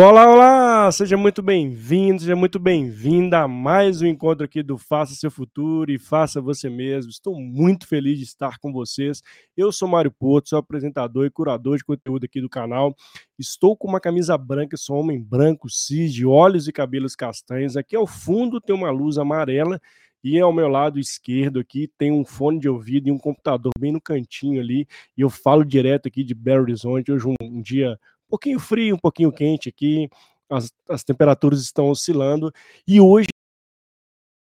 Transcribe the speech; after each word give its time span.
Olá, 0.00 0.32
olá! 0.32 0.92
Seja 0.92 1.16
muito 1.16 1.42
bem-vindo, 1.42 2.20
seja 2.20 2.36
muito 2.36 2.60
bem-vinda 2.60 3.40
a 3.40 3.48
mais 3.48 4.00
um 4.00 4.06
encontro 4.06 4.44
aqui 4.44 4.62
do 4.62 4.78
Faça 4.78 5.12
Seu 5.16 5.28
Futuro 5.28 5.90
e 5.90 5.98
Faça 5.98 6.40
Você 6.40 6.70
Mesmo. 6.70 7.10
Estou 7.10 7.34
muito 7.34 7.84
feliz 7.84 8.16
de 8.16 8.22
estar 8.22 8.60
com 8.60 8.72
vocês. 8.72 9.20
Eu 9.56 9.72
sou 9.72 9.88
Mário 9.88 10.12
Porto, 10.12 10.50
sou 10.50 10.60
apresentador 10.60 11.26
e 11.26 11.30
curador 11.30 11.78
de 11.78 11.84
conteúdo 11.84 12.26
aqui 12.26 12.40
do 12.40 12.48
canal. 12.48 12.94
Estou 13.36 13.76
com 13.76 13.88
uma 13.88 13.98
camisa 13.98 14.38
branca, 14.38 14.76
sou 14.76 15.00
homem 15.00 15.20
branco, 15.20 15.68
cis, 15.68 16.14
de 16.14 16.24
olhos 16.24 16.68
e 16.68 16.72
cabelos 16.72 17.16
castanhos. 17.16 17.76
Aqui 17.76 17.96
ao 17.96 18.06
fundo 18.06 18.60
tem 18.60 18.76
uma 18.76 18.92
luz 18.92 19.18
amarela 19.18 19.80
e 20.22 20.38
ao 20.38 20.52
meu 20.52 20.68
lado 20.68 21.00
esquerdo 21.00 21.58
aqui 21.58 21.90
tem 21.98 22.12
um 22.12 22.24
fone 22.24 22.60
de 22.60 22.68
ouvido 22.68 23.08
e 23.08 23.10
um 23.10 23.18
computador 23.18 23.72
bem 23.76 23.90
no 23.90 24.00
cantinho 24.00 24.60
ali. 24.60 24.86
E 25.16 25.22
eu 25.22 25.28
falo 25.28 25.64
direto 25.64 26.06
aqui 26.06 26.22
de 26.22 26.36
Belo 26.36 26.62
Horizonte. 26.62 27.10
Hoje 27.10 27.26
um, 27.26 27.34
um 27.42 27.60
dia 27.60 27.98
um 28.28 28.30
pouquinho 28.30 28.60
frio, 28.60 28.94
um 28.94 28.98
pouquinho 28.98 29.32
quente 29.32 29.68
aqui, 29.68 30.08
as, 30.50 30.70
as 30.88 31.02
temperaturas 31.02 31.60
estão 31.60 31.88
oscilando, 31.88 32.52
e 32.86 33.00
hoje 33.00 33.28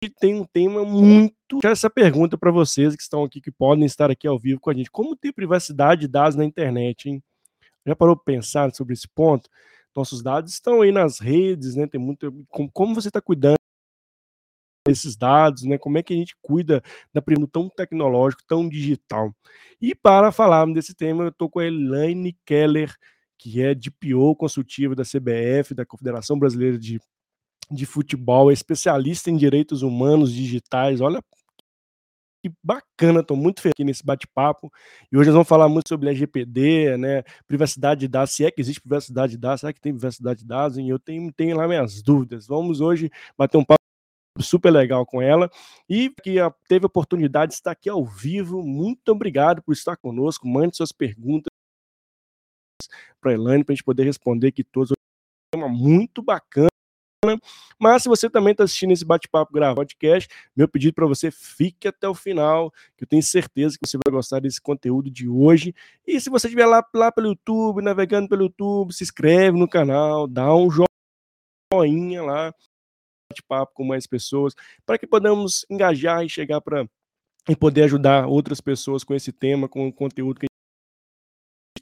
tem 0.08 0.34
um 0.34 0.44
tema 0.44 0.84
muito. 0.84 1.60
Essa 1.64 1.88
pergunta 1.88 2.36
para 2.36 2.50
vocês 2.50 2.96
que 2.96 3.02
estão 3.02 3.24
aqui, 3.24 3.40
que 3.40 3.50
podem 3.50 3.84
estar 3.84 4.10
aqui 4.10 4.26
ao 4.26 4.38
vivo 4.38 4.60
com 4.60 4.70
a 4.70 4.74
gente: 4.74 4.90
como 4.90 5.16
ter 5.16 5.32
privacidade 5.32 6.02
de 6.02 6.08
dados 6.08 6.36
na 6.36 6.44
internet, 6.44 7.08
hein? 7.08 7.22
Já 7.86 7.96
parou 7.96 8.16
para 8.16 8.24
pensar 8.24 8.72
sobre 8.74 8.94
esse 8.94 9.08
ponto? 9.08 9.48
Nossos 9.94 10.22
dados 10.22 10.52
estão 10.52 10.80
aí 10.82 10.92
nas 10.92 11.18
redes, 11.18 11.74
né? 11.74 11.86
Tem 11.86 12.00
muito. 12.00 12.32
Como, 12.72 12.94
você 12.94 13.08
está 13.08 13.20
cuidando 13.20 13.56
desses 14.86 15.16
dados, 15.16 15.62
né? 15.64 15.78
Como 15.78 15.98
é 15.98 16.02
que 16.02 16.12
a 16.12 16.16
gente 16.16 16.36
cuida 16.40 16.82
da 17.12 17.20
primo 17.20 17.46
tão 17.46 17.68
tecnológico, 17.68 18.42
tão 18.46 18.68
digital? 18.68 19.32
E 19.80 19.94
para 19.94 20.32
falar 20.32 20.66
desse 20.72 20.94
tema, 20.94 21.24
eu 21.24 21.28
estou 21.28 21.48
com 21.50 21.58
a 21.58 21.66
Elaine 21.66 22.36
Keller, 22.44 22.94
que 23.42 23.60
é 23.60 23.74
DPO 23.74 24.36
consultiva 24.36 24.94
da 24.94 25.02
CBF, 25.02 25.74
da 25.74 25.84
Confederação 25.84 26.38
Brasileira 26.38 26.78
de, 26.78 27.00
de 27.68 27.86
Futebol, 27.86 28.50
é 28.50 28.54
especialista 28.54 29.30
em 29.30 29.36
direitos 29.36 29.82
humanos 29.82 30.32
digitais. 30.32 31.00
Olha 31.00 31.20
que 32.40 32.52
bacana, 32.62 33.20
estou 33.20 33.36
muito 33.36 33.60
feliz 33.60 33.74
nesse 33.80 34.04
bate-papo. 34.04 34.72
E 35.10 35.16
hoje 35.16 35.28
nós 35.28 35.34
vamos 35.34 35.48
falar 35.48 35.68
muito 35.68 35.88
sobre 35.88 36.08
LGPD, 36.08 36.96
né, 36.96 37.24
privacidade 37.48 38.00
de 38.00 38.08
dados, 38.08 38.32
se 38.32 38.44
é 38.44 38.50
que 38.50 38.60
existe 38.60 38.80
privacidade 38.80 39.32
de 39.32 39.38
dados, 39.38 39.60
será 39.60 39.72
que 39.72 39.80
tem 39.80 39.92
privacidade 39.92 40.40
de 40.40 40.46
dados? 40.46 40.78
E 40.78 40.88
eu 40.88 40.98
tenho, 40.98 41.32
tenho 41.32 41.56
lá 41.56 41.66
minhas 41.66 42.00
dúvidas. 42.00 42.46
Vamos 42.46 42.80
hoje 42.80 43.10
bater 43.36 43.58
um 43.58 43.64
papo 43.64 43.78
super 44.40 44.70
legal 44.70 45.04
com 45.04 45.20
ela 45.20 45.50
e 45.88 46.10
que 46.22 46.36
teve 46.68 46.84
a 46.84 46.86
oportunidade 46.86 47.50
de 47.50 47.56
estar 47.56 47.72
aqui 47.72 47.88
ao 47.88 48.04
vivo. 48.04 48.62
Muito 48.62 49.10
obrigado 49.10 49.62
por 49.62 49.72
estar 49.72 49.96
conosco. 49.96 50.48
Mande 50.48 50.76
suas 50.76 50.92
perguntas 50.92 51.51
para 53.22 53.30
a 53.30 53.34
Elaine, 53.34 53.64
para 53.64 53.72
a 53.72 53.76
gente 53.76 53.84
poder 53.84 54.04
responder 54.04 54.48
aqui 54.48 54.64
todos. 54.64 54.90
É 54.90 54.94
um 55.56 55.60
tema 55.60 55.68
muito 55.68 56.20
bacana. 56.20 56.68
Mas 57.78 58.02
se 58.02 58.08
você 58.08 58.28
também 58.28 58.50
está 58.50 58.64
assistindo 58.64 58.90
esse 58.90 59.04
bate-papo 59.04 59.52
gravado 59.52 59.76
podcast, 59.76 60.28
meu 60.56 60.68
pedido 60.68 60.92
para 60.92 61.06
você 61.06 61.30
fique 61.30 61.86
até 61.86 62.08
o 62.08 62.14
final, 62.14 62.72
que 62.96 63.04
eu 63.04 63.08
tenho 63.08 63.22
certeza 63.22 63.76
que 63.80 63.88
você 63.88 63.96
vai 63.96 64.12
gostar 64.12 64.40
desse 64.40 64.60
conteúdo 64.60 65.08
de 65.08 65.28
hoje. 65.28 65.72
E 66.04 66.20
se 66.20 66.28
você 66.28 66.48
estiver 66.48 66.66
lá, 66.66 66.84
lá 66.92 67.12
pelo 67.12 67.28
YouTube, 67.28 67.80
navegando 67.80 68.28
pelo 68.28 68.42
YouTube, 68.42 68.92
se 68.92 69.04
inscreve 69.04 69.56
no 69.56 69.68
canal, 69.68 70.26
dá 70.26 70.52
um 70.52 70.68
joinha 71.72 72.22
lá, 72.24 72.52
bate-papo 73.30 73.72
com 73.72 73.84
mais 73.84 74.04
pessoas, 74.04 74.54
para 74.84 74.98
que 74.98 75.06
podamos 75.06 75.64
engajar 75.70 76.24
e 76.24 76.28
chegar 76.28 76.60
para 76.60 76.88
e 77.48 77.56
poder 77.56 77.84
ajudar 77.84 78.26
outras 78.26 78.60
pessoas 78.60 79.02
com 79.02 79.14
esse 79.14 79.32
tema, 79.32 79.68
com 79.68 79.88
o 79.88 79.92
conteúdo 79.92 80.40
que 80.40 80.51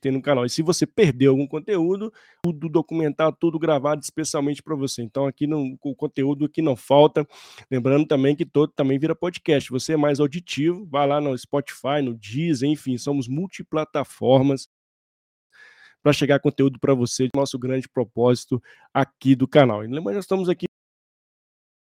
tem 0.00 0.12
no 0.12 0.22
canal. 0.22 0.44
E 0.44 0.50
se 0.50 0.62
você 0.62 0.87
perdeu 0.87 1.33
algum 1.33 1.47
conteúdo, 1.47 2.12
tudo 2.43 2.69
documentado, 2.69 3.37
tudo 3.38 3.59
gravado 3.59 4.00
especialmente 4.03 4.62
para 4.62 4.75
você. 4.75 5.03
Então 5.03 5.27
aqui 5.27 5.47
no, 5.47 5.78
o 5.83 5.94
conteúdo 5.94 6.49
que 6.49 6.62
não 6.62 6.77
falta. 6.77 7.27
Lembrando 7.71 8.06
também 8.06 8.34
que 8.34 8.44
todo 8.44 8.72
também 8.72 8.99
vira 8.99 9.15
podcast. 9.15 9.71
Você 9.71 9.93
é 9.93 9.97
mais 9.97 10.21
auditivo, 10.21 10.87
vai 10.87 11.06
lá 11.06 11.21
no 11.21 11.37
Spotify, 11.37 12.03
no 12.03 12.15
Deezer, 12.15 12.69
enfim, 12.69 12.97
somos 12.99 13.28
multiplataformas 13.28 14.69
para 16.03 16.12
chegar 16.12 16.41
conteúdo 16.41 16.78
para 16.81 16.94
você, 16.94 17.28
nosso 17.34 17.59
grande 17.59 17.89
propósito 17.89 18.62
aqui 18.93 19.34
do 19.34 19.47
canal. 19.47 19.84
E 19.84 19.87
lembrando, 19.87 20.16
nós 20.16 20.25
estamos 20.25 20.49
aqui 20.49 20.66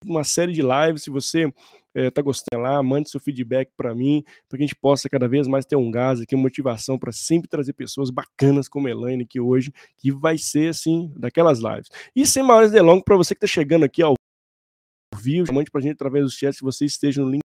uma 0.05 0.25
série 0.25 0.53
de 0.53 0.63
lives. 0.63 1.03
Se 1.03 1.11
você 1.11 1.53
está 1.95 2.21
eh, 2.21 2.25
gostando 2.25 2.63
lá, 2.63 2.83
mande 2.83 3.11
seu 3.11 3.21
feedback 3.21 3.71
para 3.77 3.95
mim, 3.95 4.25
para 4.49 4.59
que 4.59 4.65
a 4.65 4.67
gente 4.67 4.77
possa 4.77 5.09
cada 5.09 5.29
vez 5.29 5.47
mais 5.47 5.65
ter 5.65 5.77
um 5.77 5.91
gás 5.91 6.21
aqui, 6.21 6.35
uma 6.35 6.43
motivação 6.43 6.99
para 6.99 7.13
sempre 7.13 7.49
trazer 7.49 7.73
pessoas 7.73 8.11
bacanas 8.11 8.69
como 8.69 8.89
a 8.89 8.91
Elaine 8.91 9.25
aqui 9.25 9.41
hoje, 9.41 9.73
que 9.99 10.11
vai 10.11 10.39
ser 10.39 10.71
assim, 10.71 11.13
daquelas 11.17 11.59
lives. 11.59 11.89
E 12.15 12.27
sem 12.27 12.43
maiores 12.43 12.71
delongas, 12.71 13.05
para 13.05 13.17
você 13.17 13.35
que 13.35 13.45
está 13.45 13.53
chegando 13.53 13.85
aqui 13.85 14.03
ao 14.03 14.15
vivo, 15.17 15.53
mande 15.53 15.71
para 15.71 15.81
a 15.81 15.83
gente 15.83 15.95
através 15.95 16.25
do 16.25 16.31
chat 16.31 16.55
se 16.55 16.63
você 16.63 16.85
esteja 16.85 17.23
no 17.23 17.29
link, 17.29 17.43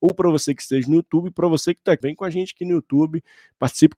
ou 0.00 0.14
para 0.14 0.30
você 0.30 0.54
que 0.54 0.62
esteja 0.62 0.88
no 0.88 0.96
YouTube, 0.96 1.30
para 1.30 1.48
você 1.48 1.74
que 1.74 1.80
está 1.80 1.96
bem 2.00 2.14
com 2.14 2.24
a 2.24 2.30
gente 2.30 2.54
aqui 2.54 2.64
no 2.64 2.72
YouTube, 2.72 3.22
participe 3.58 3.96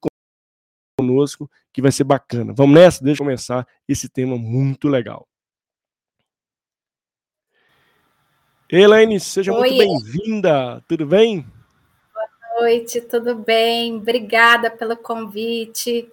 conosco, 0.99 1.51
que 1.73 1.83
vai 1.83 1.93
ser 1.93 2.05
bacana. 2.05 2.53
Vamos 2.53 2.75
nessa? 2.75 3.05
Deixa 3.05 3.23
eu 3.23 3.25
começar 3.25 3.67
esse 3.87 4.09
tema 4.09 4.37
muito 4.37 4.89
legal. 4.89 5.28
Elaine, 8.71 9.19
seja 9.19 9.51
Oi. 9.51 9.61
muito 9.61 9.79
bem-vinda. 9.79 10.85
Tudo 10.87 11.07
bem? 11.07 11.47
Boa 12.13 12.61
noite, 12.61 13.01
tudo 13.01 13.35
bem? 13.35 13.97
Obrigada 13.97 14.71
pelo 14.71 14.95
convite. 14.95 16.07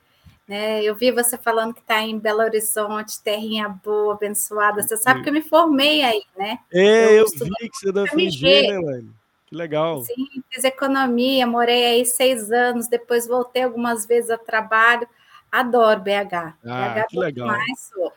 Né, 0.47 0.81
eu 0.83 0.95
vi 0.95 1.11
você 1.11 1.37
falando 1.37 1.73
que 1.73 1.81
está 1.81 2.01
em 2.01 2.17
Belo 2.17 2.39
Horizonte, 2.41 3.19
terrinha 3.21 3.67
boa, 3.67 4.13
abençoada. 4.13 4.83
Você 4.83 4.95
sabe 4.95 5.23
que 5.23 5.29
eu 5.29 5.33
me 5.33 5.41
formei 5.41 6.03
aí, 6.03 6.23
né? 6.37 6.59
É, 6.71 7.19
eu, 7.19 7.25
eu 7.25 7.25
vi 7.25 7.69
que 7.69 7.77
você 7.77 7.91
da 7.91 8.07
FG, 8.07 8.43
né, 8.43 8.75
Elaine? 8.75 9.11
Que 9.47 9.55
legal. 9.55 10.03
Sim, 10.03 10.43
fiz 10.49 10.63
economia, 10.63 11.45
morei 11.45 11.85
aí 11.85 12.05
seis 12.05 12.51
anos, 12.51 12.87
depois 12.87 13.27
voltei 13.27 13.63
algumas 13.63 14.05
vezes 14.05 14.29
a 14.29 14.37
trabalho. 14.37 15.07
Adoro 15.51 15.99
BH. 15.99 16.55
Ah, 16.63 17.03
BH 17.03 17.07
que 17.09 17.19
legal. 17.19 17.47
Mais, 17.47 17.91
sou. 17.91 18.13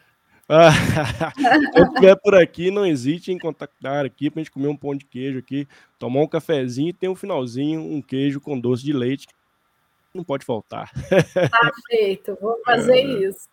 Quando 1.72 1.88
estiver 1.88 2.16
por 2.16 2.34
aqui, 2.34 2.70
não 2.70 2.86
hesite 2.86 3.30
em 3.30 3.38
contactar 3.38 4.06
aqui 4.06 4.30
para 4.30 4.40
a 4.40 4.42
gente 4.42 4.52
comer 4.52 4.68
um 4.68 4.76
pão 4.76 4.94
de 4.94 5.04
queijo 5.04 5.38
aqui, 5.38 5.68
tomar 5.98 6.22
um 6.22 6.26
cafezinho 6.26 6.88
e 6.88 6.92
ter 6.92 7.08
um 7.08 7.14
finalzinho, 7.14 7.80
um 7.80 8.00
queijo 8.00 8.40
com 8.40 8.58
doce 8.58 8.82
de 8.82 8.92
leite. 8.92 9.26
Não 10.14 10.24
pode 10.24 10.46
faltar. 10.46 10.90
Tá 11.34 11.72
feito, 11.86 12.36
vou 12.40 12.58
fazer 12.64 12.96
é. 12.96 13.28
isso. 13.28 13.48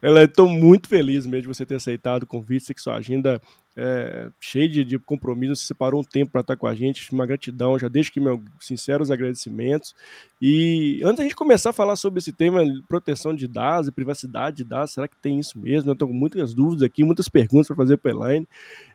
Ela 0.00 0.24
estou 0.24 0.48
muito 0.48 0.88
feliz 0.88 1.26
mesmo 1.26 1.42
de 1.42 1.58
você 1.58 1.66
ter 1.66 1.76
aceitado 1.76 2.22
o 2.22 2.26
convite, 2.26 2.72
que 2.72 2.80
sua 2.80 2.96
agenda 2.96 3.40
é 3.78 4.30
cheia 4.40 4.66
de, 4.66 4.82
de 4.82 4.98
compromissos, 4.98 5.60
você 5.60 5.66
separou 5.66 6.00
um 6.00 6.04
tempo 6.04 6.32
para 6.32 6.40
estar 6.40 6.56
com 6.56 6.66
a 6.66 6.74
gente, 6.74 7.12
uma 7.12 7.26
gratidão, 7.26 7.78
já 7.78 7.88
deixo 7.88 8.08
aqui 8.08 8.18
meus 8.18 8.40
sinceros 8.58 9.10
agradecimentos. 9.10 9.94
E 10.40 11.02
antes 11.04 11.18
da 11.18 11.22
gente 11.24 11.36
começar 11.36 11.70
a 11.70 11.72
falar 11.74 11.94
sobre 11.96 12.18
esse 12.18 12.32
tema, 12.32 12.62
proteção 12.88 13.34
de 13.34 13.46
dados 13.46 13.88
e 13.88 13.92
privacidade 13.92 14.56
de 14.56 14.64
dados, 14.64 14.94
será 14.94 15.06
que 15.06 15.16
tem 15.18 15.38
isso 15.38 15.58
mesmo? 15.58 15.90
Eu 15.90 15.92
estou 15.92 16.08
com 16.08 16.14
muitas 16.14 16.54
dúvidas 16.54 16.84
aqui, 16.84 17.04
muitas 17.04 17.28
perguntas 17.28 17.66
para 17.66 17.76
fazer 17.76 17.98
para 17.98 18.12
a 18.12 18.14
Elaine. 18.14 18.48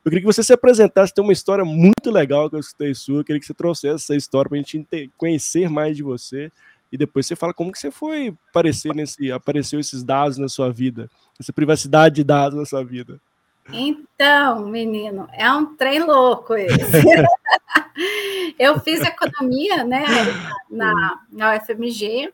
Eu 0.03 0.09
queria 0.09 0.21
que 0.21 0.33
você 0.33 0.41
se 0.41 0.51
apresentasse, 0.51 1.13
tem 1.13 1.23
uma 1.23 1.33
história 1.33 1.63
muito 1.63 2.09
legal 2.09 2.49
que 2.49 2.55
eu 2.55 2.59
escutei 2.59 2.95
sua, 2.95 3.19
eu 3.19 3.23
queria 3.23 3.39
que 3.39 3.45
você 3.45 3.53
trouxesse 3.53 4.03
essa 4.05 4.15
história 4.15 4.49
para 4.49 4.57
a 4.57 4.61
gente 4.63 5.11
conhecer 5.15 5.69
mais 5.69 5.95
de 5.95 6.01
você 6.01 6.51
e 6.91 6.97
depois 6.97 7.25
você 7.25 7.35
fala 7.35 7.53
como 7.53 7.71
que 7.71 7.79
você 7.79 7.89
foi 7.89 8.35
aparecer 8.49 8.93
nesse, 8.93 9.31
apareceu 9.31 9.79
esses 9.79 10.03
dados 10.03 10.37
na 10.37 10.49
sua 10.49 10.71
vida, 10.71 11.09
essa 11.39 11.53
privacidade 11.53 12.15
de 12.15 12.23
dados 12.23 12.57
na 12.57 12.65
sua 12.65 12.83
vida. 12.83 13.19
Então, 13.71 14.67
menino, 14.67 15.27
é 15.31 15.49
um 15.51 15.75
trem 15.75 16.03
louco 16.03 16.55
esse. 16.55 16.75
eu 18.59 18.79
fiz 18.79 19.01
economia, 19.01 19.83
né, 19.83 20.03
na, 20.69 21.21
na 21.31 21.55
UFMG 21.55 22.33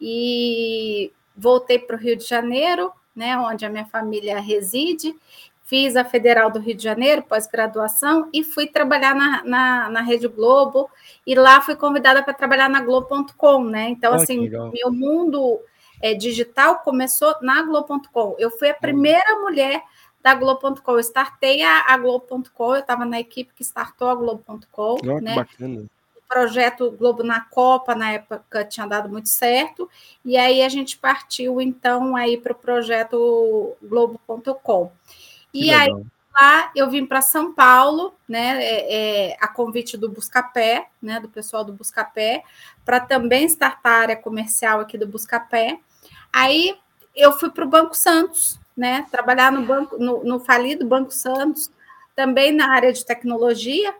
e 0.00 1.12
voltei 1.36 1.78
para 1.78 1.96
o 1.96 1.98
Rio 1.98 2.16
de 2.16 2.24
Janeiro, 2.24 2.92
né, 3.14 3.38
onde 3.38 3.64
a 3.64 3.70
minha 3.70 3.86
família 3.86 4.40
reside, 4.40 5.14
fiz 5.64 5.96
a 5.96 6.04
Federal 6.04 6.50
do 6.50 6.60
Rio 6.60 6.74
de 6.74 6.82
Janeiro, 6.82 7.22
pós-graduação, 7.22 8.28
e 8.32 8.44
fui 8.44 8.66
trabalhar 8.66 9.14
na, 9.14 9.42
na, 9.44 9.90
na, 9.90 10.00
Rede 10.02 10.28
Globo, 10.28 10.90
e 11.26 11.34
lá 11.34 11.60
fui 11.60 11.74
convidada 11.74 12.22
para 12.22 12.34
trabalhar 12.34 12.68
na 12.68 12.80
Globo.com, 12.80 13.64
né? 13.64 13.88
Então, 13.88 14.12
ah, 14.12 14.16
assim, 14.16 14.48
meu 14.48 14.92
mundo 14.92 15.58
é, 16.02 16.14
digital 16.14 16.80
começou 16.80 17.34
na 17.40 17.62
Globo.com. 17.62 18.36
Eu 18.38 18.50
fui 18.50 18.68
a 18.68 18.74
primeira 18.74 19.40
mulher 19.40 19.82
da 20.22 20.34
Globo.com. 20.34 20.92
Eu 20.92 21.00
startei 21.00 21.62
a, 21.62 21.86
a 21.88 21.96
Globo.com, 21.96 22.74
eu 22.74 22.80
estava 22.80 23.06
na 23.06 23.18
equipe 23.18 23.54
que 23.54 23.64
startou 23.64 24.10
a 24.10 24.14
Globo.com, 24.14 24.98
oh, 25.02 25.20
né? 25.20 25.34
Bacana. 25.34 25.84
O 26.14 26.28
projeto 26.28 26.90
Globo 26.90 27.22
na 27.22 27.40
Copa, 27.40 27.94
na 27.94 28.12
época, 28.12 28.64
tinha 28.64 28.86
dado 28.86 29.08
muito 29.08 29.28
certo, 29.28 29.88
e 30.24 30.36
aí 30.36 30.62
a 30.62 30.68
gente 30.68 30.98
partiu, 30.98 31.60
então, 31.60 32.16
aí 32.16 32.36
para 32.36 32.52
o 32.52 32.56
projeto 32.56 33.74
Globo.com. 33.82 34.92
E 35.54 35.72
aí 35.72 35.88
lá 36.34 36.72
eu 36.74 36.90
vim 36.90 37.06
para 37.06 37.22
São 37.22 37.54
Paulo, 37.54 38.12
né, 38.28 38.62
é, 38.62 39.30
é, 39.30 39.36
a 39.40 39.46
convite 39.46 39.96
do 39.96 40.08
Buscapé, 40.08 40.88
né, 41.00 41.20
do 41.20 41.28
pessoal 41.28 41.64
do 41.64 41.72
Buscapé, 41.72 42.42
para 42.84 42.98
também 42.98 43.46
startar 43.46 43.92
a 43.92 44.00
área 44.00 44.16
comercial 44.16 44.80
aqui 44.80 44.98
do 44.98 45.06
Buscapé. 45.06 45.78
Aí 46.32 46.76
eu 47.14 47.32
fui 47.32 47.50
para 47.50 47.64
o 47.64 47.68
Banco 47.68 47.96
Santos, 47.96 48.58
né? 48.76 49.06
Trabalhar 49.10 49.52
no 49.52 49.62
banco, 49.62 49.96
no, 49.98 50.24
no 50.24 50.40
falido 50.40 50.84
Banco 50.84 51.12
Santos, 51.12 51.70
também 52.16 52.52
na 52.52 52.72
área 52.72 52.92
de 52.92 53.06
tecnologia, 53.06 53.94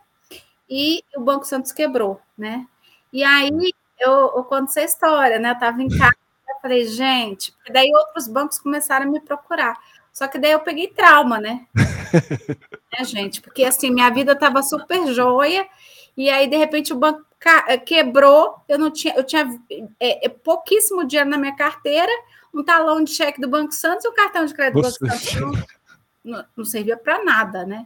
e 0.69 1.03
o 1.15 1.21
Banco 1.21 1.45
Santos 1.45 1.71
quebrou, 1.71 2.19
né? 2.37 2.67
E 3.13 3.23
aí 3.23 3.73
eu, 3.99 4.11
eu 4.35 4.43
conto 4.43 4.69
essa 4.69 4.81
história, 4.81 5.39
né? 5.39 5.49
Eu 5.49 5.53
estava 5.53 5.81
em 5.81 5.87
casa, 5.87 6.15
falei, 6.61 6.85
gente, 6.85 7.53
daí 7.71 7.91
outros 7.93 8.27
bancos 8.27 8.59
começaram 8.59 9.05
a 9.05 9.09
me 9.09 9.21
procurar. 9.21 9.77
Só 10.15 10.29
que 10.29 10.39
daí 10.39 10.53
eu 10.53 10.61
peguei 10.61 10.87
trauma, 10.87 11.41
né? 11.41 11.67
né, 12.97 13.03
gente? 13.03 13.41
Porque 13.41 13.65
assim, 13.65 13.91
minha 13.91 14.09
vida 14.09 14.31
estava 14.31 14.63
super 14.63 15.13
joia, 15.13 15.67
e 16.15 16.29
aí, 16.29 16.47
de 16.47 16.55
repente, 16.55 16.93
o 16.93 16.95
banco 16.95 17.25
quebrou, 17.85 18.55
eu 18.69 18.79
não 18.79 18.89
tinha, 18.89 19.13
eu 19.15 19.23
tinha 19.25 19.45
é, 19.99 20.29
pouquíssimo 20.29 21.05
dinheiro 21.05 21.29
na 21.29 21.37
minha 21.37 21.53
carteira, 21.55 22.11
um 22.53 22.63
talão 22.63 23.03
de 23.03 23.11
cheque 23.11 23.41
do 23.41 23.49
Banco 23.49 23.73
Santos 23.73 24.05
e 24.05 24.07
um 24.07 24.13
cartão 24.13 24.45
de 24.45 24.53
crédito 24.53 24.81
Você... 24.81 24.97
do 24.99 25.07
Banco 25.07 25.21
Santos. 25.21 25.75
Não, 26.23 26.45
não 26.55 26.65
servia 26.65 26.95
para 26.95 27.23
nada, 27.23 27.65
né? 27.65 27.85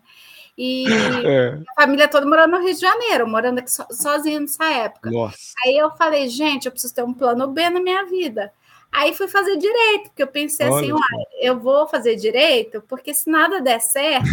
E 0.55 0.85
é. 1.25 1.59
a 1.75 1.81
família 1.81 2.07
toda 2.07 2.27
morando 2.27 2.51
no 2.51 2.63
Rio 2.63 2.75
de 2.75 2.79
Janeiro, 2.79 3.27
morando 3.27 3.59
aqui 3.59 3.71
so, 3.71 3.85
sozinha 3.91 4.39
nessa 4.39 4.65
época. 4.65 5.09
Nossa. 5.09 5.53
Aí 5.65 5.75
eu 5.75 5.89
falei, 5.95 6.29
gente, 6.29 6.67
eu 6.67 6.71
preciso 6.71 6.93
ter 6.93 7.03
um 7.03 7.13
plano 7.13 7.47
B 7.47 7.69
na 7.69 7.81
minha 7.81 8.05
vida. 8.05 8.53
Aí 8.91 9.13
fui 9.13 9.27
fazer 9.27 9.55
direito, 9.57 10.09
porque 10.09 10.23
eu 10.23 10.27
pensei 10.27 10.65
assim, 10.65 10.91
Olha. 10.91 11.01
assim, 11.01 11.23
eu 11.41 11.59
vou 11.59 11.87
fazer 11.87 12.15
direito, 12.15 12.83
porque 12.87 13.13
se 13.13 13.29
nada 13.29 13.61
der 13.61 13.79
certo, 13.79 14.27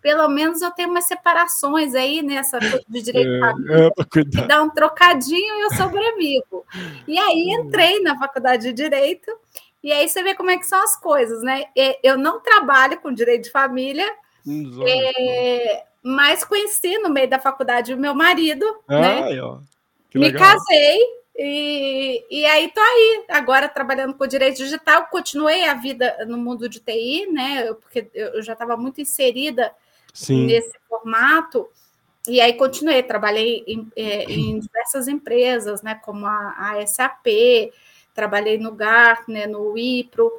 pelo 0.00 0.28
menos 0.28 0.62
eu 0.62 0.70
tenho 0.70 0.88
umas 0.88 1.04
separações 1.04 1.94
aí 1.94 2.22
nessa 2.22 2.58
de 2.58 3.02
direito 3.02 3.30
é, 3.30 3.40
família, 3.40 3.86
é, 3.86 4.24
que 4.24 4.42
dá 4.46 4.62
um 4.62 4.70
trocadinho 4.70 5.56
e 5.56 5.60
eu 5.60 5.70
sobrevivo. 5.74 6.64
E 7.06 7.18
aí 7.18 7.50
entrei 7.50 8.00
na 8.00 8.18
faculdade 8.18 8.64
de 8.64 8.72
direito, 8.72 9.30
e 9.82 9.92
aí 9.92 10.08
você 10.08 10.22
vê 10.22 10.34
como 10.34 10.50
é 10.50 10.56
que 10.56 10.66
são 10.66 10.82
as 10.82 10.96
coisas, 10.98 11.42
né? 11.42 11.64
Eu 12.02 12.16
não 12.16 12.40
trabalho 12.40 12.98
com 13.00 13.12
direito 13.12 13.44
de 13.44 13.50
família, 13.50 14.08
é, 14.86 15.84
mas 16.02 16.44
conheci 16.44 16.96
no 16.98 17.10
meio 17.10 17.28
da 17.28 17.38
faculdade 17.38 17.92
o 17.92 17.98
meu 17.98 18.14
marido, 18.14 18.64
ah, 18.88 19.00
né? 19.00 19.42
Ó, 19.42 19.58
Me 20.14 20.32
casei 20.32 21.17
e, 21.40 22.26
e 22.28 22.44
aí 22.46 22.68
tô 22.72 22.80
aí, 22.80 23.24
agora 23.28 23.68
trabalhando 23.68 24.14
com 24.14 24.26
direito 24.26 24.56
digital, 24.56 25.06
continuei 25.06 25.64
a 25.66 25.74
vida 25.74 26.26
no 26.26 26.36
mundo 26.36 26.68
de 26.68 26.80
TI, 26.80 27.28
né? 27.30 27.72
Porque 27.74 28.10
eu 28.12 28.42
já 28.42 28.54
estava 28.54 28.76
muito 28.76 29.00
inserida 29.00 29.72
Sim. 30.12 30.46
nesse 30.46 30.76
formato. 30.88 31.68
E 32.26 32.40
aí 32.40 32.54
continuei, 32.54 33.04
trabalhei 33.04 33.62
em, 33.68 33.88
é, 33.94 34.24
em 34.24 34.58
diversas 34.58 35.06
empresas, 35.06 35.80
né? 35.80 35.94
Como 36.04 36.26
a, 36.26 36.72
a 36.72 36.84
SAP, 36.84 37.26
trabalhei 38.12 38.58
no 38.58 38.72
Gartner, 38.72 39.48
no 39.48 39.74
Wipro, 39.74 40.32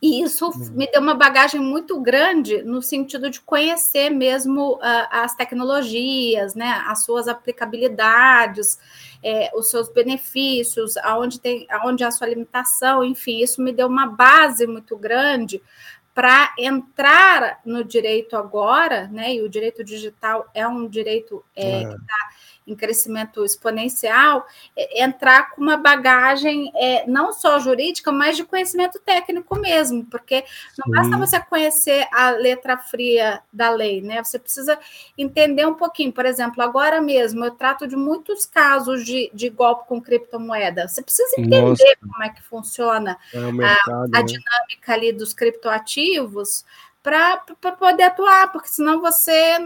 e 0.00 0.22
isso 0.22 0.46
uhum. 0.46 0.70
me 0.72 0.86
deu 0.90 1.00
uma 1.00 1.14
bagagem 1.14 1.60
muito 1.60 2.00
grande 2.00 2.62
no 2.62 2.82
sentido 2.82 3.30
de 3.30 3.40
conhecer 3.40 4.10
mesmo 4.10 4.74
uh, 4.74 5.08
as 5.10 5.34
tecnologias, 5.34 6.54
né, 6.54 6.82
as 6.86 7.04
suas 7.04 7.28
aplicabilidades, 7.28 8.78
é, 9.22 9.50
os 9.54 9.70
seus 9.70 9.88
benefícios, 9.88 10.96
aonde 10.98 11.40
tem, 11.40 11.66
aonde 11.70 12.04
a 12.04 12.10
sua 12.10 12.28
limitação, 12.28 13.02
enfim, 13.04 13.42
isso 13.42 13.62
me 13.62 13.72
deu 13.72 13.88
uma 13.88 14.06
base 14.06 14.66
muito 14.66 14.96
grande 14.96 15.60
para 16.14 16.52
entrar 16.58 17.60
no 17.64 17.84
direito 17.84 18.36
agora, 18.36 19.06
né? 19.06 19.34
E 19.34 19.40
o 19.40 19.48
direito 19.48 19.84
digital 19.84 20.50
é 20.52 20.66
um 20.66 20.88
direito 20.88 21.44
é, 21.54 21.82
é. 21.82 21.84
que 21.84 21.94
está 21.94 22.30
em 22.68 22.76
crescimento 22.76 23.44
exponencial, 23.44 24.46
é, 24.76 25.02
entrar 25.02 25.50
com 25.50 25.62
uma 25.62 25.76
bagagem 25.76 26.70
é, 26.74 27.06
não 27.06 27.32
só 27.32 27.58
jurídica, 27.58 28.12
mas 28.12 28.36
de 28.36 28.44
conhecimento 28.44 28.98
técnico 29.00 29.58
mesmo, 29.58 30.04
porque 30.04 30.44
não 30.78 30.84
Sim. 30.86 30.90
basta 30.92 31.18
você 31.18 31.40
conhecer 31.40 32.06
a 32.12 32.30
letra 32.30 32.76
fria 32.76 33.40
da 33.52 33.70
lei, 33.70 34.00
né? 34.02 34.22
Você 34.22 34.38
precisa 34.38 34.78
entender 35.16 35.66
um 35.66 35.74
pouquinho. 35.74 36.12
Por 36.12 36.26
exemplo, 36.26 36.62
agora 36.62 37.00
mesmo 37.00 37.44
eu 37.44 37.52
trato 37.52 37.86
de 37.86 37.96
muitos 37.96 38.44
casos 38.44 39.04
de, 39.04 39.30
de 39.32 39.48
golpe 39.48 39.88
com 39.88 40.00
criptomoeda. 40.00 40.86
Você 40.86 41.02
precisa 41.02 41.34
entender 41.38 41.62
Nossa. 41.62 41.84
como 42.00 42.22
é 42.22 42.28
que 42.28 42.42
funciona 42.42 43.18
é 43.32 43.52
mercado, 43.52 44.14
a, 44.14 44.18
a 44.18 44.20
né? 44.20 44.22
dinâmica 44.22 44.92
ali 44.92 45.12
dos 45.12 45.32
criptoativos 45.32 46.64
para 47.08 47.72
poder 47.72 48.02
atuar, 48.02 48.52
porque 48.52 48.68
senão 48.68 49.00
você 49.00 49.58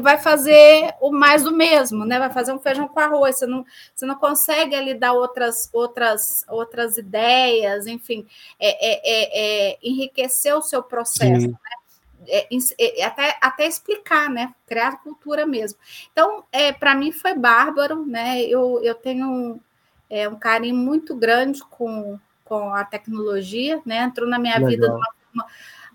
vai 0.00 0.16
fazer 0.18 0.94
o 1.00 1.10
mais 1.10 1.42
do 1.42 1.50
mesmo, 1.50 2.04
né? 2.04 2.20
Vai 2.20 2.30
fazer 2.30 2.52
um 2.52 2.60
feijão 2.60 2.86
com 2.86 3.00
arroz, 3.00 3.38
você 3.38 3.46
não, 3.46 3.66
você 3.92 4.06
não 4.06 4.14
consegue 4.14 4.76
ali 4.76 4.94
dar 4.94 5.12
outras, 5.12 5.68
outras, 5.72 6.44
outras 6.48 6.96
ideias, 6.96 7.88
enfim, 7.88 8.24
é, 8.60 8.68
é, 8.70 9.00
é, 9.04 9.72
é 9.72 9.78
enriquecer 9.82 10.54
o 10.54 10.62
seu 10.62 10.84
processo, 10.84 11.48
né? 11.48 11.58
É, 12.28 12.46
é, 12.78 13.04
até, 13.04 13.36
até 13.40 13.66
explicar, 13.66 14.30
né? 14.30 14.54
Criar 14.64 15.02
cultura 15.02 15.44
mesmo. 15.44 15.80
Então, 16.12 16.44
é, 16.52 16.72
para 16.72 16.94
mim 16.94 17.10
foi 17.10 17.34
bárbaro, 17.34 18.06
né? 18.06 18.40
Eu, 18.42 18.80
eu 18.84 18.94
tenho 18.94 19.26
um, 19.26 19.60
um 20.30 20.38
carinho 20.38 20.76
muito 20.76 21.16
grande 21.16 21.60
com, 21.64 22.20
com 22.44 22.72
a 22.72 22.84
tecnologia, 22.84 23.82
né? 23.84 24.04
Entrou 24.04 24.28
na 24.28 24.38
minha 24.38 24.54
Legal. 24.54 24.70
vida 24.70 24.86
de 24.86 24.94
uma 24.94 25.06
forma 25.06 25.46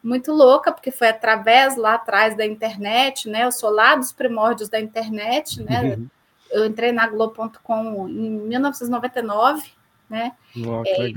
muito 0.04 0.32
louca, 0.32 0.72
porque 0.72 0.92
foi 0.92 1.10
através 1.10 1.76
lá 1.76 1.96
atrás 1.96 2.36
da 2.36 2.46
internet, 2.46 3.30
né? 3.30 3.46
Eu 3.46 3.52
sou 3.52 3.70
lá 3.70 3.96
dos 3.96 4.12
primórdios 4.12 4.70
da 4.70 4.80
internet, 4.80 5.62
né? 5.64 5.96
Uhum. 5.96 6.08
Eu 6.52 6.66
entrei 6.66 6.92
na 6.92 7.08
Globo.com 7.08 8.08
em 8.08 8.30
1999, 8.48 9.70
né? 10.10 10.34
Oh, 10.56 10.84
é, 10.86 11.12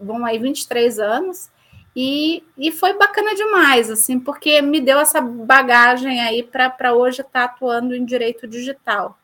vão 0.00 0.24
aí 0.24 0.38
23 0.38 0.98
anos. 0.98 1.50
E, 1.94 2.44
e 2.58 2.70
foi 2.70 2.92
bacana 2.98 3.34
demais, 3.34 3.90
assim, 3.90 4.20
porque 4.20 4.60
me 4.60 4.80
deu 4.80 4.98
essa 4.98 5.18
bagagem 5.20 6.20
aí 6.20 6.42
para 6.42 6.94
hoje 6.94 7.22
estar 7.22 7.48
tá 7.48 7.54
atuando 7.54 7.94
em 7.94 8.04
direito 8.04 8.46
digital. 8.46 9.18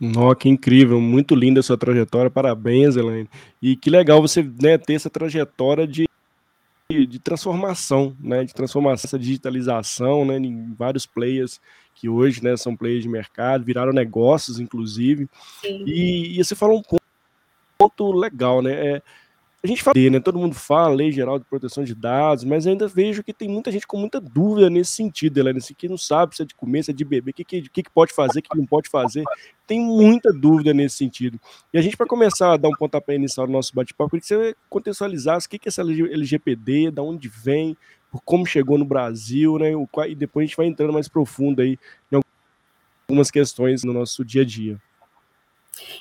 Nossa, 0.00 0.36
que 0.36 0.48
incrível, 0.48 1.00
muito 1.00 1.34
linda 1.34 1.60
a 1.60 1.62
sua 1.62 1.78
trajetória, 1.78 2.28
parabéns, 2.28 2.96
Elaine. 2.96 3.30
E 3.62 3.76
que 3.76 3.88
legal 3.88 4.20
você 4.20 4.42
né, 4.42 4.76
ter 4.76 4.94
essa 4.94 5.08
trajetória 5.08 5.86
de 5.86 6.05
de 6.88 7.18
transformação, 7.18 8.16
né, 8.20 8.44
de 8.44 8.54
transformação, 8.54 9.08
essa 9.08 9.18
digitalização, 9.18 10.24
né, 10.24 10.36
em 10.36 10.72
vários 10.74 11.04
players 11.04 11.60
que 11.96 12.08
hoje, 12.08 12.44
né, 12.44 12.56
são 12.56 12.76
players 12.76 13.02
de 13.02 13.08
mercado, 13.08 13.64
viraram 13.64 13.92
negócios, 13.92 14.60
inclusive. 14.60 15.28
E, 15.64 16.38
e, 16.38 16.44
você 16.44 16.54
falou 16.54 16.78
um 16.78 16.82
ponto, 16.82 17.02
ponto 17.76 18.12
legal, 18.12 18.62
né, 18.62 18.72
é, 18.72 19.02
a 19.66 19.68
gente 19.68 19.82
fala, 19.82 19.94
né? 20.10 20.20
Todo 20.20 20.38
mundo 20.38 20.54
fala, 20.54 20.94
lei 20.94 21.10
geral 21.10 21.38
de 21.38 21.44
proteção 21.44 21.82
de 21.82 21.94
dados, 21.94 22.44
mas 22.44 22.66
ainda 22.66 22.86
vejo 22.86 23.22
que 23.22 23.32
tem 23.32 23.48
muita 23.48 23.70
gente 23.70 23.86
com 23.86 23.98
muita 23.98 24.20
dúvida 24.20 24.70
nesse 24.70 24.92
sentido, 24.92 25.38
Helena, 25.38 25.58
assim, 25.58 25.74
que 25.74 25.88
não 25.88 25.98
sabe 25.98 26.36
se 26.36 26.42
é 26.42 26.44
de 26.44 26.54
comer, 26.54 26.84
se 26.84 26.90
é 26.90 26.94
de 26.94 27.04
beber, 27.04 27.32
o 27.32 27.34
que, 27.34 27.44
que, 27.44 27.62
que, 27.62 27.90
pode 27.90 28.14
fazer, 28.14 28.38
o 28.38 28.42
que 28.42 28.56
não 28.56 28.66
pode 28.66 28.88
fazer. 28.88 29.24
Tem 29.66 29.80
muita 29.80 30.32
dúvida 30.32 30.72
nesse 30.72 30.96
sentido. 30.96 31.40
E 31.72 31.78
a 31.78 31.82
gente, 31.82 31.96
para 31.96 32.06
começar 32.06 32.52
a 32.52 32.56
dar 32.56 32.68
um 32.68 32.76
pontapé 32.78 33.14
inicial 33.14 33.46
no 33.46 33.54
nosso 33.54 33.74
bate-papo, 33.74 34.10
queria 34.10 34.20
que 34.20 34.26
você 34.26 34.56
contextualizasse 34.70 35.46
o 35.46 35.50
que, 35.50 35.58
que 35.58 35.68
é 35.68 35.70
essa 35.70 35.82
LGPD, 35.82 36.92
da 36.92 37.02
onde 37.02 37.28
vem, 37.28 37.76
como 38.24 38.46
chegou 38.46 38.78
no 38.78 38.84
Brasil, 38.84 39.58
né? 39.58 39.72
E 40.08 40.14
depois 40.14 40.44
a 40.44 40.46
gente 40.46 40.56
vai 40.56 40.66
entrando 40.66 40.92
mais 40.92 41.08
profundo 41.08 41.60
aí 41.60 41.78
em 42.10 42.20
algumas 43.08 43.30
questões 43.30 43.82
no 43.84 43.92
nosso 43.92 44.24
dia 44.24 44.42
a 44.42 44.44
dia. 44.44 44.80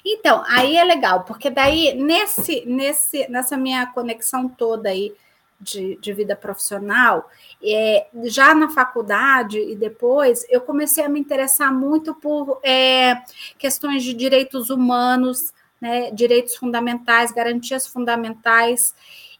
Então, 0.06 0.44
aí 0.48 0.78
é 0.78 0.84
legal, 0.84 1.24
porque 1.24 1.50
daí, 1.50 1.94
nesse, 1.94 2.66
nesse, 2.66 3.30
nessa 3.30 3.58
minha 3.58 3.86
conexão 3.88 4.48
toda 4.48 4.90
aí 4.90 5.14
de, 5.60 5.98
de 5.98 6.14
vida 6.14 6.36
profissional, 6.36 7.30
é, 7.64 8.08
já 8.26 8.54
na 8.54 8.70
faculdade 8.70 9.60
e 9.60 9.76
depois, 9.76 10.46
eu 10.50 10.62
comecei 10.62 11.04
a 11.04 11.10
me 11.10 11.20
interessar 11.20 11.74
muito 11.74 12.14
por 12.14 12.60
é, 12.64 13.22
questões 13.58 14.04
de 14.04 14.14
direitos 14.14 14.70
humanos, 14.70 15.54
né, 15.80 16.12
direitos 16.12 16.56
fundamentais, 16.56 17.32
garantias 17.32 17.88
fundamentais, 17.88 18.94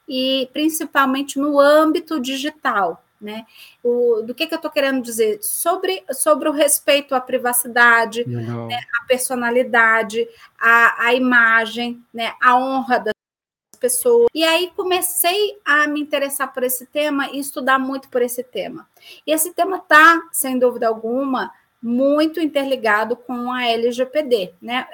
e 0.08 0.50
principalmente 0.54 1.40
no 1.40 1.60
âmbito 1.60 2.20
digital. 2.20 3.05
Né? 3.20 3.46
O, 3.84 4.22
do 4.22 4.36
que, 4.36 4.46
que 4.46 4.54
eu 4.54 4.58
estou 4.58 4.70
querendo 4.70 5.02
dizer? 5.02 5.40
Sobre, 5.42 6.04
sobre 6.12 6.50
o 6.50 6.52
respeito 6.52 7.16
à 7.16 7.22
privacidade, 7.22 8.28
né, 8.28 8.80
à 9.02 9.08
personalidade, 9.08 10.28
à, 10.60 11.06
à 11.08 11.14
imagem, 11.14 12.04
né, 12.14 12.34
à 12.42 12.58
honra 12.58 13.00
das 13.00 13.14
pessoas. 13.80 14.28
E 14.34 14.44
aí 14.44 14.72
comecei 14.76 15.58
a 15.64 15.88
me 15.88 16.02
interessar 16.02 16.54
por 16.54 16.64
esse 16.64 16.86
tema 16.86 17.30
e 17.32 17.40
estudar 17.40 17.80
muito 17.80 18.10
por 18.10 18.22
esse 18.22 18.44
tema. 18.44 18.88
E 19.26 19.32
esse 19.32 19.54
tema 19.54 19.78
está, 19.78 20.22
sem 20.32 20.60
dúvida 20.60 20.88
alguma, 20.88 21.52
muito 21.82 22.40
interligado 22.40 23.16
com 23.16 23.52
a 23.52 23.64
LGPD. 23.68 24.56
Né? 24.60 24.88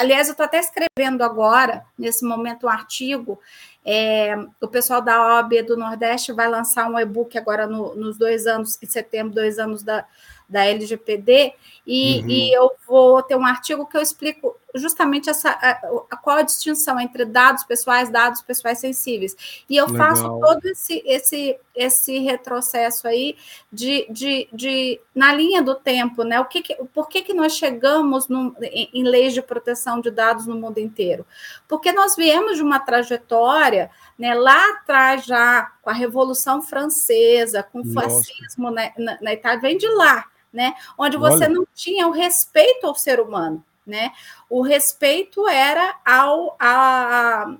Aliás, 0.00 0.26
eu 0.26 0.32
estou 0.32 0.44
até 0.44 0.58
escrevendo 0.58 1.22
agora, 1.22 1.84
nesse 1.96 2.24
momento, 2.24 2.66
um 2.66 2.70
artigo 2.70 3.38
é, 3.84 4.34
o 4.60 4.68
pessoal 4.68 5.02
da 5.02 5.36
OAB 5.36 5.62
do 5.66 5.76
Nordeste 5.76 6.32
vai 6.32 6.48
lançar 6.48 6.90
um 6.90 6.98
e-book 6.98 7.36
agora 7.36 7.66
no, 7.66 7.94
nos 7.94 8.16
dois 8.16 8.46
anos, 8.46 8.78
em 8.82 8.86
setembro, 8.86 9.34
dois 9.34 9.58
anos 9.58 9.82
da, 9.82 10.06
da 10.48 10.64
LGPD, 10.64 11.52
e, 11.86 12.20
uhum. 12.20 12.28
e, 12.28 12.52
eu 12.52 12.72
vou 12.86 13.22
ter 13.22 13.36
um 13.36 13.44
artigo 13.44 13.86
que 13.86 13.96
eu 13.96 14.00
explico 14.00 14.56
justamente 14.74 15.28
essa, 15.28 15.50
a, 15.50 15.70
a, 16.10 16.16
qual 16.16 16.38
a 16.38 16.42
distinção 16.42 16.98
entre 16.98 17.26
dados 17.26 17.62
pessoais, 17.64 18.08
dados 18.08 18.40
pessoais 18.40 18.78
sensíveis. 18.78 19.36
E 19.68 19.76
eu 19.76 19.86
Legal. 19.86 20.08
faço 20.08 20.22
todo 20.40 20.64
esse, 20.64 21.02
esse, 21.04 21.58
esse 21.74 22.18
retrocesso 22.18 23.08
aí 23.08 23.36
de, 23.72 24.06
de, 24.08 24.48
de, 24.52 25.00
na 25.14 25.34
linha 25.34 25.60
do 25.60 25.74
tempo, 25.74 26.22
né? 26.22 26.38
O 26.40 26.44
que, 26.44 26.62
que 26.62 26.74
por 26.92 27.08
que, 27.08 27.22
que 27.22 27.34
nós 27.34 27.56
chegamos 27.56 28.28
no, 28.28 28.54
em, 28.62 28.88
em 28.92 29.02
leis 29.02 29.34
de 29.34 29.42
proteção 29.42 30.00
de 30.00 30.10
dados 30.10 30.46
no 30.46 30.54
mundo 30.54 30.78
inteiro? 30.78 31.26
Porque 31.66 31.92
nós 31.92 32.14
viemos 32.14 32.56
de 32.56 32.62
uma 32.62 32.78
trajetória 32.78 33.90
né, 34.18 34.34
lá 34.34 34.70
atrás 34.70 35.24
já, 35.24 35.72
com 35.82 35.90
a 35.90 35.92
Revolução 35.92 36.62
Francesa, 36.62 37.62
com 37.62 37.80
o 37.80 37.92
fascismo 37.92 38.70
na, 38.70 38.92
na, 38.96 39.18
na, 39.20 39.32
Itália, 39.32 39.60
vem 39.60 39.76
de 39.76 39.88
lá, 39.88 40.26
né? 40.52 40.74
Onde 40.96 41.16
você 41.16 41.44
Olha. 41.44 41.48
não 41.48 41.66
tinha 41.74 42.06
o 42.06 42.12
respeito 42.12 42.86
ao 42.86 42.94
ser 42.94 43.18
humano, 43.20 43.64
né? 43.84 44.12
O 44.48 44.62
respeito 44.62 45.48
era 45.48 45.96
ao, 46.04 46.56
a, 46.60 47.56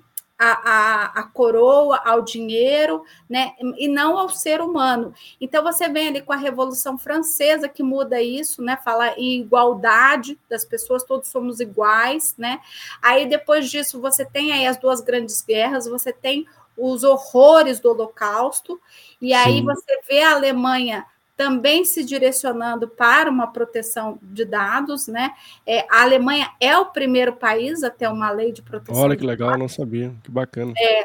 a, 0.53 1.23
coroa, 1.33 2.01
ao 2.05 2.23
dinheiro, 2.23 3.05
né? 3.29 3.53
E 3.79 3.89
não 3.89 4.19
ao 4.19 4.29
ser 4.29 4.61
humano. 4.61 5.15
Então 5.41 5.63
você 5.63 5.89
vem 5.89 6.09
ali 6.09 6.23
com 6.23 6.33
a 6.33 6.37
Revolução 6.37 6.99
Francesa 6.99 7.69
que 7.69 7.83
muda 7.83 8.21
isso, 8.21 8.63
né? 8.63 8.77
Fala 8.85 9.15
em 9.19 9.41
igualdade 9.41 10.39
das 10.49 10.65
pessoas, 10.65 11.03
todos 11.03 11.29
somos 11.29 11.61
iguais, 11.61 12.35
né? 12.37 12.61
Aí 13.01 13.27
depois 13.27 13.71
disso 13.71 14.01
você 14.01 14.25
tem 14.25 14.53
aí 14.53 14.67
as 14.67 14.77
duas 14.77 15.01
grandes 15.01 15.41
guerras, 15.41 15.87
você 15.87 16.13
tem 16.13 16.47
os 16.77 17.05
horrores 17.05 17.79
do 17.79 17.91
Holocausto, 17.91 18.81
e 19.21 19.33
aí 19.33 19.59
Sim. 19.59 19.65
você 19.65 20.01
vê 20.09 20.23
a 20.23 20.33
Alemanha 20.33 21.07
também 21.37 21.85
se 21.85 22.05
direcionando 22.05 22.89
para 22.89 23.31
uma 23.31 23.47
proteção 23.49 24.19
de 24.23 24.45
dados, 24.45 25.09
né? 25.09 25.33
É, 25.67 25.87
a 25.91 26.03
Alemanha 26.03 26.51
é 26.61 26.77
o 26.79 26.87
primeiro 26.87 27.33
país 27.33 27.83
a 27.83 27.91
ter 27.91 28.09
uma 28.09 28.31
lei 28.31 28.53
de 28.53 28.63
proteção. 28.63 29.03
Olha 29.03 29.17
que 29.17 29.27
legal, 29.27 29.49
dados. 29.49 29.61
não 29.61 29.69
sabia, 29.69 30.15
que 30.23 30.31
bacana. 30.31 30.73
É, 30.79 31.05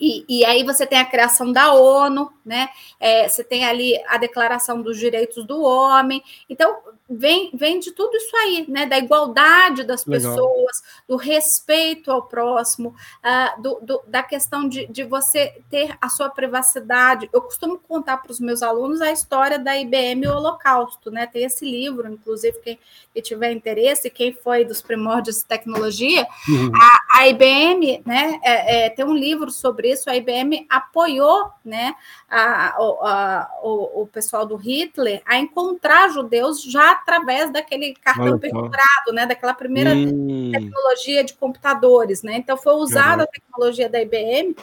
e, 0.00 0.24
e, 0.28 0.44
aí 0.44 0.64
você 0.64 0.86
tem 0.86 0.98
a 0.98 1.04
criação 1.04 1.50
da 1.50 1.72
ONU, 1.72 2.30
né? 2.44 2.68
É, 3.00 3.26
você 3.26 3.42
tem 3.42 3.64
ali 3.64 3.98
a 4.06 4.18
Declaração 4.18 4.82
dos 4.82 4.98
Direitos 4.98 5.46
do 5.46 5.62
Homem. 5.62 6.22
Então, 6.48 6.76
vem, 7.08 7.50
vem 7.54 7.78
de 7.80 7.92
tudo 7.92 8.14
isso 8.16 8.36
aí, 8.36 8.66
né? 8.68 8.84
Da 8.84 8.98
igualdade 8.98 9.82
das 9.84 10.04
Legal. 10.04 10.32
pessoas, 10.32 10.82
do 11.08 11.16
respeito 11.16 12.10
ao 12.10 12.22
próximo, 12.22 12.94
uh, 13.24 13.62
do, 13.62 13.80
do, 13.80 14.02
da 14.06 14.22
questão 14.22 14.68
de, 14.68 14.86
de 14.88 15.04
você 15.04 15.60
ter 15.70 15.96
a 16.00 16.08
sua 16.08 16.28
privacidade. 16.28 17.30
Eu 17.32 17.40
costumo 17.40 17.78
contar 17.78 18.18
para 18.18 18.30
os 18.30 18.38
meus 18.38 18.62
alunos 18.62 19.00
a 19.00 19.10
história 19.10 19.58
da 19.58 19.78
IBM 19.78 20.24
e 20.24 20.28
o 20.28 20.36
Holocausto, 20.36 21.10
né? 21.10 21.26
Tem 21.26 21.44
esse 21.44 21.64
livro, 21.64 22.08
inclusive, 22.08 22.58
quem, 22.60 22.78
quem 23.14 23.22
tiver 23.22 23.52
interesse, 23.52 24.10
quem 24.10 24.32
foi 24.32 24.64
dos 24.64 24.82
primórdios 24.82 25.38
de 25.38 25.44
tecnologia, 25.46 26.26
uhum. 26.48 26.72
a, 26.74 27.20
a, 27.20 27.28
IBM, 27.28 28.02
né? 28.04 28.38
É, 28.44 28.86
é, 28.86 28.90
tem 28.90 29.04
um 29.04 29.14
livro 29.14 29.50
sobre 29.50 29.90
isso, 29.92 30.10
a 30.10 30.16
IBM 30.16 30.66
apoiou, 30.68 31.50
né? 31.64 31.94
A, 32.28 32.76
a, 32.76 33.50
o, 33.62 34.02
o 34.02 34.06
pessoal 34.06 34.44
do 34.44 34.56
Hitler 34.56 35.22
a 35.24 35.38
encontrar 35.38 36.10
judeus 36.10 36.62
já 36.62 36.97
através 37.00 37.52
daquele 37.52 37.94
cartão 37.94 38.38
perfurado, 38.38 39.12
né? 39.12 39.26
Daquela 39.26 39.54
primeira 39.54 39.90
hum. 39.90 40.50
tecnologia 40.52 41.24
de 41.24 41.34
computadores, 41.34 42.22
né? 42.22 42.36
Então 42.36 42.56
foi 42.56 42.74
usada 42.74 43.22
uhum. 43.22 43.22
a 43.22 43.26
tecnologia 43.26 43.88
da 43.88 44.00
IBM 44.00 44.56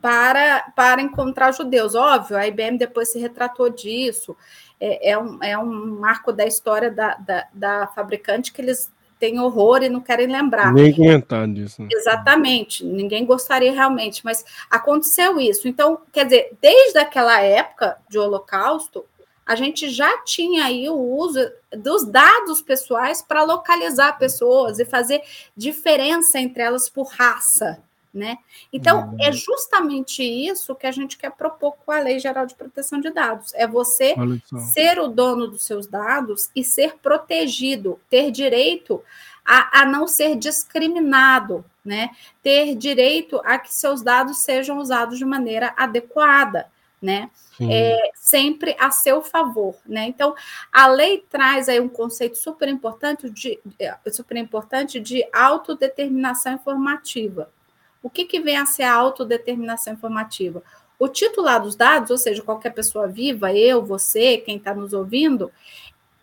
para, 0.00 0.72
para 0.74 1.02
encontrar 1.02 1.52
judeus. 1.52 1.94
Óbvio, 1.94 2.36
a 2.36 2.46
IBM 2.46 2.78
depois 2.78 3.10
se 3.10 3.18
retratou 3.18 3.68
disso. 3.70 4.36
É, 4.78 5.10
é, 5.10 5.18
um, 5.18 5.42
é 5.42 5.58
um 5.58 5.98
marco 5.98 6.32
da 6.32 6.46
história 6.46 6.90
da, 6.90 7.14
da, 7.14 7.46
da 7.52 7.86
fabricante 7.88 8.52
que 8.52 8.60
eles 8.60 8.90
têm 9.18 9.40
horror 9.40 9.82
e 9.82 9.88
não 9.88 10.00
querem 10.00 10.26
lembrar. 10.26 10.72
Nem 10.72 10.94
comentar 10.94 11.48
disso. 11.48 11.82
Né? 11.82 11.88
Exatamente, 11.90 12.84
ninguém 12.84 13.24
gostaria 13.24 13.72
realmente, 13.72 14.24
mas 14.24 14.44
aconteceu 14.70 15.40
isso. 15.40 15.66
Então, 15.66 16.00
quer 16.12 16.24
dizer, 16.24 16.56
desde 16.60 16.98
aquela 16.98 17.40
época 17.40 17.96
de 18.08 18.18
Holocausto, 18.18 19.04
a 19.46 19.54
gente 19.54 19.88
já 19.88 20.18
tinha 20.24 20.64
aí 20.64 20.90
o 20.90 20.98
uso 20.98 21.38
dos 21.72 22.04
dados 22.04 22.60
pessoais 22.60 23.22
para 23.22 23.44
localizar 23.44 24.18
pessoas 24.18 24.80
e 24.80 24.84
fazer 24.84 25.22
diferença 25.56 26.40
entre 26.40 26.62
elas 26.62 26.90
por 26.90 27.06
raça, 27.06 27.80
né? 28.12 28.38
Então, 28.72 29.10
uhum. 29.10 29.16
é 29.20 29.30
justamente 29.30 30.24
isso 30.24 30.74
que 30.74 30.86
a 30.86 30.90
gente 30.90 31.16
quer 31.16 31.30
propor 31.30 31.76
com 31.84 31.92
a 31.92 32.00
Lei 32.00 32.18
Geral 32.18 32.44
de 32.44 32.56
Proteção 32.56 33.00
de 33.00 33.10
Dados. 33.10 33.52
É 33.54 33.68
você 33.68 34.16
ser 34.72 34.98
o 34.98 35.06
dono 35.06 35.46
dos 35.46 35.64
seus 35.64 35.86
dados 35.86 36.50
e 36.54 36.64
ser 36.64 36.96
protegido, 36.96 38.00
ter 38.10 38.32
direito 38.32 39.00
a, 39.44 39.82
a 39.82 39.86
não 39.86 40.08
ser 40.08 40.34
discriminado, 40.34 41.64
né? 41.84 42.10
Ter 42.42 42.74
direito 42.74 43.40
a 43.44 43.60
que 43.60 43.72
seus 43.72 44.02
dados 44.02 44.38
sejam 44.38 44.78
usados 44.78 45.18
de 45.18 45.24
maneira 45.24 45.72
adequada 45.76 46.66
né? 47.06 47.30
É, 47.58 48.10
sempre 48.16 48.76
a 48.78 48.90
seu 48.90 49.22
favor, 49.22 49.76
né? 49.86 50.06
Então, 50.06 50.34
a 50.70 50.88
lei 50.88 51.24
traz 51.30 51.68
aí 51.68 51.80
um 51.80 51.88
conceito 51.88 52.36
super 52.36 52.68
importante 52.68 53.30
de, 53.30 53.58
é, 53.78 53.96
super 54.10 54.36
importante 54.36 54.98
de 54.98 55.24
autodeterminação 55.32 56.54
informativa. 56.54 57.48
O 58.02 58.10
que, 58.10 58.24
que 58.24 58.40
vem 58.40 58.56
a 58.56 58.66
ser 58.66 58.82
a 58.82 58.92
autodeterminação 58.92 59.92
informativa? 59.94 60.62
O 60.98 61.08
titular 61.08 61.62
dos 61.62 61.76
dados, 61.76 62.10
ou 62.10 62.18
seja, 62.18 62.42
qualquer 62.42 62.74
pessoa 62.74 63.06
viva, 63.06 63.54
eu, 63.54 63.84
você, 63.84 64.38
quem 64.38 64.56
está 64.56 64.74
nos 64.74 64.92
ouvindo, 64.92 65.50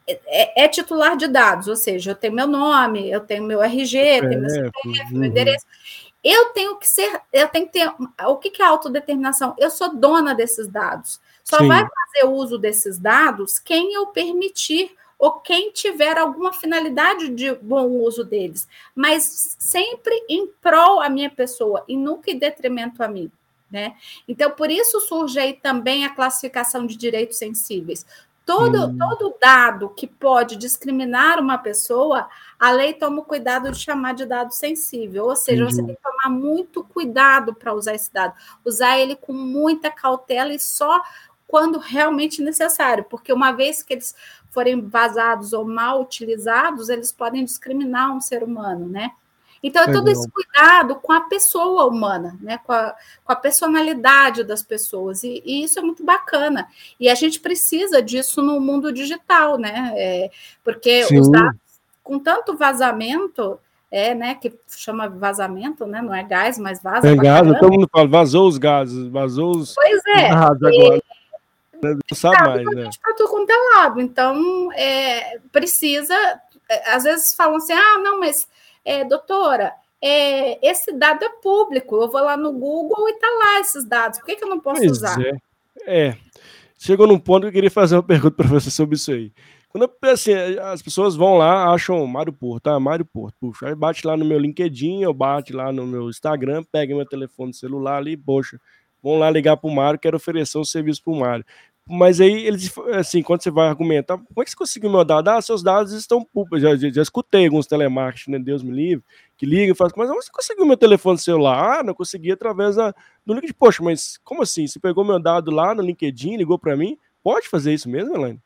é, 0.06 0.66
é, 0.66 0.68
titular 0.68 1.16
de 1.16 1.28
dados, 1.28 1.68
ou 1.68 1.76
seja, 1.76 2.12
eu 2.12 2.16
tenho 2.16 2.34
meu 2.34 2.48
nome, 2.48 3.10
eu 3.10 3.22
tenho 3.22 3.44
meu 3.44 3.64
RG, 3.64 3.98
é, 3.98 4.28
tenho 4.28 4.42
meu 4.42 4.50
CPF, 4.50 5.14
uhum. 5.14 5.20
meu 5.20 5.30
endereço. 5.30 5.66
Eu 6.24 6.50
tenho 6.50 6.78
que 6.78 6.88
ser, 6.88 7.22
eu 7.34 7.48
tenho 7.50 7.66
que 7.66 7.74
ter. 7.74 7.94
O 8.26 8.38
que 8.38 8.62
é 8.62 8.66
autodeterminação? 8.66 9.54
Eu 9.58 9.70
sou 9.70 9.94
dona 9.94 10.34
desses 10.34 10.68
dados. 10.68 11.20
Só 11.44 11.58
Sim. 11.58 11.68
vai 11.68 11.82
fazer 11.82 12.28
uso 12.28 12.58
desses 12.58 12.98
dados 12.98 13.60
quem 13.60 13.94
eu 13.94 14.08
permitir 14.08 14.96
ou 15.20 15.40
quem 15.40 15.72
tiver 15.72 16.18
alguma 16.18 16.52
finalidade 16.52 17.30
de 17.30 17.54
bom 17.56 17.88
uso 17.88 18.24
deles, 18.24 18.68
mas 18.94 19.56
sempre 19.58 20.14
em 20.28 20.48
prol 20.62 21.02
a 21.02 21.10
minha 21.10 21.30
pessoa 21.30 21.84
e 21.88 21.96
nunca 21.96 22.32
em 22.32 22.38
detrimento 22.38 23.02
a 23.02 23.08
mim. 23.08 23.32
Né? 23.72 23.96
Então, 24.28 24.52
por 24.52 24.70
isso 24.70 25.00
surge 25.00 25.40
aí 25.40 25.54
também 25.54 26.06
a 26.06 26.14
classificação 26.14 26.86
de 26.86 26.96
direitos 26.96 27.38
sensíveis. 27.38 28.06
Todo, 28.46 28.88
hum. 28.88 28.98
todo 28.98 29.36
dado 29.42 29.90
que 29.90 30.06
pode 30.06 30.58
discriminar 30.58 31.40
uma 31.40 31.58
pessoa, 31.58 32.28
a 32.60 32.72
lei 32.72 32.94
toma 32.94 33.22
o 33.22 33.26
cuidado 33.26 33.72
de 33.72 33.80
chamar 33.80 34.14
de 34.14 34.26
dado 34.26 34.52
sensível. 34.54 35.26
Ou 35.26 35.36
seja, 35.36 35.64
Entendi. 35.64 35.76
você 35.76 35.84
tem 35.84 35.96
que 35.96 36.02
tomar 36.02 36.30
muito 36.30 36.84
cuidado 36.84 37.54
para 37.54 37.74
usar 37.74 37.96
esse 37.96 38.12
dado, 38.12 38.34
usar 38.66 38.98
ele 38.98 39.16
com 39.16 39.32
muita 39.32 39.90
cautela 39.90 40.54
e 40.54 40.60
só 40.60 41.02
quando 41.48 41.78
realmente 41.78 42.42
necessário, 42.42 43.04
porque 43.04 43.32
uma 43.32 43.52
vez 43.52 43.84
que 43.84 43.94
eles 43.94 44.16
forem 44.50 44.82
vazados 44.82 45.54
ou 45.54 45.64
mal 45.64 46.02
utilizados, 46.02 46.90
eles 46.90 47.12
podem 47.12 47.46
discriminar 47.46 48.12
um 48.12 48.20
ser 48.20 48.44
humano, 48.44 48.90
né? 48.90 49.12
Então, 49.64 49.84
é 49.84 49.92
todo 49.94 50.10
esse 50.10 50.30
cuidado 50.30 50.96
com 50.96 51.14
a 51.14 51.22
pessoa 51.22 51.86
humana, 51.86 52.38
né? 52.42 52.60
com, 52.66 52.74
a, 52.74 52.94
com 53.24 53.32
a 53.32 53.36
personalidade 53.36 54.44
das 54.44 54.62
pessoas, 54.62 55.24
e, 55.24 55.42
e, 55.46 55.64
isso 55.64 55.80
é 55.80 55.82
muito 55.82 56.04
bacana. 56.04 56.68
E 57.00 57.08
a 57.08 57.16
gente 57.16 57.40
precisa 57.40 58.02
disso 58.02 58.42
no 58.42 58.60
mundo 58.60 58.92
digital, 58.92 59.58
né? 59.58 59.94
É, 59.96 60.32
porque 60.64 61.06
Sim. 61.06 61.20
os 61.20 61.32
dados, 61.32 61.58
com 62.04 62.20
tanto 62.20 62.58
vazamento, 62.58 63.58
é, 63.90 64.14
né, 64.14 64.36
que 64.36 64.54
chama 64.68 65.08
vazamento, 65.08 65.86
né, 65.86 66.02
não 66.02 66.14
é 66.14 66.24
gás, 66.24 66.58
mas 66.58 66.82
vaza. 66.82 67.08
É 67.08 67.16
gás, 67.16 67.48
todo 67.60 67.72
mundo 67.72 67.88
fala, 67.90 68.08
vazou 68.08 68.50
os 68.50 68.58
gases, 68.58 69.08
vazou 69.08 69.56
os. 69.56 69.74
Pois 69.76 70.02
é. 70.18 70.30
agora. 70.30 71.02
Não 71.82 72.16
sabe 72.18 72.38
mais, 72.48 72.66
né? 72.76 72.90
Para 73.02 73.14
tudo 73.14 73.30
quanto 73.30 73.50
é 73.50 73.78
lado. 73.78 74.02
Então, 74.02 74.72
é, 74.74 75.38
precisa. 75.52 76.16
É, 76.70 76.92
às 76.92 77.04
vezes 77.04 77.36
falam 77.36 77.58
assim, 77.58 77.74
ah, 77.74 78.00
não, 78.00 78.20
mas 78.20 78.48
é, 78.84 79.06
doutora, 79.06 79.74
é, 80.02 80.60
esse 80.68 80.92
dado 80.92 81.24
é 81.24 81.30
público, 81.42 81.96
eu 81.96 82.12
vou 82.12 82.22
lá 82.22 82.36
no 82.36 82.52
Google 82.52 83.08
e 83.10 83.14
tá 83.20 83.28
lá 83.28 83.60
esses 83.60 83.86
dados, 83.86 84.20
por 84.20 84.26
que, 84.26 84.36
que 84.36 84.44
eu 84.44 84.50
não 84.50 84.60
posso 84.60 84.82
pois 84.82 84.92
usar? 84.92 85.18
É. 85.22 85.32
é. 85.88 86.18
chegou 86.78 87.08
num 87.08 87.20
ponto 87.20 87.44
que 87.44 87.48
eu 87.48 87.54
queria 87.54 87.72
fazer 87.72 87.96
uma 87.96 88.04
pergunta 88.04 88.36
para 88.36 88.48
você 88.48 88.70
sobre 88.70 88.96
isso 88.96 89.12
aí. 89.12 89.32
Quando 89.70 89.86
eu, 89.86 90.12
assim, 90.12 90.34
as 90.62 90.84
pessoas 90.84 91.16
vão 91.16 91.36
lá, 91.36 91.74
acham 91.74 92.06
Mário 92.06 92.32
Porto, 92.32 92.66
tá? 92.66 92.80
Mário 92.80 93.06
Porto, 93.06 93.36
puxa, 93.40 93.68
aí 93.68 93.74
bate 93.74 94.06
lá 94.06 94.16
no 94.16 94.24
meu 94.24 94.38
LinkedIn, 94.38 95.02
eu 95.02 95.14
bate 95.14 95.52
lá 95.52 95.72
no 95.72 95.88
meu 95.88 96.10
Instagram, 96.10 96.64
pega 96.72 96.96
meu 96.96 97.08
telefone 97.08 97.54
celular 97.56 97.98
ali, 97.98 98.16
poxa, 98.16 98.60
vão 99.02 99.18
lá 99.18 99.32
ligar 99.32 99.58
para 99.58 99.68
o 99.68 99.74
Mário, 99.74 100.00
quero 100.00 100.18
oferecer 100.18 100.60
um 100.60 100.64
serviço 100.64 101.04
para 101.04 101.14
o 101.14 101.20
Mário. 101.20 101.46
Mas 101.86 102.22
aí 102.22 102.46
eles, 102.46 102.72
assim, 102.94 103.22
quando 103.22 103.44
você 103.44 103.52
vai 103.52 103.68
argumentar, 103.68 104.18
como 104.18 104.42
é 104.42 104.46
que 104.46 104.52
você 104.52 104.56
conseguiu 104.56 104.90
meu 104.90 105.04
dado? 105.04 105.28
Ah, 105.28 105.42
seus 105.42 105.62
dados 105.62 105.92
estão 105.92 106.24
públicos. 106.24 106.62
Já, 106.62 106.76
já, 106.78 106.90
já, 106.90 107.02
escutei 107.02 107.46
alguns 107.46 107.68
telemarketing, 107.68 108.32
né? 108.32 108.40
Deus 108.40 108.64
me 108.64 108.72
livre, 108.72 109.04
que 109.38 109.46
ligam 109.46 109.74
e 109.74 109.76
falam, 109.76 109.94
mas 109.98 110.10
você 110.10 110.32
conseguiu 110.32 110.66
meu 110.66 110.78
telefone 110.78 111.18
celular? 111.18 111.80
Ah, 111.80 111.84
não 111.84 111.94
consegui 111.94 112.32
através 112.32 112.78
da, 112.78 112.96
do 113.26 113.34
LinkedIn. 113.34 113.54
Poxa, 113.54 113.84
mas 113.84 114.18
como 114.24 114.42
assim? 114.42 114.66
Você 114.66 114.80
pegou 114.80 115.04
meu 115.04 115.20
dado 115.20 115.52
lá 115.52 115.76
no 115.76 115.82
LinkedIn, 115.82 116.38
ligou 116.38 116.58
para 116.58 116.78
mim? 116.78 116.98
Pode 117.22 117.50
fazer 117.50 117.74
isso 117.74 117.90
mesmo, 117.90 118.16
Elaine? 118.16 118.40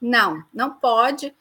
Não, 0.00 0.42
não 0.52 0.70
pode. 0.74 1.32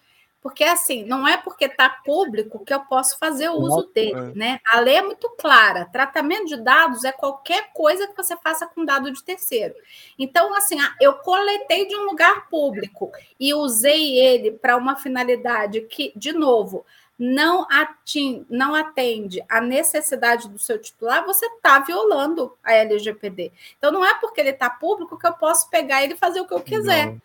Porque, 0.41 0.63
assim, 0.63 1.03
não 1.05 1.27
é 1.27 1.37
porque 1.37 1.65
está 1.65 1.87
público 1.87 2.65
que 2.65 2.73
eu 2.73 2.79
posso 2.81 3.17
fazer 3.19 3.49
o 3.49 3.57
uso 3.57 3.91
dele, 3.93 4.33
né? 4.35 4.59
A 4.65 4.79
lei 4.79 4.95
é 4.95 5.01
muito 5.01 5.29
clara. 5.37 5.85
Tratamento 5.85 6.47
de 6.47 6.57
dados 6.57 7.03
é 7.03 7.11
qualquer 7.11 7.71
coisa 7.73 8.07
que 8.07 8.17
você 8.17 8.35
faça 8.37 8.65
com 8.65 8.83
dado 8.83 9.11
de 9.11 9.23
terceiro. 9.23 9.75
Então, 10.17 10.55
assim, 10.55 10.77
eu 10.99 11.13
coletei 11.13 11.87
de 11.87 11.95
um 11.95 12.05
lugar 12.05 12.49
público 12.49 13.11
e 13.39 13.53
usei 13.53 14.17
ele 14.17 14.51
para 14.51 14.75
uma 14.77 14.95
finalidade 14.95 15.81
que, 15.81 16.11
de 16.15 16.33
novo, 16.33 16.83
não, 17.19 17.67
ating, 17.69 18.43
não 18.49 18.73
atende 18.73 19.45
à 19.47 19.61
necessidade 19.61 20.49
do 20.49 20.57
seu 20.57 20.81
titular, 20.81 21.23
você 21.23 21.45
está 21.45 21.77
violando 21.77 22.57
a 22.63 22.73
LGPD. 22.73 23.51
Então, 23.77 23.91
não 23.91 24.03
é 24.03 24.15
porque 24.15 24.41
ele 24.41 24.49
está 24.49 24.71
público 24.71 25.19
que 25.19 25.27
eu 25.27 25.33
posso 25.33 25.69
pegar 25.69 26.03
ele 26.03 26.15
e 26.15 26.17
fazer 26.17 26.41
o 26.41 26.47
que 26.47 26.53
eu 26.55 26.61
quiser. 26.61 27.11
Né? 27.11 27.21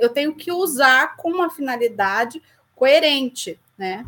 Eu 0.00 0.08
tenho 0.08 0.34
que 0.34 0.50
usar 0.50 1.16
com 1.16 1.30
uma 1.30 1.48
finalidade 1.48 2.42
coerente, 2.76 3.58
né? 3.76 4.06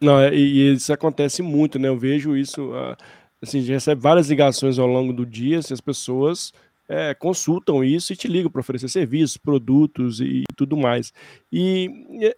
Não, 0.00 0.20
é, 0.20 0.32
e 0.34 0.74
isso 0.74 0.92
acontece 0.92 1.42
muito, 1.42 1.78
né? 1.78 1.88
Eu 1.88 1.98
vejo 1.98 2.36
isso, 2.36 2.72
ah, 2.74 2.96
assim, 3.42 3.58
a 3.58 3.60
gente 3.62 3.72
recebe 3.72 4.00
várias 4.00 4.28
ligações 4.28 4.78
ao 4.78 4.86
longo 4.86 5.12
do 5.12 5.24
dia, 5.24 5.58
assim, 5.58 5.72
as 5.72 5.80
pessoas 5.80 6.52
é, 6.86 7.14
consultam 7.14 7.82
isso 7.82 8.12
e 8.12 8.16
te 8.16 8.28
ligam 8.28 8.50
para 8.50 8.60
oferecer 8.60 8.88
serviços, 8.88 9.38
produtos 9.38 10.20
e 10.20 10.44
tudo 10.54 10.76
mais. 10.76 11.12
E 11.50 11.90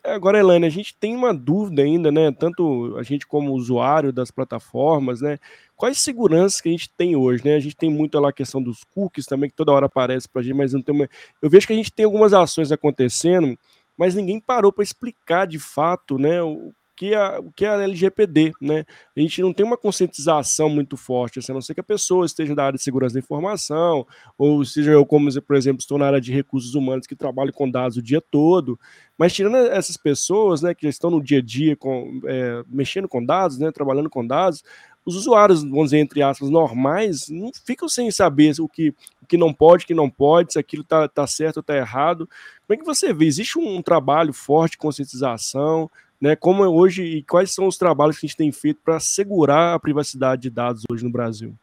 agora, 0.05 0.39
Elaine, 0.39 0.67
a 0.67 0.71
gente 0.71 0.95
tem 0.97 1.17
uma 1.17 1.35
dúvida 1.35 1.83
ainda, 1.83 2.13
né? 2.13 2.31
Tanto 2.31 2.97
a 2.97 3.03
gente 3.03 3.27
como 3.27 3.53
usuário 3.53 4.13
das 4.13 4.31
plataformas, 4.31 5.21
né? 5.21 5.39
Quais 5.75 5.99
seguranças 5.99 6.61
que 6.61 6.69
a 6.69 6.73
gente 6.73 6.89
tem 6.97 7.17
hoje, 7.17 7.45
né? 7.45 7.57
A 7.57 7.61
gente 7.61 7.77
tem 7.77 7.91
muito 7.91 8.19
lá 8.21 8.29
a 8.29 8.33
questão 8.33 8.63
dos 8.63 8.85
cookies 8.95 9.27
também, 9.27 9.51
que 9.51 9.57
toda 9.57 9.73
hora 9.73 9.87
aparece 9.87 10.29
para 10.29 10.41
a 10.41 10.45
gente, 10.45 10.55
mas 10.55 10.73
não 10.73 10.81
tem 10.81 10.95
uma... 10.95 11.09
Eu 11.43 11.51
vejo 11.51 11.67
que 11.67 11.73
a 11.73 11.77
gente 11.77 11.93
tem 11.93 12.05
algumas 12.05 12.33
ações 12.33 12.71
acontecendo 12.71 13.59
mas 13.97 14.15
ninguém 14.15 14.41
parou 14.41 14.73
para 14.73 14.85
explicar 14.85 15.47
de 15.47 15.59
fato 15.59 16.19
né, 16.19 16.43
o, 16.43 16.73
que 16.97 17.15
a, 17.15 17.39
o 17.39 17.53
que 17.53 17.65
é 17.65 17.69
a 17.69 17.83
LGPD, 17.83 18.53
né? 18.61 18.85
A 19.15 19.21
gente 19.21 19.43
não 19.43 19.53
tem 19.53 19.65
uma 19.65 19.77
conscientização 19.77 20.69
muito 20.69 20.97
forte, 20.97 21.39
assim, 21.39 21.53
a 21.53 21.55
não 21.55 21.61
ser 21.61 21.75
que 21.75 21.81
a 21.81 21.85
pessoa 21.85 22.25
esteja 22.25 22.55
na 22.55 22.65
área 22.65 22.79
de 22.79 22.83
segurança 22.83 23.15
da 23.15 23.21
informação, 23.21 24.07
ou 24.39 24.65
seja 24.65 24.93
eu, 24.93 25.05
como, 25.05 25.31
por 25.43 25.57
exemplo, 25.57 25.81
estou 25.81 25.99
na 25.99 26.07
área 26.07 26.21
de 26.21 26.33
recursos 26.33 26.75
humanos 26.75 27.07
que 27.07 27.15
trabalho 27.15 27.53
com 27.53 27.71
dados 27.71 27.99
o 27.99 28.03
dia 28.03 28.21
todo, 28.21 28.81
mas 29.19 29.35
tirando 29.35 29.57
essas 29.57 29.97
pessoas, 29.99 30.63
né, 30.63 30.75
que 30.75 30.89
estão 30.89 31.11
no 31.11 31.23
dia 31.23 31.39
a 31.39 31.43
dia 31.43 31.77
com, 31.77 32.21
é, 32.25 32.65
mexendo 32.67 33.07
com 33.07 33.25
dados, 33.25 33.59
né, 33.59 33.71
trabalhando 33.71 34.09
com 34.09 34.27
dados, 34.27 34.65
os 35.07 35.15
usuários, 35.15 35.63
vamos 35.63 35.87
dizer, 35.87 35.99
entre 35.99 36.21
aspas, 36.21 36.51
normais, 36.51 37.29
não 37.29 37.53
ficam 37.65 37.89
sem 37.89 38.11
saber 38.11 38.55
o 38.61 38.69
que, 38.69 38.89
o 39.23 39.27
que 39.27 39.37
não 39.37 39.55
pode, 39.55 39.85
o 39.85 39.87
que 39.87 39.95
não 39.95 40.11
pode, 40.11 40.53
se 40.53 40.59
aquilo 40.59 40.83
está 40.83 41.07
tá 41.07 41.25
certo 41.29 41.59
ou 41.59 41.61
está 41.61 41.77
errado. 41.77 42.29
Como 42.67 42.75
é 42.75 42.77
que 42.77 42.85
você 42.85 43.13
vê? 43.13 43.25
Existe 43.25 43.57
um, 43.57 43.77
um 43.77 43.83
trabalho 43.83 44.33
forte 44.33 44.73
de 44.73 44.79
conscientização? 44.79 45.89
Né, 46.19 46.35
como 46.35 46.65
é 46.65 46.69
hoje 46.69 47.05
e 47.05 47.23
quais 47.23 47.53
são 47.53 47.67
os 47.67 47.77
trabalhos 47.77 48.19
que 48.19 48.25
a 48.25 48.29
gente 48.29 48.39
tem 48.39 48.51
feito 48.51 48.81
para 48.83 48.99
segurar 48.99 49.75
a 49.75 49.79
privacidade 49.79 50.43
de 50.43 50.51
dados 50.51 50.83
hoje 50.91 51.05
no 51.05 51.11
Brasil? 51.11 51.55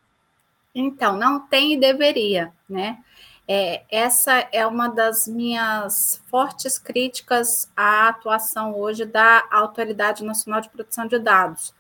Então, 0.76 1.18
não 1.18 1.40
tem 1.40 1.74
e 1.74 1.80
deveria, 1.80 2.54
né? 2.70 3.00
É, 3.48 3.84
essa 3.92 4.48
é 4.52 4.66
uma 4.66 4.88
das 4.88 5.28
minhas 5.28 6.22
fortes 6.30 6.78
críticas 6.78 7.70
à 7.76 8.08
atuação 8.08 8.78
hoje 8.78 9.06
da 9.06 9.44
Autoridade 9.52 10.24
Nacional 10.24 10.62
de 10.62 10.70
Proteção 10.70 11.08
de 11.08 11.20
Dados. 11.20 11.74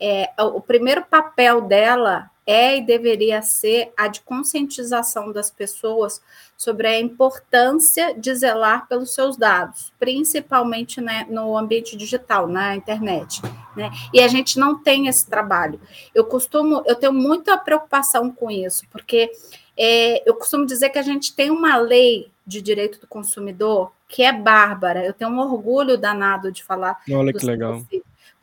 É, 0.00 0.30
o 0.38 0.60
primeiro 0.60 1.04
papel 1.04 1.60
dela 1.62 2.30
é 2.46 2.76
e 2.76 2.82
deveria 2.82 3.40
ser 3.42 3.92
a 3.96 4.06
de 4.06 4.20
conscientização 4.20 5.32
das 5.32 5.50
pessoas 5.50 6.20
sobre 6.56 6.86
a 6.86 7.00
importância 7.00 8.14
de 8.14 8.34
zelar 8.34 8.86
pelos 8.86 9.14
seus 9.14 9.36
dados, 9.36 9.92
principalmente 9.98 11.00
né, 11.00 11.26
no 11.30 11.56
ambiente 11.56 11.96
digital, 11.96 12.46
na 12.46 12.76
internet. 12.76 13.40
Né? 13.76 13.90
E 14.12 14.20
a 14.20 14.28
gente 14.28 14.58
não 14.58 14.78
tem 14.78 15.08
esse 15.08 15.26
trabalho. 15.26 15.80
Eu 16.14 16.24
costumo, 16.24 16.82
eu 16.86 16.94
tenho 16.94 17.12
muita 17.12 17.56
preocupação 17.56 18.30
com 18.30 18.50
isso, 18.50 18.84
porque 18.90 19.30
é, 19.76 20.28
eu 20.28 20.34
costumo 20.34 20.66
dizer 20.66 20.90
que 20.90 20.98
a 20.98 21.02
gente 21.02 21.34
tem 21.34 21.50
uma 21.50 21.76
lei 21.76 22.30
de 22.46 22.60
direito 22.60 23.00
do 23.00 23.06
consumidor 23.06 23.90
que 24.06 24.22
é 24.22 24.32
bárbara. 24.32 25.04
Eu 25.04 25.12
tenho 25.12 25.30
um 25.30 25.38
orgulho 25.38 25.98
danado 25.98 26.52
de 26.52 26.62
falar. 26.62 27.00
Olha 27.10 27.32
que 27.32 27.44
legal. 27.44 27.82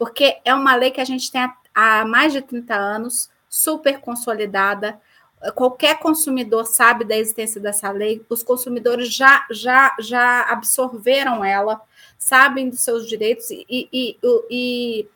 Porque 0.02 0.40
é 0.44 0.52
uma 0.52 0.74
lei 0.74 0.90
que 0.90 1.00
a 1.00 1.06
gente 1.06 1.32
tem 1.32 1.48
há, 1.76 2.04
mais 2.04 2.34
de 2.34 2.42
30 2.42 2.74
anos 2.74 3.30
super 3.48 4.00
consolidada. 4.00 5.00
Qualquer 5.54 6.00
consumidor 6.00 6.66
sabe 6.66 7.06
da 7.06 7.16
existência 7.16 7.62
dessa 7.62 7.92
lei, 7.92 8.26
os 8.28 8.42
consumidores 8.42 9.14
já, 9.14 9.46
já, 9.52 9.96
já 10.00 10.42
absorveram 10.50 11.46
ela, 11.46 11.80
sabem 12.18 12.68
dos 12.68 12.82
seus 12.82 13.08
direitos 13.08 13.52
e, 13.52 13.64
e, 13.70 13.88
e, 13.94 14.18
e 14.50 15.08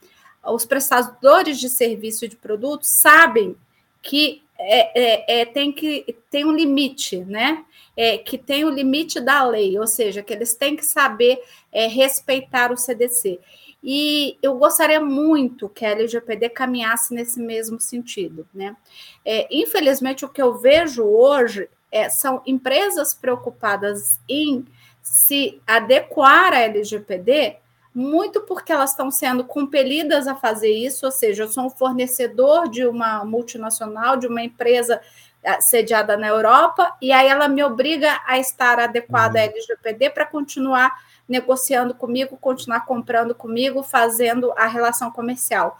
os 0.45 0.67
prestadores 0.67 1.59
de 1.59 1.67
serviço 1.67 2.23
e 2.25 2.27
de 2.27 2.35
produtos 2.35 2.87
sabem 2.87 3.55
que 4.03 4.43
é, 4.59 5.01
é, 5.01 5.41
é, 5.41 5.45
tem 5.45 5.71
que 5.71 6.15
tem 6.29 6.45
um 6.45 6.51
limite, 6.51 7.17
né? 7.25 7.65
É, 7.97 8.19
que 8.19 8.37
tem 8.37 8.65
o 8.65 8.69
limite 8.69 9.19
da 9.19 9.43
lei, 9.43 9.79
ou 9.79 9.87
seja, 9.87 10.21
que 10.21 10.31
eles 10.31 10.53
têm 10.53 10.75
que 10.75 10.85
saber 10.85 11.41
é, 11.71 11.87
respeitar 11.87 12.71
o 12.71 12.77
CDC. 12.77 13.39
E 13.87 14.39
eu 14.41 14.57
gostaria 14.57 14.99
muito 14.99 15.69
que 15.69 15.85
a 15.85 15.91
LGPD 15.91 16.49
caminhasse 16.49 17.13
nesse 17.13 17.39
mesmo 17.39 17.79
sentido. 17.79 18.47
Né? 18.51 18.75
É, 19.23 19.47
infelizmente, 19.51 20.25
o 20.25 20.29
que 20.29 20.41
eu 20.41 20.57
vejo 20.57 21.03
hoje 21.03 21.69
é, 21.91 22.09
são 22.09 22.41
empresas 22.47 23.13
preocupadas 23.13 24.19
em 24.27 24.65
se 25.03 25.61
adequar 25.67 26.51
à 26.51 26.61
LGPD, 26.61 27.57
muito 27.95 28.41
porque 28.41 28.73
elas 28.73 28.89
estão 28.89 29.09
sendo 29.09 29.45
compelidas 29.45 30.27
a 30.27 30.35
fazer 30.35 30.69
isso, 30.69 31.05
ou 31.05 31.11
seja, 31.13 31.43
eu 31.43 31.47
sou 31.47 31.65
um 31.65 31.69
fornecedor 31.69 32.69
de 32.69 32.85
uma 32.85 33.23
multinacional, 33.23 34.17
de 34.17 34.27
uma 34.27 34.43
empresa 34.43 34.99
é, 35.41 35.61
sediada 35.61 36.17
na 36.17 36.27
Europa, 36.27 36.93
e 37.01 37.13
aí 37.13 37.27
ela 37.27 37.47
me 37.47 37.63
obriga 37.63 38.19
a 38.27 38.37
estar 38.37 38.79
adequada 38.79 39.39
à 39.39 39.43
uhum. 39.43 39.49
LGPD 39.49 40.09
para 40.09 40.25
continuar 40.25 40.91
negociando 41.27 41.95
comigo, 41.95 42.35
continuar 42.35 42.81
comprando 42.81 43.33
comigo, 43.33 43.81
fazendo 43.81 44.51
a 44.57 44.67
relação 44.67 45.09
comercial. 45.09 45.79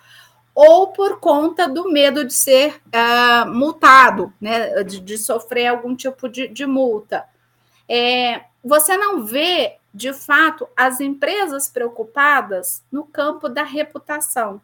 Ou 0.56 0.94
por 0.94 1.20
conta 1.20 1.68
do 1.68 1.92
medo 1.92 2.24
de 2.24 2.34
ser 2.34 2.82
uh, 2.88 3.46
multado, 3.52 4.32
né, 4.40 4.84
de, 4.84 5.02
de, 5.02 5.18
sofrer 5.18 5.68
algum 5.68 5.94
tipo 5.94 6.30
de, 6.30 6.48
de 6.48 6.66
multa. 6.66 7.26
É, 7.90 8.46
você 8.64 8.96
não 8.96 9.26
vê, 9.26 9.78
de 9.96 10.12
fato, 10.12 10.68
as 10.76 11.00
empresas 11.00 11.70
preocupadas 11.70 12.84
no 12.92 13.06
campo 13.06 13.48
da 13.48 13.64
reputação. 13.64 14.62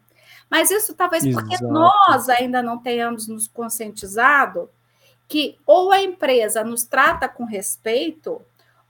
Mas 0.50 0.70
isso 0.70 0.92
talvez 0.94 1.24
Exato. 1.24 1.48
porque 1.48 1.64
nós 1.64 2.28
ainda 2.28 2.62
não 2.62 2.76
tenhamos 2.76 3.26
nos 3.26 3.48
conscientizado 3.48 4.68
que 5.26 5.58
ou 5.64 5.90
a 5.90 6.02
empresa 6.02 6.62
nos 6.62 6.84
trata 6.84 7.26
com 7.26 7.44
respeito, 7.44 8.42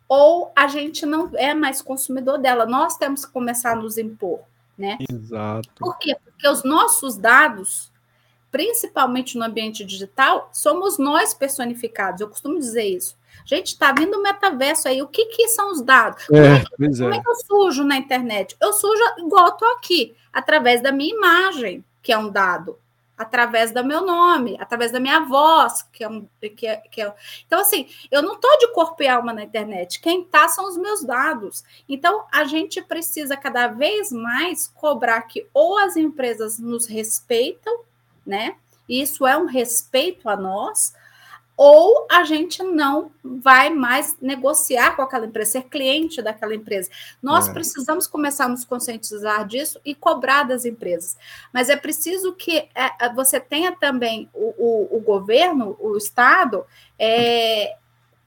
ou 0.09 0.51
a 0.57 0.67
gente 0.67 1.07
não 1.07 1.31
é 1.35 1.55
mais 1.55 1.81
consumidor 1.81 2.39
dela. 2.39 2.67
Nós 2.67 2.97
temos 2.97 3.25
que 3.25 3.31
começar 3.31 3.75
a 3.75 3.77
nos 3.77 3.97
impor, 3.97 4.41
né? 4.77 4.99
Exato. 5.09 5.71
Por 5.79 5.97
quê? 5.97 6.17
Porque 6.25 6.49
os 6.49 6.65
nossos 6.65 7.17
dados, 7.17 7.93
principalmente 8.51 9.39
no 9.39 9.45
ambiente 9.45 9.85
digital, 9.85 10.51
somos 10.53 10.99
nós 10.99 11.33
personificados. 11.33 12.21
Eu 12.21 12.29
costumo 12.29 12.59
dizer 12.59 12.83
isso. 12.83 13.17
Gente, 13.45 13.69
está 13.69 13.93
vindo 13.93 14.19
o 14.19 14.23
metaverso 14.23 14.89
aí. 14.89 15.03
O 15.03 15.09
que, 15.09 15.27
que 15.27 15.49
são 15.49 15.73
os 15.73 15.83
dados? 15.83 16.27
Como, 16.27 16.41
é, 16.41 16.57
é, 16.57 16.61
que, 16.61 16.99
como 16.99 17.15
é. 17.15 17.17
é 17.17 17.21
que 17.21 17.29
eu 17.29 17.35
sujo 17.35 17.85
na 17.85 17.97
internet? 17.97 18.57
Eu 18.61 18.73
sujo 18.73 19.03
igual 19.19 19.49
estou 19.49 19.71
aqui, 19.73 20.15
através 20.33 20.81
da 20.83 20.93
minha 20.93 21.15
imagem, 21.15 21.85
que 22.03 22.13
é 22.13 22.19
um 22.19 22.31
dado 22.31 22.79
através 23.23 23.73
do 23.73 23.85
meu 23.85 24.05
nome, 24.05 24.57
através 24.61 24.91
da 24.91 24.99
minha 24.99 25.21
voz, 25.21 25.83
que 25.93 26.03
é 26.03 26.09
um. 26.09 26.29
Que 26.41 26.67
é, 26.67 26.77
que 26.77 27.01
é... 27.01 27.15
Então, 27.47 27.61
assim, 27.61 27.89
eu 28.11 28.23
não 28.23 28.35
estou 28.35 28.59
de 28.59 28.73
corpo 28.73 29.03
e 29.03 29.09
alma 29.09 29.33
na 29.33 29.45
internet. 29.45 30.01
Quem 30.01 30.23
está 30.23 30.49
são 30.49 30.69
os 30.69 30.77
meus 30.77 31.05
dados. 31.05 31.63
Então, 31.89 32.25
a 32.33 32.45
gente 32.45 32.83
precisa 32.83 33.37
cada 33.37 33.69
vez 33.69 34.11
mais 34.13 34.67
cobrar 34.67 35.23
que 35.23 35.47
ou 35.55 35.79
as 35.79 35.97
empresas 35.97 36.59
nos 36.59 36.87
respeitam, 36.87 37.81
né? 38.27 38.57
Isso 38.89 39.27
é 39.27 39.37
um 39.37 39.47
respeito 39.47 40.29
a 40.29 40.37
nós, 40.37 40.93
ou 41.57 42.07
a 42.11 42.25
gente 42.25 42.63
não 42.63 43.13
vai 43.23 43.71
mais 43.71 44.17
negociar 44.21 44.97
com 44.97 45.03
aquela 45.03 45.27
empresa, 45.27 45.53
ser 45.53 45.63
cliente 45.65 46.23
daquela 46.23 46.55
empresa. 46.55 46.91
Nós 47.23 47.49
é. 47.49 47.53
precisamos 47.53 48.07
começar 48.07 48.47
a 48.47 48.49
nos 48.49 48.65
conscientizar 48.65 49.47
disso 49.47 49.81
e 49.85 49.95
cobrar 49.95 50.45
das 50.45 50.65
empresas. 50.65 51.17
Mas 51.53 51.69
é 51.69 51.77
preciso 51.77 52.33
que 52.33 52.69
é, 52.75 52.91
é 53.01 53.13
você 53.13 53.39
tenha 53.39 53.73
também 53.73 54.29
o, 54.33 54.55
o, 54.59 54.97
o 54.97 55.01
governo, 55.01 55.77
o 55.79 55.97
Estado, 55.97 56.65
é, 56.99 57.77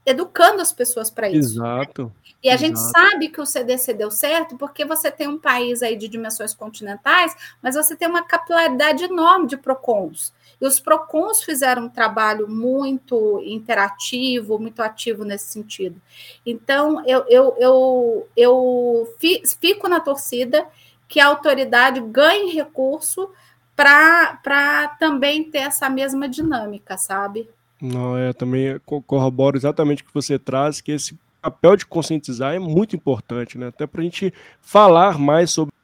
educando 0.06 0.62
as 0.62 0.72
pessoas 0.72 1.10
para 1.10 1.28
isso. 1.28 1.58
Exato. 1.58 2.04
Né? 2.04 2.10
E 2.44 2.48
a 2.48 2.54
Exato. 2.54 2.66
gente 2.66 2.78
sabe 2.78 3.28
que 3.28 3.40
o 3.40 3.46
CDC 3.46 3.92
deu 3.92 4.10
certo 4.10 4.56
porque 4.56 4.84
você 4.84 5.10
tem 5.10 5.26
um 5.26 5.38
país 5.38 5.82
aí 5.82 5.96
de 5.96 6.06
dimensões 6.06 6.54
continentais, 6.54 7.34
mas 7.60 7.74
você 7.74 7.96
tem 7.96 8.06
uma 8.06 8.22
capilaridade 8.22 9.02
enorme 9.02 9.48
de 9.48 9.56
PROCONs. 9.56 10.32
E 10.60 10.66
os 10.66 10.80
PROCONs 10.80 11.42
fizeram 11.42 11.84
um 11.84 11.88
trabalho 11.88 12.48
muito 12.48 13.40
interativo, 13.44 14.58
muito 14.58 14.80
ativo 14.80 15.24
nesse 15.24 15.52
sentido. 15.52 16.00
Então, 16.44 17.04
eu, 17.06 17.24
eu, 17.28 17.56
eu, 17.58 18.28
eu 18.36 19.14
fico 19.60 19.88
na 19.88 20.00
torcida 20.00 20.66
que 21.08 21.20
a 21.20 21.26
autoridade 21.26 22.00
ganhe 22.00 22.52
recurso 22.52 23.30
para 23.74 24.96
também 24.98 25.44
ter 25.44 25.58
essa 25.58 25.90
mesma 25.90 26.28
dinâmica, 26.28 26.96
sabe? 26.96 27.48
Não, 27.80 28.16
é, 28.16 28.32
também 28.32 28.80
corroboro 29.06 29.56
exatamente 29.56 30.02
o 30.02 30.06
que 30.06 30.14
você 30.14 30.38
traz, 30.38 30.80
que 30.80 30.92
esse 30.92 31.18
papel 31.42 31.76
de 31.76 31.86
conscientizar 31.86 32.54
é 32.54 32.58
muito 32.58 32.96
importante, 32.96 33.58
né? 33.58 33.68
Até 33.68 33.86
para 33.86 34.00
a 34.00 34.04
gente 34.04 34.32
falar 34.60 35.18
mais 35.18 35.50
sobre 35.50 35.74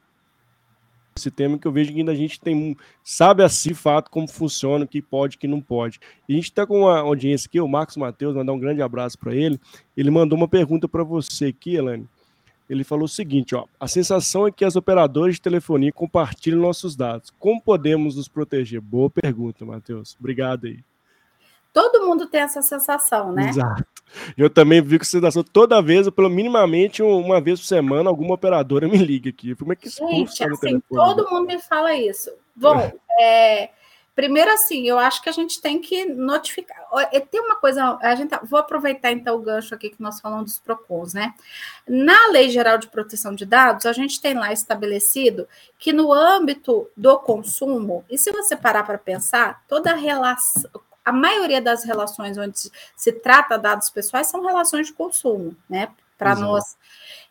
esse 1.16 1.30
tema 1.30 1.58
que 1.58 1.66
eu 1.66 1.72
vejo 1.72 1.92
que 1.92 1.98
ainda 1.98 2.12
a 2.12 2.16
gente 2.16 2.40
tem 2.40 2.76
sabe 3.02 3.42
assim 3.42 3.74
fato 3.74 4.10
como 4.10 4.26
funciona, 4.28 4.84
o 4.84 4.88
que 4.88 5.02
pode, 5.02 5.36
o 5.36 5.38
que 5.38 5.46
não 5.46 5.60
pode. 5.60 6.00
E 6.28 6.32
a 6.32 6.36
gente 6.36 6.44
está 6.46 6.66
com 6.66 6.80
uma 6.80 6.98
audiência 6.98 7.48
aqui, 7.48 7.60
o 7.60 7.68
Marcos 7.68 7.96
Matheus, 7.96 8.34
mandar 8.34 8.52
um 8.52 8.58
grande 8.58 8.82
abraço 8.82 9.18
para 9.18 9.34
ele. 9.34 9.60
Ele 9.96 10.10
mandou 10.10 10.36
uma 10.36 10.48
pergunta 10.48 10.88
para 10.88 11.04
você 11.04 11.46
aqui, 11.46 11.74
Elane. 11.76 12.08
Ele 12.68 12.84
falou 12.84 13.04
o 13.04 13.08
seguinte, 13.08 13.54
ó: 13.54 13.66
a 13.78 13.86
sensação 13.86 14.46
é 14.46 14.52
que 14.52 14.64
as 14.64 14.76
operadoras 14.76 15.34
de 15.34 15.42
telefonia 15.42 15.92
compartilham 15.92 16.60
nossos 16.60 16.96
dados. 16.96 17.30
Como 17.38 17.60
podemos 17.60 18.16
nos 18.16 18.28
proteger? 18.28 18.80
Boa 18.80 19.10
pergunta, 19.10 19.64
Matheus. 19.64 20.16
Obrigado 20.18 20.66
aí. 20.66 20.78
Todo 21.72 22.06
mundo 22.06 22.26
tem 22.26 22.42
essa 22.42 22.60
sensação, 22.60 23.32
né? 23.32 23.48
Exato. 23.48 23.84
Eu 24.36 24.50
também 24.50 24.82
vi 24.82 24.98
com 24.98 25.04
sensação 25.04 25.42
toda 25.42 25.80
vez, 25.80 26.08
pelo 26.10 26.28
minimamente 26.28 27.02
uma 27.02 27.40
vez 27.40 27.60
por 27.60 27.66
semana, 27.66 28.10
alguma 28.10 28.34
operadora 28.34 28.86
me 28.86 28.98
liga 28.98 29.30
aqui. 29.30 29.54
Como 29.54 29.72
é 29.72 29.76
que 29.76 29.88
isso 29.88 30.06
Gente, 30.06 30.44
assim, 30.44 30.82
todo 30.90 31.30
mundo 31.30 31.46
me 31.46 31.58
fala 31.58 31.94
isso. 31.94 32.30
Bom, 32.54 32.92
é, 33.18 33.70
primeiro 34.14 34.50
assim, 34.52 34.86
eu 34.86 34.98
acho 34.98 35.22
que 35.22 35.30
a 35.30 35.32
gente 35.32 35.62
tem 35.62 35.80
que 35.80 36.04
notificar. 36.04 36.76
Tem 37.30 37.40
uma 37.40 37.56
coisa, 37.56 37.96
a 38.02 38.14
gente 38.14 38.36
vou 38.44 38.60
aproveitar 38.60 39.10
então 39.10 39.36
o 39.36 39.40
gancho 39.40 39.74
aqui 39.74 39.88
que 39.88 40.02
nós 40.02 40.20
falamos 40.20 40.44
dos 40.44 40.58
PROCONs, 40.58 41.14
né? 41.14 41.32
Na 41.88 42.28
Lei 42.28 42.50
Geral 42.50 42.76
de 42.76 42.88
Proteção 42.88 43.34
de 43.34 43.46
Dados, 43.46 43.86
a 43.86 43.94
gente 43.94 44.20
tem 44.20 44.34
lá 44.34 44.52
estabelecido 44.52 45.48
que 45.78 45.90
no 45.90 46.12
âmbito 46.12 46.86
do 46.94 47.18
consumo, 47.18 48.04
e 48.10 48.18
se 48.18 48.30
você 48.30 48.54
parar 48.54 48.82
para 48.82 48.98
pensar, 48.98 49.62
toda 49.66 49.92
a 49.92 49.96
relação 49.96 50.70
a 51.04 51.12
maioria 51.12 51.60
das 51.60 51.84
relações 51.84 52.38
onde 52.38 52.70
se 52.96 53.12
trata 53.12 53.58
dados 53.58 53.90
pessoais 53.90 54.28
são 54.28 54.44
relações 54.44 54.88
de 54.88 54.92
consumo, 54.92 55.56
né? 55.68 55.88
Para 56.16 56.36
nós, 56.36 56.76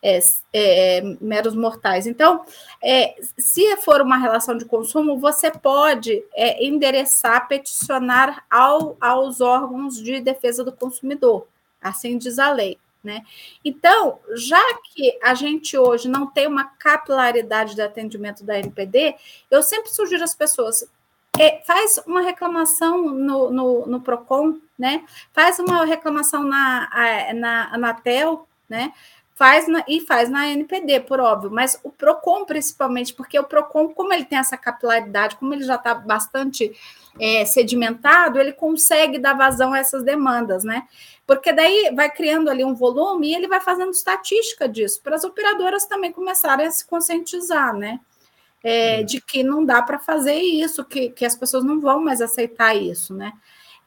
é, 0.04 0.20
é, 0.52 1.02
meros 1.22 1.56
mortais. 1.56 2.06
Então, 2.06 2.44
é, 2.84 3.16
se 3.38 3.78
for 3.78 4.02
uma 4.02 4.18
relação 4.18 4.58
de 4.58 4.66
consumo, 4.66 5.18
você 5.18 5.50
pode 5.50 6.24
é, 6.34 6.66
endereçar, 6.66 7.48
peticionar 7.48 8.44
ao, 8.50 8.98
aos 9.00 9.40
órgãos 9.40 9.96
de 9.96 10.20
defesa 10.20 10.64
do 10.64 10.74
consumidor. 10.74 11.48
Assim 11.82 12.18
diz 12.18 12.38
a 12.38 12.52
lei. 12.52 12.78
Né? 13.04 13.24
Então, 13.66 14.20
já 14.36 14.62
que 14.84 15.18
a 15.24 15.34
gente 15.34 15.76
hoje 15.76 16.08
não 16.08 16.28
tem 16.28 16.46
uma 16.46 16.66
capilaridade 16.66 17.74
de 17.74 17.82
atendimento 17.82 18.44
da 18.44 18.60
NPD, 18.60 19.16
eu 19.50 19.64
sempre 19.64 19.90
sugiro 19.90 20.24
às 20.24 20.36
pessoas 20.36 20.88
é, 21.40 21.62
faz 21.66 22.02
uma 22.06 22.22
reclamação 22.22 23.10
no, 23.10 23.50
no, 23.52 23.86
no, 23.86 24.02
PROCON, 24.02 24.60
né? 24.78 25.04
Faz 25.32 25.60
uma 25.60 25.86
reclamação 25.86 26.44
na, 26.44 26.90
na 27.34 27.74
Anatel, 27.74 28.48
né? 28.70 28.92
Faz 29.34 29.68
na, 29.68 29.84
e 29.88 30.02
faz 30.02 30.30
na 30.30 30.50
NPD, 30.50 31.00
por 31.02 31.20
óbvio, 31.20 31.50
mas 31.50 31.80
o 31.84 31.90
PROCON 31.90 32.46
principalmente, 32.46 33.14
porque 33.14 33.40
o 33.40 33.44
PROCON, 33.44 33.90
como 33.90 34.14
ele 34.14 34.26
tem 34.26 34.38
essa 34.38 34.58
capilaridade, 34.58 35.36
como 35.38 35.54
ele 35.54 35.64
já 35.64 35.76
está 35.76 35.96
bastante 35.96 36.72
é, 37.20 37.44
sedimentado, 37.46 38.40
ele 38.40 38.52
consegue 38.54 39.18
dar 39.18 39.34
vazão 39.34 39.74
a 39.74 39.80
essas 39.80 40.04
demandas, 40.04 40.64
né? 40.64 40.88
Porque 41.26 41.54
daí 41.54 41.92
vai 41.96 42.12
criando 42.12 42.50
ali 42.50 42.64
um 42.64 42.76
volume 42.76 43.30
e 43.30 43.36
ele 43.36 43.48
vai 43.48 43.62
fazendo 43.62 43.92
estatística 43.92 44.68
disso, 44.68 45.02
para 45.02 45.16
as 45.16 45.24
operadoras 45.24 45.86
também 45.86 46.12
começarem 46.12 46.68
a 46.68 46.72
se 46.72 46.86
conscientizar, 46.86 47.74
né? 47.74 48.00
É, 48.64 49.04
de 49.04 49.20
que 49.20 49.44
não 49.44 49.66
dá 49.66 49.82
para 49.82 50.00
fazer 50.00 50.36
isso, 50.36 50.86
que, 50.86 51.10
que 51.10 51.26
as 51.26 51.36
pessoas 51.36 51.64
não 51.64 51.80
vão 51.80 52.04
mais 52.04 52.22
aceitar 52.22 52.76
isso, 52.76 53.14
né? 53.14 53.34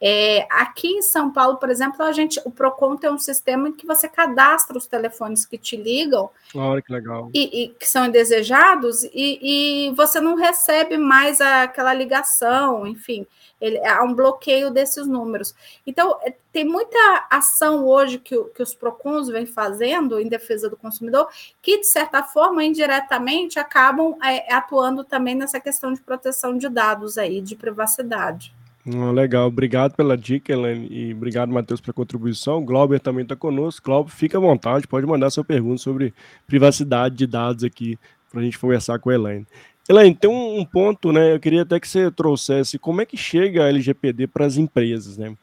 É, 0.06 0.46
aqui 0.50 0.88
em 0.88 1.02
São 1.02 1.32
Paulo, 1.32 1.56
por 1.56 1.70
exemplo, 1.70 2.02
a 2.02 2.12
gente, 2.12 2.38
o 2.44 2.50
Procon 2.50 2.94
tem 2.96 3.10
um 3.10 3.18
sistema 3.18 3.70
em 3.70 3.72
que 3.72 3.86
você 3.86 4.06
cadastra 4.06 4.76
os 4.76 4.86
telefones 4.86 5.46
que 5.46 5.56
te 5.56 5.76
ligam. 5.76 6.28
Olha 6.54 6.82
que 6.82 6.92
legal. 6.92 7.30
E, 7.32 7.64
e 7.64 7.68
que 7.70 7.88
são 7.88 8.04
indesejados, 8.04 9.02
e, 9.04 9.88
e, 9.88 9.94
você 9.94 10.20
não 10.20 10.34
recebe 10.34 10.98
mais 10.98 11.40
aquela 11.40 11.94
ligação, 11.94 12.86
enfim 12.86 13.26
ele, 13.64 13.84
há 13.86 14.02
um 14.02 14.14
bloqueio 14.14 14.70
desses 14.70 15.06
números. 15.06 15.54
Então, 15.86 16.18
é, 16.22 16.34
tem 16.52 16.64
muita 16.64 17.26
ação 17.30 17.86
hoje 17.86 18.18
que, 18.18 18.36
que 18.54 18.62
os 18.62 18.74
PROCONs 18.74 19.28
vêm 19.28 19.46
fazendo 19.46 20.20
em 20.20 20.28
defesa 20.28 20.68
do 20.68 20.76
consumidor, 20.76 21.28
que, 21.62 21.78
de 21.78 21.86
certa 21.86 22.22
forma, 22.22 22.62
indiretamente, 22.62 23.58
acabam 23.58 24.16
é, 24.22 24.52
atuando 24.52 25.02
também 25.02 25.34
nessa 25.34 25.58
questão 25.58 25.94
de 25.94 26.00
proteção 26.00 26.58
de 26.58 26.68
dados 26.68 27.16
aí, 27.16 27.40
de 27.40 27.56
privacidade. 27.56 28.52
Legal, 28.86 29.48
obrigado 29.48 29.94
pela 29.94 30.14
dica, 30.14 30.52
Elaine, 30.52 30.86
e 30.90 31.14
obrigado, 31.14 31.50
Matheus, 31.50 31.80
pela 31.80 31.94
contribuição. 31.94 32.58
O 32.58 32.64
Glauber 32.64 33.00
também 33.00 33.22
está 33.22 33.34
conosco. 33.34 33.82
Glauber, 33.82 34.10
fica 34.10 34.36
à 34.36 34.40
vontade, 34.40 34.86
pode 34.86 35.06
mandar 35.06 35.30
sua 35.30 35.42
pergunta 35.42 35.78
sobre 35.78 36.12
privacidade 36.46 37.16
de 37.16 37.26
dados 37.26 37.64
aqui 37.64 37.98
para 38.30 38.40
a 38.40 38.44
gente 38.44 38.58
conversar 38.58 38.98
com 38.98 39.08
a 39.08 39.14
Elaine. 39.14 39.46
Elaine, 39.88 40.14
tem 40.14 40.28
um, 40.30 40.60
um, 40.60 40.64
ponto, 40.64 41.12
né? 41.12 41.34
Eu 41.34 41.40
queria 41.40 41.62
até 41.62 41.80
que 41.80 41.88
você 41.88 42.10
trouxesse 42.10 42.78
como 42.78 43.00
é 43.00 43.06
que 43.06 43.16
chega 43.16 43.64
a 43.64 43.68
LGPD 43.68 44.26
para 44.26 44.44
as 44.44 44.56
empresas, 44.58 45.16
né? 45.16 45.34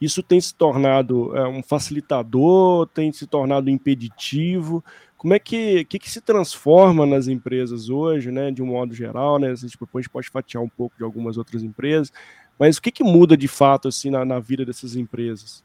Isso 0.00 0.22
tem 0.22 0.40
se 0.40 0.54
tornado 0.54 1.36
é, 1.36 1.46
um 1.48 1.62
facilitador, 1.62 2.86
tem 2.88 3.10
se 3.12 3.26
tornado 3.26 3.68
impeditivo. 3.70 4.84
Como 5.16 5.32
é 5.32 5.38
que, 5.38 5.84
que, 5.86 5.98
que 5.98 6.10
se 6.10 6.20
transforma 6.20 7.06
nas 7.06 7.26
empresas 7.26 7.88
hoje, 7.88 8.30
né? 8.30 8.50
De 8.50 8.62
um 8.62 8.66
modo 8.66 8.94
geral, 8.94 9.38
né? 9.38 9.50
A 9.50 9.54
gente, 9.54 9.78
depois 9.78 10.02
a 10.02 10.04
gente 10.04 10.12
pode 10.12 10.28
fatiar 10.28 10.62
um 10.62 10.68
pouco 10.68 10.94
de 10.96 11.02
algumas 11.02 11.38
outras 11.38 11.62
empresas, 11.62 12.12
mas 12.58 12.76
o 12.76 12.82
que, 12.82 12.90
que 12.90 13.04
muda 13.04 13.36
de 13.36 13.48
fato 13.48 13.88
assim 13.88 14.10
na, 14.10 14.24
na 14.24 14.38
vida 14.38 14.64
dessas 14.64 14.96
empresas? 14.96 15.64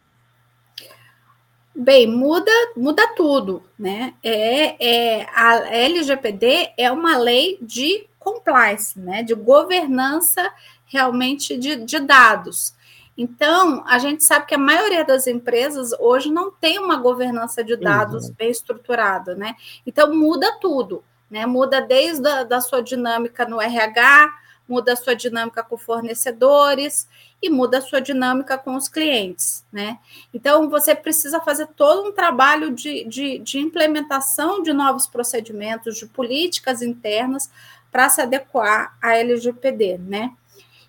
Bem, 1.73 2.05
muda, 2.05 2.51
muda 2.75 3.15
tudo, 3.15 3.63
né? 3.79 4.13
É, 4.21 5.19
é, 5.19 5.27
a 5.33 5.73
LGPD 5.73 6.73
é 6.77 6.91
uma 6.91 7.17
lei 7.17 7.57
de 7.61 8.05
compliance, 8.19 8.99
né, 8.99 9.23
de 9.23 9.33
governança 9.33 10.53
realmente 10.85 11.57
de, 11.57 11.77
de 11.77 11.99
dados. 11.99 12.75
Então, 13.17 13.83
a 13.87 13.97
gente 13.99 14.23
sabe 14.23 14.45
que 14.45 14.55
a 14.55 14.59
maioria 14.59 15.03
das 15.03 15.27
empresas 15.27 15.91
hoje 15.99 16.29
não 16.31 16.51
tem 16.51 16.79
uma 16.79 16.97
governança 16.97 17.63
de 17.63 17.75
dados 17.75 18.27
uhum. 18.27 18.35
bem 18.37 18.49
estruturada, 18.49 19.35
né? 19.35 19.55
Então, 19.85 20.13
muda 20.15 20.57
tudo, 20.59 21.03
né? 21.29 21.45
Muda 21.45 21.81
desde 21.81 22.27
a 22.27 22.43
da 22.43 22.61
sua 22.61 22.81
dinâmica 22.81 23.45
no 23.45 23.61
RH, 23.61 24.33
muda 24.71 24.93
a 24.93 24.95
sua 24.95 25.13
dinâmica 25.13 25.61
com 25.61 25.77
fornecedores 25.77 27.09
e 27.41 27.49
muda 27.49 27.79
a 27.79 27.81
sua 27.81 27.99
dinâmica 27.99 28.57
com 28.57 28.77
os 28.77 28.87
clientes, 28.87 29.65
né? 29.69 29.99
Então, 30.33 30.69
você 30.69 30.95
precisa 30.95 31.41
fazer 31.41 31.67
todo 31.75 32.07
um 32.07 32.13
trabalho 32.13 32.71
de, 32.71 33.03
de, 33.03 33.39
de 33.39 33.59
implementação 33.59 34.63
de 34.63 34.71
novos 34.71 35.07
procedimentos, 35.07 35.97
de 35.97 36.05
políticas 36.05 36.81
internas 36.81 37.51
para 37.91 38.07
se 38.07 38.21
adequar 38.21 38.97
à 39.01 39.17
LGPD, 39.17 39.97
né? 39.97 40.31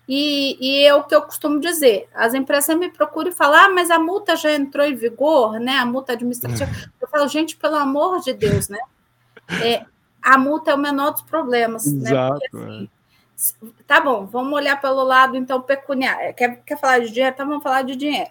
E, 0.07 0.57
e, 0.61 0.85
é 0.85 0.93
o 0.93 1.03
que 1.03 1.15
eu 1.15 1.21
costumo 1.21 1.59
dizer: 1.59 2.07
as 2.13 2.33
empresas 2.33 2.77
me 2.77 2.89
procuram 2.89 3.31
e 3.31 3.33
falam, 3.33 3.65
ah, 3.65 3.69
mas 3.69 3.91
a 3.91 3.99
multa 3.99 4.35
já 4.37 4.53
entrou 4.53 4.85
em 4.85 4.95
vigor, 4.95 5.59
né? 5.59 5.77
A 5.77 5.85
multa 5.85 6.13
administrativa. 6.13 6.71
Eu 7.01 7.07
falo, 7.09 7.27
gente, 7.27 7.57
pelo 7.57 7.75
amor 7.75 8.21
de 8.21 8.33
Deus, 8.33 8.69
né? 8.69 8.79
É, 9.61 9.85
a 10.21 10.37
multa 10.37 10.71
é 10.71 10.73
o 10.73 10.77
menor 10.77 11.11
dos 11.11 11.21
problemas, 11.21 11.85
né? 11.85 12.11
Exato, 12.11 12.39
né? 12.53 12.57
Porque, 12.57 12.57
assim, 12.57 12.89
é. 12.89 12.92
Tá 13.87 13.99
bom, 13.99 14.25
vamos 14.25 14.53
olhar 14.53 14.79
pelo 14.79 15.03
lado, 15.03 15.35
então, 15.35 15.61
pecuniário. 15.61 16.33
Quer, 16.33 16.61
quer 16.65 16.79
falar 16.79 16.99
de 16.99 17.11
dinheiro? 17.11 17.33
Então 17.33 17.47
vamos 17.47 17.63
falar 17.63 17.81
de 17.81 17.95
dinheiro. 17.95 18.29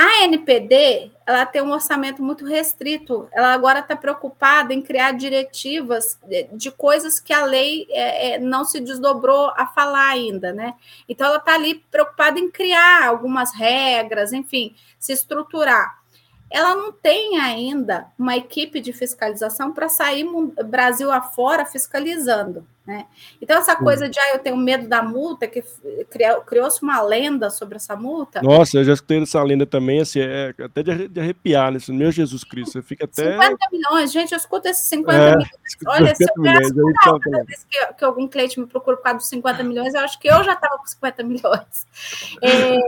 A 0.00 0.22
NPD 0.22 1.10
ela 1.26 1.44
tem 1.44 1.60
um 1.60 1.72
orçamento 1.72 2.22
muito 2.22 2.46
restrito. 2.46 3.28
Ela 3.32 3.52
agora 3.52 3.80
está 3.80 3.96
preocupada 3.96 4.72
em 4.72 4.80
criar 4.80 5.10
diretivas 5.10 6.16
de, 6.52 6.70
coisas 6.70 7.18
que 7.18 7.32
a 7.32 7.44
lei 7.44 7.84
é, 7.90 8.34
é, 8.34 8.38
não 8.38 8.64
se 8.64 8.78
desdobrou 8.78 9.52
a 9.56 9.66
falar 9.66 10.08
ainda, 10.10 10.52
né? 10.52 10.74
Então 11.08 11.26
ela 11.26 11.38
está 11.38 11.54
ali 11.54 11.84
preocupada 11.90 12.38
em 12.38 12.48
criar 12.48 13.08
algumas 13.08 13.52
regras, 13.52 14.32
enfim, 14.32 14.72
se 15.00 15.12
estruturar. 15.12 15.97
Ela 16.50 16.74
não 16.74 16.92
tem 16.92 17.38
ainda 17.38 18.06
uma 18.18 18.36
equipe 18.36 18.80
de 18.80 18.92
fiscalização 18.92 19.72
para 19.72 19.88
sair 19.88 20.26
Brasil 20.64 21.10
afora 21.10 21.66
fiscalizando. 21.66 22.66
Né? 22.88 23.04
Então, 23.38 23.58
essa 23.58 23.76
coisa 23.76 24.08
de 24.08 24.18
ah, 24.18 24.32
eu 24.32 24.38
tenho 24.38 24.56
medo 24.56 24.88
da 24.88 25.02
multa, 25.02 25.46
que 25.46 25.62
criou-se 26.46 26.82
uma 26.82 27.02
lenda 27.02 27.50
sobre 27.50 27.76
essa 27.76 27.94
multa. 27.94 28.40
Nossa, 28.40 28.78
eu 28.78 28.84
já 28.84 28.94
escutei 28.94 29.22
essa 29.22 29.42
lenda 29.42 29.66
também, 29.66 30.00
assim, 30.00 30.20
é 30.20 30.54
até 30.64 30.82
de 30.82 31.20
arrepiar 31.20 31.70
nesse 31.70 31.92
meu 31.92 32.10
Jesus 32.10 32.42
Cristo. 32.44 32.72
Você 32.72 32.82
fica 32.82 33.04
até. 33.04 33.32
50 33.32 33.56
milhões, 33.70 34.10
gente, 34.10 34.32
eu 34.32 34.38
escuto 34.38 34.68
esses 34.68 34.88
50 34.88 35.18
é, 35.18 35.30
milhões. 35.32 35.50
Olha, 35.86 36.14
se 36.14 36.24
eu 36.24 36.42
milhões, 36.42 36.74
eu 36.74 36.92
cada 37.20 37.44
vez 37.44 37.66
que, 37.68 37.92
que, 37.92 38.04
algum 38.06 38.26
cliente 38.26 38.58
me 38.58 38.66
procura 38.66 38.96
por 38.96 39.02
causa 39.02 39.18
dos 39.18 39.28
50 39.28 39.62
milhões, 39.64 39.92
eu 39.92 40.00
acho 40.00 40.18
que 40.18 40.28
eu 40.28 40.42
já 40.42 40.54
estava 40.54 40.78
com 40.78 40.86
50 40.86 41.22
milhões. 41.24 41.86
É, 42.40 42.78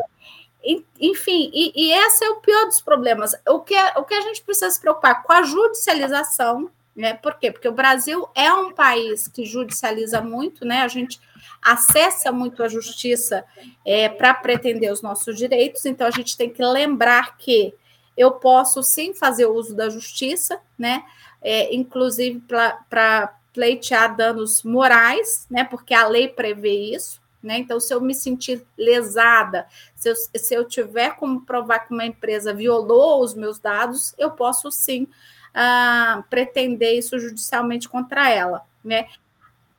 enfim, 1.01 1.51
e, 1.55 1.73
e, 1.75 1.92
esse 1.92 2.25
é 2.25 2.31
o 2.31 2.37
pior 2.37 2.66
dos 2.66 2.81
problemas. 2.81 3.35
O 3.49 3.61
que, 3.61 3.75
o 3.96 4.05
que 4.05 4.14
a 4.14 4.20
gente 4.20 4.42
precisa 4.42 4.70
se 4.70 4.81
preocupar 4.81 5.23
com 5.23 5.33
a 5.33 5.42
judicialização, 5.42 6.70
né? 6.94 7.14
Por 7.14 7.35
quê? 7.38 7.51
Porque 7.51 7.68
o 7.68 7.73
Brasil 7.73 8.29
é 8.35 8.53
um 8.53 8.73
país 8.73 9.27
que 9.27 9.46
judicializa 9.46 10.20
muito, 10.20 10.64
né? 10.64 10.83
A 10.83 10.88
gente 10.88 11.20
acessa 11.62 12.31
muito 12.31 12.62
a 12.62 12.68
justiça 12.68 13.44
é, 13.85 14.09
para 14.09 14.35
pretender 14.35 14.92
os 14.92 15.03
nossos 15.03 15.37
direitos, 15.37 15.87
então 15.87 16.07
a 16.07 16.11
gente 16.11 16.37
tem 16.37 16.51
que 16.51 16.64
lembrar 16.64 17.37
que 17.37 17.75
eu 18.16 18.33
posso 18.33 18.83
sim 18.83 19.14
fazer 19.14 19.46
uso 19.46 19.75
da 19.75 19.88
justiça, 19.88 20.61
né? 20.79 21.05
É, 21.42 21.75
inclusive 21.75 22.42
para 22.88 23.35
pleitear 23.53 24.14
danos 24.14 24.62
morais, 24.62 25.46
né? 25.51 25.64
Porque 25.64 25.94
a 25.94 26.07
lei 26.07 26.29
prevê 26.29 26.94
isso. 26.94 27.19
Né? 27.42 27.59
Então, 27.59 27.81
se 27.81 27.92
eu 27.92 28.00
me 28.00 28.14
sentir 28.14 28.62
lesada, 28.76 29.66
se 29.96 30.11
eu, 30.11 30.14
se 30.16 30.55
eu 30.55 30.64
tiver 30.64 31.16
como 31.16 31.40
provar 31.40 31.81
que 31.81 31.92
uma 31.92 32.05
empresa 32.05 32.53
violou 32.53 33.22
os 33.22 33.35
meus 33.35 33.59
dados, 33.59 34.14
eu 34.18 34.31
posso 34.31 34.70
sim 34.70 35.09
ah, 35.55 36.22
pretender 36.29 36.98
isso 36.98 37.18
judicialmente 37.18 37.88
contra 37.88 38.29
ela. 38.29 38.62
Né? 38.85 39.07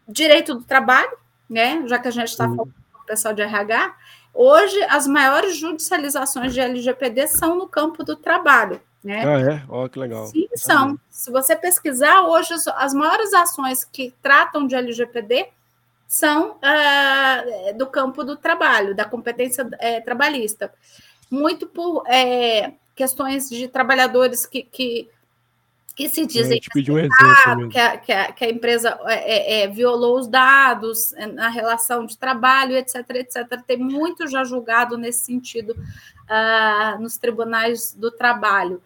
Direito 0.08 0.56
do 0.56 0.64
trabalho, 0.64 1.16
né? 1.48 1.84
já 1.88 2.00
que 2.00 2.08
a 2.08 2.12
gente 2.12 2.30
está 2.30 2.46
falando 2.46 2.74
com 2.92 3.02
o 3.02 3.06
pessoal 3.06 3.34
de 3.34 3.44
RH, 3.44 3.96
hoje 4.34 4.82
as 4.86 5.06
maiores 5.06 5.56
judicializações 5.56 6.54
de 6.54 6.60
LGPD 6.60 7.28
são 7.28 7.56
no 7.56 7.68
campo 7.68 8.04
do 8.04 8.16
trabalho. 8.16 8.82
Né? 9.04 9.24
Ah, 9.26 9.40
é? 9.40 9.64
Ó, 9.68 9.86
oh, 9.86 9.90
que 9.90 9.98
legal. 9.98 10.28
Sim, 10.28 10.48
são. 10.56 11.00
Se 11.10 11.32
você 11.32 11.56
pesquisar, 11.56 12.22
hoje 12.24 12.54
as 12.76 12.94
maiores 12.94 13.34
ações 13.34 13.84
que 13.84 14.14
tratam 14.22 14.68
de 14.68 14.76
LGPD 14.76 15.48
são 16.12 16.58
uh, 16.58 17.78
do 17.78 17.88
campo 17.88 18.22
do 18.22 18.36
trabalho, 18.36 18.94
da 18.94 19.06
competência 19.06 19.66
é, 19.80 20.02
trabalhista. 20.02 20.74
Muito 21.30 21.66
por 21.68 22.04
é, 22.06 22.74
questões 22.94 23.50
de 23.50 23.70
trabalhadores 23.70 24.46
que, 24.46 24.62
que, 24.62 25.10
que 25.96 26.10
se 26.10 26.26
dizem 26.26 26.60
um 26.76 27.00
exemplo 27.00 27.70
que, 27.70 27.80
a, 27.80 27.98
que, 27.98 28.12
a, 28.12 28.32
que, 28.34 28.44
a, 28.44 28.50
empresa 28.50 29.00
é, 29.08 29.70
violou 29.70 30.20
os 30.20 30.28
dados 30.28 31.14
na 31.34 31.48
relação 31.48 32.06
de 32.06 32.18
trabalho, 32.18 32.76
etc, 32.76 33.10
etc. 33.12 33.62
Tem 33.66 33.78
muito 33.78 34.28
já 34.28 34.44
julgado 34.44 34.98
nesse 34.98 35.24
sentido 35.24 35.72
uh, 35.72 37.02
nos 37.02 37.16
tribunais 37.16 37.94
do 37.94 38.12
trabalho. 38.12 38.84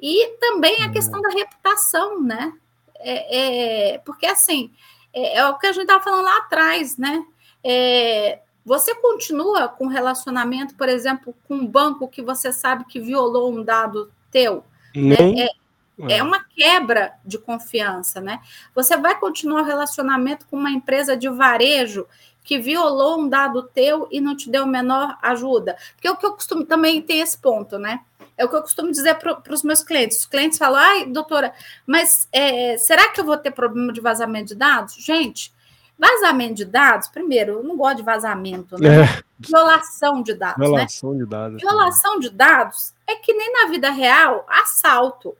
E 0.00 0.36
também 0.40 0.82
a 0.82 0.90
questão 0.90 1.20
da 1.22 1.28
reputação, 1.28 2.20
né? 2.20 2.52
É, 2.98 3.92
é, 3.92 3.98
porque 3.98 4.26
assim, 4.26 4.72
é, 5.16 5.38
é 5.38 5.46
o 5.48 5.58
que 5.58 5.66
a 5.66 5.72
gente 5.72 5.82
estava 5.82 6.04
falando 6.04 6.24
lá 6.24 6.36
atrás, 6.38 6.98
né? 6.98 7.24
É, 7.64 8.40
você 8.64 8.94
continua 8.94 9.68
com 9.68 9.86
relacionamento, 9.86 10.74
por 10.74 10.88
exemplo, 10.88 11.34
com 11.48 11.54
um 11.54 11.66
banco 11.66 12.06
que 12.06 12.20
você 12.20 12.52
sabe 12.52 12.84
que 12.84 13.00
violou 13.00 13.50
um 13.50 13.64
dado 13.64 14.12
teu? 14.30 14.62
Né? 14.94 15.16
É, 15.38 16.16
é, 16.18 16.22
uma 16.22 16.44
quebra 16.44 17.14
de 17.24 17.38
confiança, 17.38 18.20
né? 18.20 18.40
Você 18.74 18.96
vai 18.96 19.18
continuar 19.18 19.62
o 19.62 19.64
relacionamento 19.64 20.46
com 20.46 20.56
uma 20.56 20.70
empresa 20.70 21.16
de 21.16 21.28
varejo 21.28 22.06
que 22.46 22.60
violou 22.60 23.20
um 23.20 23.28
dado 23.28 23.64
teu 23.64 24.06
e 24.08 24.20
não 24.20 24.36
te 24.36 24.48
deu 24.48 24.64
menor 24.64 25.18
ajuda? 25.20 25.76
Porque 25.94 26.08
o 26.08 26.16
que 26.16 26.24
eu 26.24 26.32
costumo 26.32 26.64
também 26.64 27.02
ter 27.02 27.16
esse 27.16 27.36
ponto, 27.36 27.76
né? 27.76 28.00
É 28.38 28.44
o 28.44 28.48
que 28.48 28.54
eu 28.54 28.62
costumo 28.62 28.90
dizer 28.90 29.16
para 29.16 29.42
os 29.50 29.64
meus 29.64 29.82
clientes. 29.82 30.20
Os 30.20 30.26
clientes 30.26 30.56
falam, 30.56 30.78
ai, 30.78 31.06
doutora, 31.06 31.52
mas 31.84 32.28
é, 32.30 32.78
será 32.78 33.10
que 33.10 33.20
eu 33.20 33.24
vou 33.24 33.36
ter 33.36 33.50
problema 33.50 33.92
de 33.92 34.00
vazamento 34.00 34.48
de 34.48 34.54
dados? 34.54 34.94
Gente, 34.94 35.52
vazamento 35.98 36.54
de 36.54 36.64
dados, 36.64 37.08
primeiro, 37.08 37.54
eu 37.54 37.62
não 37.64 37.76
gosto 37.76 37.96
de 37.96 38.02
vazamento, 38.04 38.80
né? 38.80 39.02
É. 39.02 39.22
Violação 39.38 40.22
de 40.22 40.32
dados. 40.32 40.58
Né? 40.58 40.66
Violação 40.66 41.12
né? 41.12 41.18
de 41.18 41.26
dados. 41.26 41.60
Violação 41.60 42.18
de 42.20 42.30
dados 42.30 42.94
é 43.08 43.16
que 43.16 43.34
nem 43.34 43.52
na 43.52 43.68
vida 43.68 43.90
real, 43.90 44.46
assalto. 44.48 45.36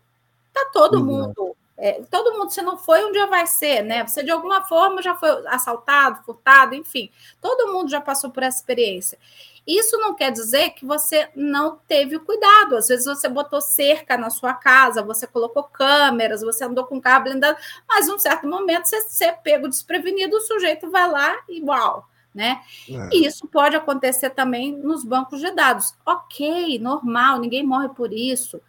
Tá 0.52 0.68
todo 0.72 0.96
Exato. 0.96 1.06
mundo. 1.06 1.56
É, 1.78 2.00
todo 2.10 2.38
mundo, 2.38 2.50
se 2.50 2.62
não 2.62 2.78
foi, 2.78 3.04
um 3.04 3.12
dia 3.12 3.26
vai 3.26 3.46
ser, 3.46 3.82
né? 3.82 4.06
Você 4.06 4.22
de 4.22 4.30
alguma 4.30 4.62
forma 4.62 5.02
já 5.02 5.14
foi 5.14 5.28
assaltado, 5.48 6.22
furtado, 6.24 6.74
enfim. 6.74 7.10
Todo 7.40 7.72
mundo 7.72 7.90
já 7.90 8.00
passou 8.00 8.30
por 8.30 8.42
essa 8.42 8.58
experiência. 8.58 9.18
Isso 9.66 9.98
não 9.98 10.14
quer 10.14 10.30
dizer 10.30 10.70
que 10.70 10.86
você 10.86 11.28
não 11.34 11.76
teve 11.88 12.18
cuidado. 12.20 12.76
Às 12.76 12.88
vezes 12.88 13.04
você 13.04 13.28
botou 13.28 13.60
cerca 13.60 14.16
na 14.16 14.30
sua 14.30 14.54
casa, 14.54 15.02
você 15.02 15.26
colocou 15.26 15.64
câmeras, 15.64 16.40
você 16.40 16.64
andou 16.64 16.84
com 16.84 17.00
carro 17.00 17.24
blindado, 17.24 17.58
mas 17.86 18.06
em 18.06 18.12
um 18.12 18.18
certo 18.18 18.46
momento 18.46 18.86
você, 18.86 19.00
você 19.00 19.24
é 19.24 19.32
pego 19.32 19.68
desprevenido, 19.68 20.36
o 20.36 20.40
sujeito 20.40 20.88
vai 20.90 21.10
lá 21.10 21.36
e 21.48 21.60
uau. 21.62 22.08
Né? 22.32 22.60
É. 22.88 23.16
E 23.16 23.26
isso 23.26 23.48
pode 23.48 23.74
acontecer 23.74 24.30
também 24.30 24.70
nos 24.70 25.02
bancos 25.02 25.40
de 25.40 25.50
dados. 25.50 25.94
Ok, 26.04 26.78
normal, 26.78 27.40
ninguém 27.40 27.64
morre 27.64 27.88
por 27.88 28.12
isso 28.12 28.60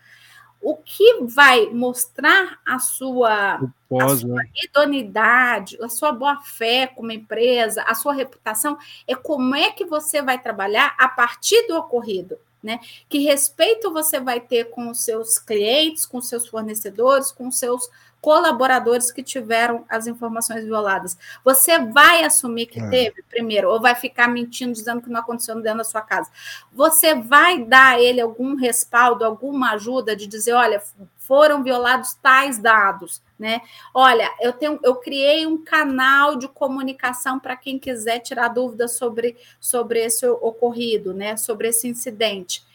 o 0.61 0.75
que 0.75 1.23
vai 1.23 1.67
mostrar 1.67 2.59
a 2.65 2.79
sua, 2.79 3.59
pós, 3.87 4.03
a 4.03 4.17
sua 4.17 4.35
né? 4.35 4.49
idoneidade, 4.63 5.77
a 5.81 5.89
sua 5.89 6.11
boa-fé 6.11 6.87
como 6.87 7.11
empresa, 7.11 7.83
a 7.83 7.95
sua 7.95 8.13
reputação, 8.13 8.77
é 9.07 9.15
como 9.15 9.55
é 9.55 9.71
que 9.71 9.85
você 9.85 10.21
vai 10.21 10.41
trabalhar 10.41 10.95
a 10.97 11.07
partir 11.07 11.67
do 11.67 11.75
ocorrido. 11.77 12.37
Né? 12.61 12.79
Que 13.07 13.19
respeito 13.19 13.93
você 13.93 14.19
vai 14.19 14.39
ter 14.39 14.65
com 14.71 14.89
os 14.89 15.01
seus 15.03 15.37
clientes, 15.37 16.05
com 16.05 16.17
os 16.17 16.27
seus 16.27 16.47
fornecedores, 16.47 17.31
com 17.31 17.47
os 17.47 17.57
seus 17.57 17.89
colaboradores 18.21 19.11
que 19.11 19.23
tiveram 19.23 19.85
as 19.87 20.07
informações 20.07 20.63
violadas. 20.63 21.17
Você 21.43 21.79
vai 21.79 22.23
assumir 22.23 22.65
que 22.65 22.79
é. 22.79 22.89
teve, 22.89 23.23
primeiro, 23.23 23.69
ou 23.69 23.79
vai 23.79 23.95
ficar 23.95 24.27
mentindo, 24.27 24.73
dizendo 24.73 25.01
que 25.01 25.09
não 25.09 25.19
aconteceu 25.19 25.55
dentro 25.61 25.79
da 25.79 25.83
sua 25.83 26.01
casa? 26.01 26.29
Você 26.73 27.15
vai 27.15 27.63
dar 27.63 27.95
a 27.95 28.01
ele 28.01 28.19
algum 28.19 28.55
respaldo, 28.55 29.23
alguma 29.23 29.71
ajuda 29.71 30.15
de 30.15 30.27
dizer, 30.27 30.53
olha, 30.53 30.81
foram 31.17 31.61
violados 31.61 32.13
tais 32.15 32.57
dados, 32.57 33.21
né? 33.37 33.61
Olha, 33.93 34.31
eu 34.39 34.53
tenho, 34.53 34.79
eu 34.81 34.95
criei 34.95 35.45
um 35.45 35.63
canal 35.63 36.37
de 36.37 36.47
comunicação 36.47 37.39
para 37.39 37.55
quem 37.55 37.77
quiser 37.77 38.19
tirar 38.19 38.47
dúvidas 38.47 38.93
sobre, 38.93 39.37
sobre 39.59 40.03
esse 40.03 40.25
ocorrido, 40.25 41.13
né? 41.13 41.35
Sobre 41.37 41.67
esse 41.67 41.87
incidente. 41.87 42.65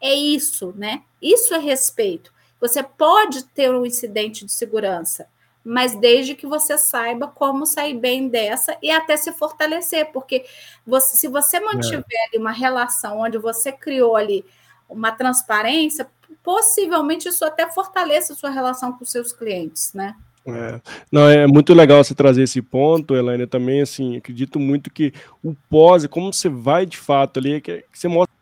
É 0.00 0.12
isso, 0.12 0.74
né? 0.76 1.02
Isso 1.22 1.54
é 1.54 1.58
respeito. 1.58 2.32
Você 2.60 2.82
pode 2.82 3.44
ter 3.44 3.70
um 3.70 3.86
incidente 3.86 4.44
de 4.44 4.52
segurança, 4.52 5.26
mas 5.64 5.98
desde 5.98 6.34
que 6.34 6.46
você 6.46 6.76
saiba 6.76 7.28
como 7.28 7.66
sair 7.66 7.96
bem 7.96 8.28
dessa 8.28 8.76
e 8.82 8.90
até 8.90 9.16
se 9.16 9.32
fortalecer, 9.32 10.10
porque 10.12 10.44
você, 10.86 11.16
se 11.16 11.28
você 11.28 11.60
mantiver 11.60 12.04
é. 12.32 12.38
uma 12.38 12.52
relação 12.52 13.20
onde 13.20 13.38
você 13.38 13.72
criou 13.72 14.16
ali 14.16 14.44
uma 14.88 15.12
transparência, 15.12 16.08
possivelmente 16.42 17.28
isso 17.28 17.44
até 17.44 17.70
fortaleça 17.70 18.32
a 18.32 18.36
sua 18.36 18.50
relação 18.50 18.92
com 18.92 19.04
seus 19.04 19.32
clientes, 19.32 19.92
né? 19.94 20.16
É. 20.46 20.80
Não, 21.12 21.28
é 21.28 21.46
muito 21.46 21.74
legal 21.74 22.02
você 22.02 22.14
trazer 22.14 22.42
esse 22.42 22.62
ponto, 22.62 23.14
Helena, 23.14 23.46
também, 23.46 23.82
assim, 23.82 24.16
acredito 24.16 24.58
muito 24.58 24.90
que 24.90 25.12
o 25.42 25.54
pós, 25.68 26.06
como 26.06 26.32
você 26.32 26.48
vai 26.48 26.86
de 26.86 26.96
fato 26.96 27.38
ali, 27.38 27.54
é 27.54 27.60
que 27.60 27.84
você 27.92 28.08
mostra 28.08 28.34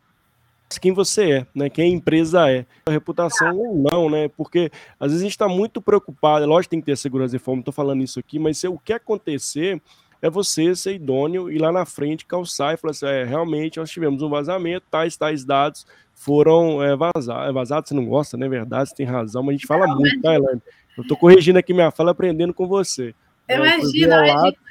quem 0.76 0.92
você 0.92 1.30
é, 1.30 1.46
né? 1.54 1.70
Quem 1.70 1.92
a 1.92 1.94
empresa 1.94 2.50
é. 2.50 2.66
A 2.86 2.90
reputação 2.90 3.56
ou 3.56 3.86
não, 3.90 4.10
né? 4.10 4.28
Porque 4.28 4.70
às 4.98 5.12
vezes 5.12 5.20
a 5.20 5.24
gente 5.24 5.32
está 5.32 5.48
muito 5.48 5.80
preocupado, 5.80 6.44
lógico 6.46 6.64
que 6.64 6.70
tem 6.70 6.80
que 6.80 6.86
ter 6.86 6.96
segurança 6.96 7.36
de 7.36 7.42
forma, 7.42 7.60
estou 7.60 7.72
falando 7.72 8.02
isso 8.02 8.18
aqui, 8.18 8.38
mas 8.38 8.58
se 8.58 8.68
o 8.68 8.78
que 8.78 8.92
acontecer 8.92 9.80
é 10.20 10.28
você 10.28 10.74
ser 10.74 10.94
idôneo 10.94 11.50
e 11.50 11.58
lá 11.58 11.70
na 11.70 11.86
frente 11.86 12.26
calçar 12.26 12.74
e 12.74 12.76
falar 12.76 12.90
assim: 12.90 13.06
é, 13.06 13.24
realmente 13.24 13.78
nós 13.78 13.90
tivemos 13.90 14.20
um 14.20 14.28
vazamento, 14.28 14.84
tais, 14.90 15.16
tais 15.16 15.44
dados 15.44 15.86
foram 16.18 16.82
é, 16.82 16.96
vazados. 16.96 17.48
É 17.48 17.52
vazado, 17.52 17.88
você 17.88 17.94
não 17.94 18.04
gosta, 18.04 18.36
né? 18.36 18.48
Verdade, 18.48 18.90
você 18.90 18.96
tem 18.96 19.06
razão, 19.06 19.42
mas 19.42 19.50
a 19.50 19.52
gente 19.52 19.66
fala 19.66 19.86
não, 19.86 19.96
muito, 19.96 20.20
tá, 20.20 20.34
Elaine? 20.34 20.60
Eu 20.96 21.02
estou 21.02 21.16
corrigindo 21.16 21.58
aqui 21.58 21.72
minha 21.72 21.92
fala, 21.92 22.10
aprendendo 22.10 22.52
com 22.52 22.66
você. 22.66 23.14
Imagina, 23.48 24.20
né? 24.20 24.30
imagina 24.30 24.67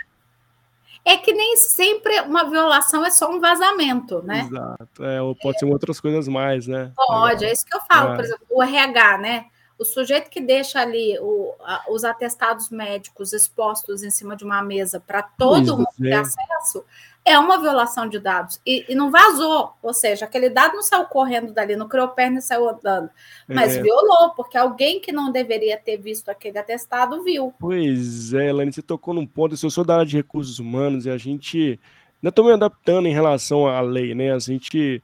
é 1.08 1.16
que 1.16 1.32
nem 1.32 1.56
sempre 1.56 2.20
uma 2.20 2.44
violação 2.50 3.06
é 3.06 3.10
só 3.10 3.32
um 3.32 3.40
vazamento, 3.40 4.22
né? 4.24 4.42
Exato. 4.42 5.06
É, 5.06 5.22
ou 5.22 5.34
pode 5.34 5.58
ser 5.58 5.66
outras 5.66 6.02
coisas 6.02 6.28
mais, 6.28 6.68
né? 6.68 6.92
Pode, 6.98 7.46
é 7.46 7.54
isso 7.54 7.66
que 7.66 7.74
eu 7.74 7.80
falo. 7.80 8.12
É. 8.12 8.16
Por 8.18 8.26
exemplo, 8.26 8.46
o 8.50 8.62
RH, 8.62 9.18
né? 9.20 9.46
O 9.80 9.86
sujeito 9.86 10.30
que 10.30 10.42
deixa 10.42 10.82
ali 10.82 11.18
o, 11.22 11.54
a, 11.62 11.86
os 11.90 12.04
atestados 12.04 12.70
médicos 12.70 13.32
expostos 13.32 14.04
em 14.04 14.12
cima 14.12 14.36
de 14.36 14.44
uma 14.44 14.62
mesa 14.62 15.00
para 15.00 15.24
todo 15.24 15.62
isso, 15.62 15.78
mundo 15.78 15.88
ter 15.98 16.14
acesso, 16.14 16.84
é 17.28 17.38
uma 17.38 17.60
violação 17.60 18.08
de 18.08 18.20
dados. 18.20 18.60
E, 18.66 18.86
e, 18.88 18.96
não 18.96 19.12
vazou, 19.12 19.74
ou 19.84 19.94
seja, 19.94 20.24
aquele 20.24 20.50
dado 20.50 20.76
não 20.76 20.82
saiu 20.82 21.04
correndo 21.06 21.52
dali, 21.52 21.76
não 21.76 21.88
criou 21.88 22.08
perna 22.08 22.40
e 22.40 22.42
saiu 22.42 22.70
andando, 22.70 23.10
mas 23.48 23.76
é. 23.76 23.82
violou, 23.82 24.30
porque 24.36 24.58
alguém 24.58 25.02
que 25.02 25.12
não 25.12 25.30
deveria 25.30 25.78
ter 25.78 25.98
visto 25.98 26.30
aquele 26.30 26.58
atestado 26.58 27.22
viu. 27.24 27.54
Pois 27.60 28.34
é, 28.34 28.50
Elaine, 28.50 28.72
você 28.72 28.82
tocou 28.82 29.14
num 29.14 29.26
ponto, 29.26 29.56
eu 29.62 29.70
sou 29.70 29.84
da 29.84 29.96
área 29.96 30.06
de 30.06 30.16
recursos 30.16 30.58
humanos 30.58 31.06
e 31.06 31.10
a 31.10 31.18
gente 31.18 31.80
ainda 32.16 32.30
estou 32.30 32.46
me 32.46 32.54
adaptando 32.54 33.08
em 33.08 33.14
relação 33.14 33.68
à 33.68 33.82
lei, 33.82 34.16
né? 34.16 34.34
A 34.34 34.40
gente 34.40 35.04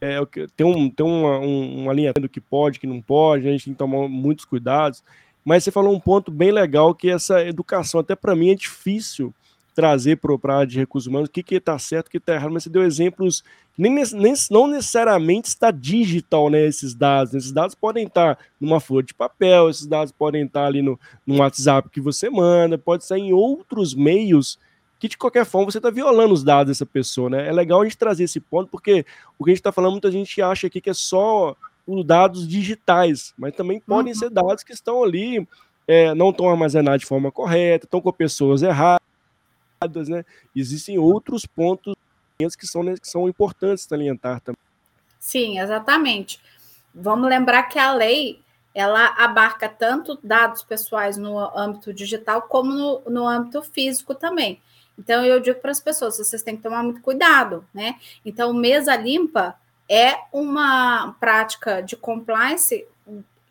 é, 0.00 0.18
tem, 0.56 0.66
um, 0.66 0.90
tem 0.90 1.06
uma, 1.06 1.38
um, 1.38 1.82
uma 1.82 1.92
linha 1.92 2.12
do 2.12 2.28
que 2.28 2.40
pode, 2.40 2.80
que 2.80 2.86
não 2.86 3.00
pode, 3.00 3.48
a 3.48 3.52
gente 3.52 3.66
tem 3.66 3.74
que 3.74 3.78
tomar 3.78 4.08
muitos 4.08 4.44
cuidados. 4.44 5.04
Mas 5.44 5.62
você 5.62 5.70
falou 5.70 5.94
um 5.94 6.00
ponto 6.00 6.32
bem 6.32 6.50
legal 6.50 6.92
que 6.92 7.08
essa 7.08 7.40
educação, 7.44 8.00
até 8.00 8.16
para 8.16 8.34
mim, 8.34 8.50
é 8.50 8.54
difícil 8.56 9.32
trazer 9.76 10.16
para 10.16 10.54
a 10.54 10.56
área 10.56 10.66
de 10.66 10.78
recursos 10.78 11.06
humanos 11.06 11.28
o 11.28 11.30
que 11.30 11.54
está 11.54 11.78
certo, 11.78 12.06
o 12.06 12.10
que 12.10 12.16
está 12.16 12.34
errado, 12.34 12.50
mas 12.50 12.62
você 12.62 12.70
deu 12.70 12.82
exemplos 12.82 13.44
nem, 13.76 13.92
nem, 13.92 14.34
não 14.50 14.66
necessariamente 14.66 15.48
está 15.48 15.70
digital, 15.70 16.48
né, 16.48 16.66
esses 16.66 16.94
dados. 16.94 17.34
Esses 17.34 17.52
dados 17.52 17.74
podem 17.74 18.06
estar 18.06 18.38
numa 18.58 18.80
folha 18.80 19.04
de 19.04 19.12
papel, 19.12 19.68
esses 19.68 19.86
dados 19.86 20.10
podem 20.10 20.46
estar 20.46 20.64
ali 20.64 20.80
no, 20.80 20.98
no 21.26 21.36
WhatsApp 21.36 21.90
que 21.90 22.00
você 22.00 22.30
manda, 22.30 22.78
pode 22.78 23.04
ser 23.04 23.18
em 23.18 23.34
outros 23.34 23.94
meios 23.94 24.58
que 24.98 25.08
de 25.08 25.18
qualquer 25.18 25.44
forma 25.44 25.70
você 25.70 25.76
está 25.76 25.90
violando 25.90 26.32
os 26.32 26.42
dados 26.42 26.70
dessa 26.70 26.86
pessoa, 26.86 27.28
né? 27.28 27.46
É 27.46 27.52
legal 27.52 27.82
a 27.82 27.84
gente 27.84 27.98
trazer 27.98 28.24
esse 28.24 28.40
ponto, 28.40 28.70
porque 28.70 29.04
o 29.38 29.44
que 29.44 29.50
a 29.50 29.52
gente 29.52 29.60
está 29.60 29.70
falando, 29.70 29.92
muita 29.92 30.10
gente 30.10 30.40
acha 30.40 30.68
aqui 30.68 30.80
que 30.80 30.88
é 30.88 30.94
só 30.94 31.54
os 31.86 32.02
dados 32.02 32.48
digitais, 32.48 33.34
mas 33.36 33.54
também 33.54 33.78
podem 33.78 34.14
uhum. 34.14 34.18
ser 34.18 34.30
dados 34.30 34.64
que 34.64 34.72
estão 34.72 35.04
ali, 35.04 35.46
é, 35.86 36.14
não 36.14 36.30
estão 36.30 36.48
armazenados 36.48 37.00
de 37.00 37.06
forma 37.06 37.30
correta, 37.30 37.84
estão 37.84 38.00
com 38.00 38.10
pessoas 38.10 38.62
erradas, 38.62 39.04
né? 40.08 40.24
Existem 40.54 40.98
outros 40.98 41.46
pontos 41.46 41.94
que 42.38 42.66
são, 42.66 42.82
que 42.94 43.08
são 43.08 43.28
importantes 43.28 43.84
salientar 43.84 44.40
também. 44.40 44.58
Sim, 45.18 45.58
exatamente. 45.58 46.40
Vamos 46.94 47.28
lembrar 47.28 47.64
que 47.64 47.78
a 47.78 47.92
lei 47.92 48.40
ela 48.74 49.14
abarca 49.16 49.68
tanto 49.68 50.18
dados 50.22 50.62
pessoais 50.62 51.16
no 51.16 51.38
âmbito 51.58 51.94
digital 51.94 52.42
como 52.42 52.72
no, 52.72 53.02
no 53.08 53.26
âmbito 53.26 53.62
físico 53.62 54.14
também. 54.14 54.60
Então, 54.98 55.24
eu 55.24 55.40
digo 55.40 55.60
para 55.60 55.70
as 55.70 55.80
pessoas, 55.80 56.18
vocês 56.18 56.42
têm 56.42 56.56
que 56.56 56.62
tomar 56.62 56.82
muito 56.82 57.00
cuidado, 57.00 57.66
né? 57.72 57.96
Então, 58.24 58.52
mesa 58.52 58.94
limpa 58.96 59.56
é 59.88 60.16
uma 60.32 61.14
prática 61.18 61.80
de 61.80 61.96
compliance 61.96 62.86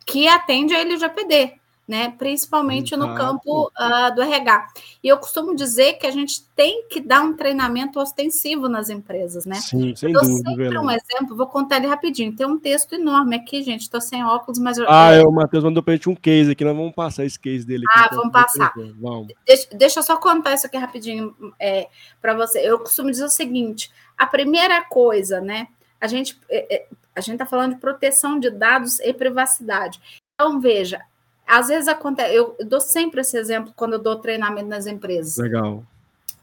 que 0.05 0.27
atende 0.27 0.75
a 0.75 0.81
LGPD 0.81 1.59
né? 1.87 2.13
Principalmente 2.17 2.95
no 2.95 3.13
campo 3.13 3.71
uh, 3.79 4.15
do 4.15 4.21
RH. 4.21 4.67
E 5.03 5.07
eu 5.07 5.17
costumo 5.17 5.55
dizer 5.55 5.93
que 5.93 6.07
a 6.07 6.11
gente 6.11 6.43
tem 6.55 6.87
que 6.87 6.99
dar 6.99 7.21
um 7.21 7.35
treinamento 7.35 7.99
ostensivo 7.99 8.67
nas 8.67 8.89
empresas, 8.89 9.45
né? 9.45 9.55
Sim, 9.55 9.95
sem 9.95 10.11
eu 10.11 10.21
dúvida. 10.21 10.49
Sempre 10.49 10.79
um 10.79 10.89
exemplo, 10.89 11.35
vou 11.35 11.47
contar 11.47 11.77
ele 11.77 11.87
rapidinho. 11.87 12.35
Tem 12.35 12.47
um 12.47 12.59
texto 12.59 12.93
enorme 12.93 13.35
aqui, 13.35 13.61
gente. 13.61 13.81
Estou 13.81 14.01
sem 14.01 14.23
óculos, 14.23 14.57
mas 14.57 14.77
eu, 14.77 14.85
Ah, 14.89 15.11
é, 15.11 15.21
o 15.21 15.31
Matheus 15.31 15.63
mandou 15.63 15.83
para 15.83 15.93
gente 15.93 16.09
um 16.09 16.15
case 16.15 16.51
aqui. 16.51 16.65
Nós 16.65 16.75
vamos 16.75 16.95
passar 16.95 17.23
esse 17.23 17.39
case 17.39 17.65
dele 17.65 17.83
aqui. 17.87 17.99
Ah, 17.99 18.05
então, 18.07 18.17
vamos 18.17 18.33
passar. 18.33 18.73
Vamos. 18.99 19.27
Deixa, 19.45 19.67
deixa 19.73 19.99
eu 19.99 20.03
só 20.03 20.17
contar 20.17 20.55
isso 20.55 20.65
aqui 20.65 20.77
rapidinho 20.77 21.35
é, 21.59 21.87
para 22.21 22.33
você. 22.33 22.59
Eu 22.59 22.79
costumo 22.79 23.11
dizer 23.11 23.25
o 23.25 23.29
seguinte: 23.29 23.91
a 24.17 24.25
primeira 24.25 24.83
coisa, 24.83 25.39
né? 25.39 25.67
A 26.01 26.07
gente 26.07 26.39
é, 26.49 26.75
é 26.75 26.87
a 27.15 27.21
gente 27.21 27.35
está 27.35 27.45
falando 27.45 27.75
de 27.75 27.79
proteção 27.79 28.37
de 28.37 28.49
dados 28.49 28.99
e 28.99 29.13
privacidade. 29.13 30.01
Então, 30.33 30.59
veja, 30.59 31.01
às 31.47 31.67
vezes 31.67 31.87
acontece, 31.87 32.33
eu 32.33 32.55
dou 32.65 32.81
sempre 32.81 33.21
esse 33.21 33.37
exemplo 33.37 33.73
quando 33.75 33.93
eu 33.93 33.99
dou 33.99 34.17
treinamento 34.17 34.67
nas 34.67 34.87
empresas. 34.87 35.37
Legal. 35.37 35.83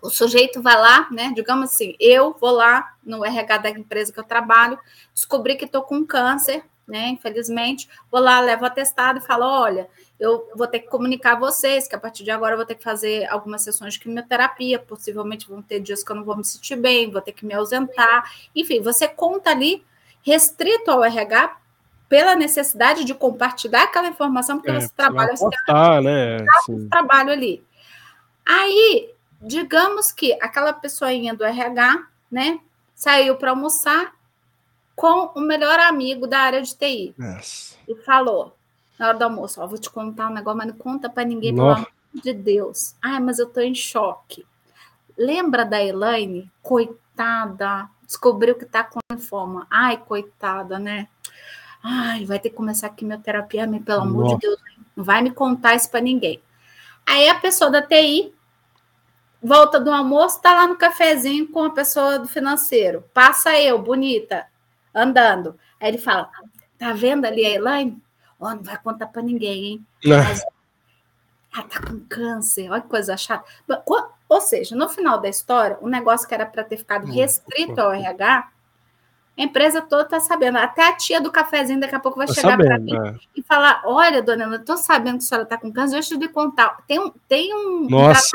O 0.00 0.10
sujeito 0.10 0.60
vai 0.60 0.76
lá, 0.76 1.08
né? 1.10 1.32
Digamos 1.34 1.70
assim, 1.70 1.94
eu 2.00 2.36
vou 2.40 2.50
lá 2.50 2.94
no 3.04 3.24
RH 3.24 3.58
da 3.58 3.70
empresa 3.70 4.12
que 4.12 4.18
eu 4.18 4.24
trabalho, 4.24 4.78
descobri 5.14 5.54
que 5.56 5.64
estou 5.64 5.82
com 5.82 6.04
câncer, 6.04 6.64
né? 6.86 7.08
Infelizmente, 7.08 7.88
vou 8.10 8.20
lá, 8.20 8.40
levo 8.40 8.64
atestado 8.64 9.20
e 9.20 9.22
falo: 9.22 9.44
olha, 9.44 9.88
eu 10.18 10.48
vou 10.56 10.66
ter 10.66 10.80
que 10.80 10.88
comunicar 10.88 11.32
a 11.34 11.38
vocês 11.38 11.86
que 11.86 11.94
a 11.94 12.00
partir 12.00 12.24
de 12.24 12.30
agora 12.30 12.54
eu 12.54 12.56
vou 12.56 12.66
ter 12.66 12.74
que 12.74 12.82
fazer 12.82 13.24
algumas 13.30 13.62
sessões 13.62 13.94
de 13.94 14.00
quimioterapia, 14.00 14.78
possivelmente 14.78 15.48
vão 15.48 15.62
ter 15.62 15.80
dias 15.80 16.02
que 16.02 16.10
eu 16.10 16.16
não 16.16 16.24
vou 16.24 16.36
me 16.36 16.44
sentir 16.44 16.76
bem, 16.76 17.10
vou 17.10 17.22
ter 17.22 17.32
que 17.32 17.46
me 17.46 17.54
ausentar. 17.54 18.30
Enfim, 18.54 18.80
você 18.80 19.06
conta 19.06 19.50
ali 19.50 19.84
restrito 20.22 20.90
ao 20.90 21.04
RH 21.04 21.61
pela 22.12 22.36
necessidade 22.36 23.06
de 23.06 23.14
compartilhar 23.14 23.84
aquela 23.84 24.06
informação, 24.06 24.58
porque 24.58 24.70
é, 24.70 24.80
você 24.80 24.90
trabalha, 24.94 25.34
você 25.34 25.46
postar, 25.46 26.02
né? 26.02 26.44
Sim. 26.66 26.86
trabalho 26.90 27.30
ali. 27.30 27.64
Aí, 28.44 29.14
digamos 29.40 30.12
que 30.12 30.34
aquela 30.34 30.74
pessoinha 30.74 31.32
do 31.32 31.42
RH, 31.42 32.06
né, 32.30 32.60
saiu 32.94 33.36
para 33.36 33.48
almoçar 33.48 34.12
com 34.94 35.32
o 35.34 35.40
melhor 35.40 35.80
amigo 35.80 36.26
da 36.26 36.40
área 36.40 36.60
de 36.60 36.76
TI 36.76 37.14
yes. 37.18 37.78
e 37.88 37.94
falou 37.94 38.54
na 38.98 39.08
hora 39.08 39.16
do 39.16 39.24
almoço, 39.24 39.62
ó, 39.62 39.66
vou 39.66 39.78
te 39.78 39.88
contar 39.88 40.28
um 40.28 40.34
negócio, 40.34 40.58
mas 40.58 40.68
não 40.68 40.76
conta 40.76 41.08
para 41.08 41.24
ninguém, 41.24 41.54
pelo 41.54 41.70
amor 41.70 41.88
de 42.12 42.34
Deus. 42.34 42.94
Ai, 43.00 43.20
mas 43.20 43.38
eu 43.38 43.48
tô 43.48 43.62
em 43.62 43.74
choque. 43.74 44.44
Lembra 45.16 45.64
da 45.64 45.82
Elaine? 45.82 46.52
Coitada, 46.60 47.88
descobriu 48.06 48.54
que 48.54 48.66
tá 48.66 48.84
com 48.84 49.00
linfoma. 49.10 49.66
Ai, 49.70 49.96
coitada, 49.96 50.78
né? 50.78 51.08
Ai, 51.82 52.24
vai 52.24 52.38
ter 52.38 52.50
que 52.50 52.56
começar 52.56 52.86
a 52.86 52.90
quimioterapia, 52.90 53.66
pelo 53.84 54.02
amor 54.02 54.24
Nossa. 54.24 54.34
de 54.36 54.40
Deus, 54.42 54.60
não 54.96 55.04
vai 55.04 55.22
me 55.22 55.30
contar 55.30 55.74
isso 55.74 55.90
para 55.90 56.00
ninguém. 56.00 56.40
Aí 57.06 57.28
a 57.28 57.34
pessoa 57.34 57.70
da 57.70 57.82
TI 57.82 58.32
volta 59.42 59.80
do 59.80 59.90
almoço, 59.90 60.40
tá 60.40 60.54
lá 60.54 60.66
no 60.68 60.76
cafezinho 60.76 61.48
com 61.48 61.64
a 61.64 61.70
pessoa 61.70 62.18
do 62.18 62.28
financeiro. 62.28 63.04
Passa 63.12 63.58
eu, 63.58 63.78
bonita, 63.82 64.46
andando. 64.94 65.58
Aí 65.80 65.88
ele 65.88 65.98
fala: 65.98 66.30
tá 66.78 66.92
vendo 66.92 67.24
ali 67.24 67.44
a 67.44 67.50
Elaine? 67.50 68.00
Oh, 68.38 68.50
não 68.50 68.62
vai 68.62 68.78
contar 68.78 69.08
para 69.08 69.22
ninguém, 69.22 69.64
hein? 69.64 69.86
Mas, 70.06 70.42
ela 71.54 71.64
tá 71.64 71.80
com 71.82 72.00
câncer, 72.08 72.70
olha 72.70 72.80
que 72.80 72.88
coisa 72.88 73.16
chata. 73.16 73.44
Ou 74.28 74.40
seja, 74.40 74.74
no 74.74 74.88
final 74.88 75.20
da 75.20 75.28
história, 75.28 75.76
o 75.80 75.86
um 75.86 75.90
negócio 75.90 76.26
que 76.26 76.34
era 76.34 76.46
para 76.46 76.64
ter 76.64 76.78
ficado 76.78 77.06
hum, 77.06 77.12
restrito 77.12 77.80
ao 77.80 77.92
RH 77.92 78.50
a 79.36 79.42
empresa 79.42 79.80
toda 79.80 80.02
está 80.02 80.20
sabendo. 80.20 80.58
Até 80.58 80.86
a 80.86 80.92
tia 80.92 81.20
do 81.20 81.32
cafezinho 81.32 81.80
daqui 81.80 81.94
a 81.94 82.00
pouco 82.00 82.18
vai 82.18 82.28
chegar 82.28 82.56
para 82.56 82.78
mim 82.78 82.94
é. 82.94 83.14
e 83.34 83.42
falar: 83.42 83.82
Olha, 83.84 84.22
dona 84.22 84.44
Ana, 84.44 84.56
estou 84.56 84.76
sabendo 84.76 85.18
que 85.18 85.24
a 85.24 85.26
senhora 85.26 85.44
está 85.44 85.56
com 85.56 85.72
câncer, 85.72 85.94
deixa 85.94 86.14
eu 86.14 86.18
lhe 86.18 86.28
contar. 86.28 86.84
Tem 86.86 86.98
um, 86.98 87.10
tem 87.26 87.54
um 87.54 87.88
Nossa. 87.88 88.30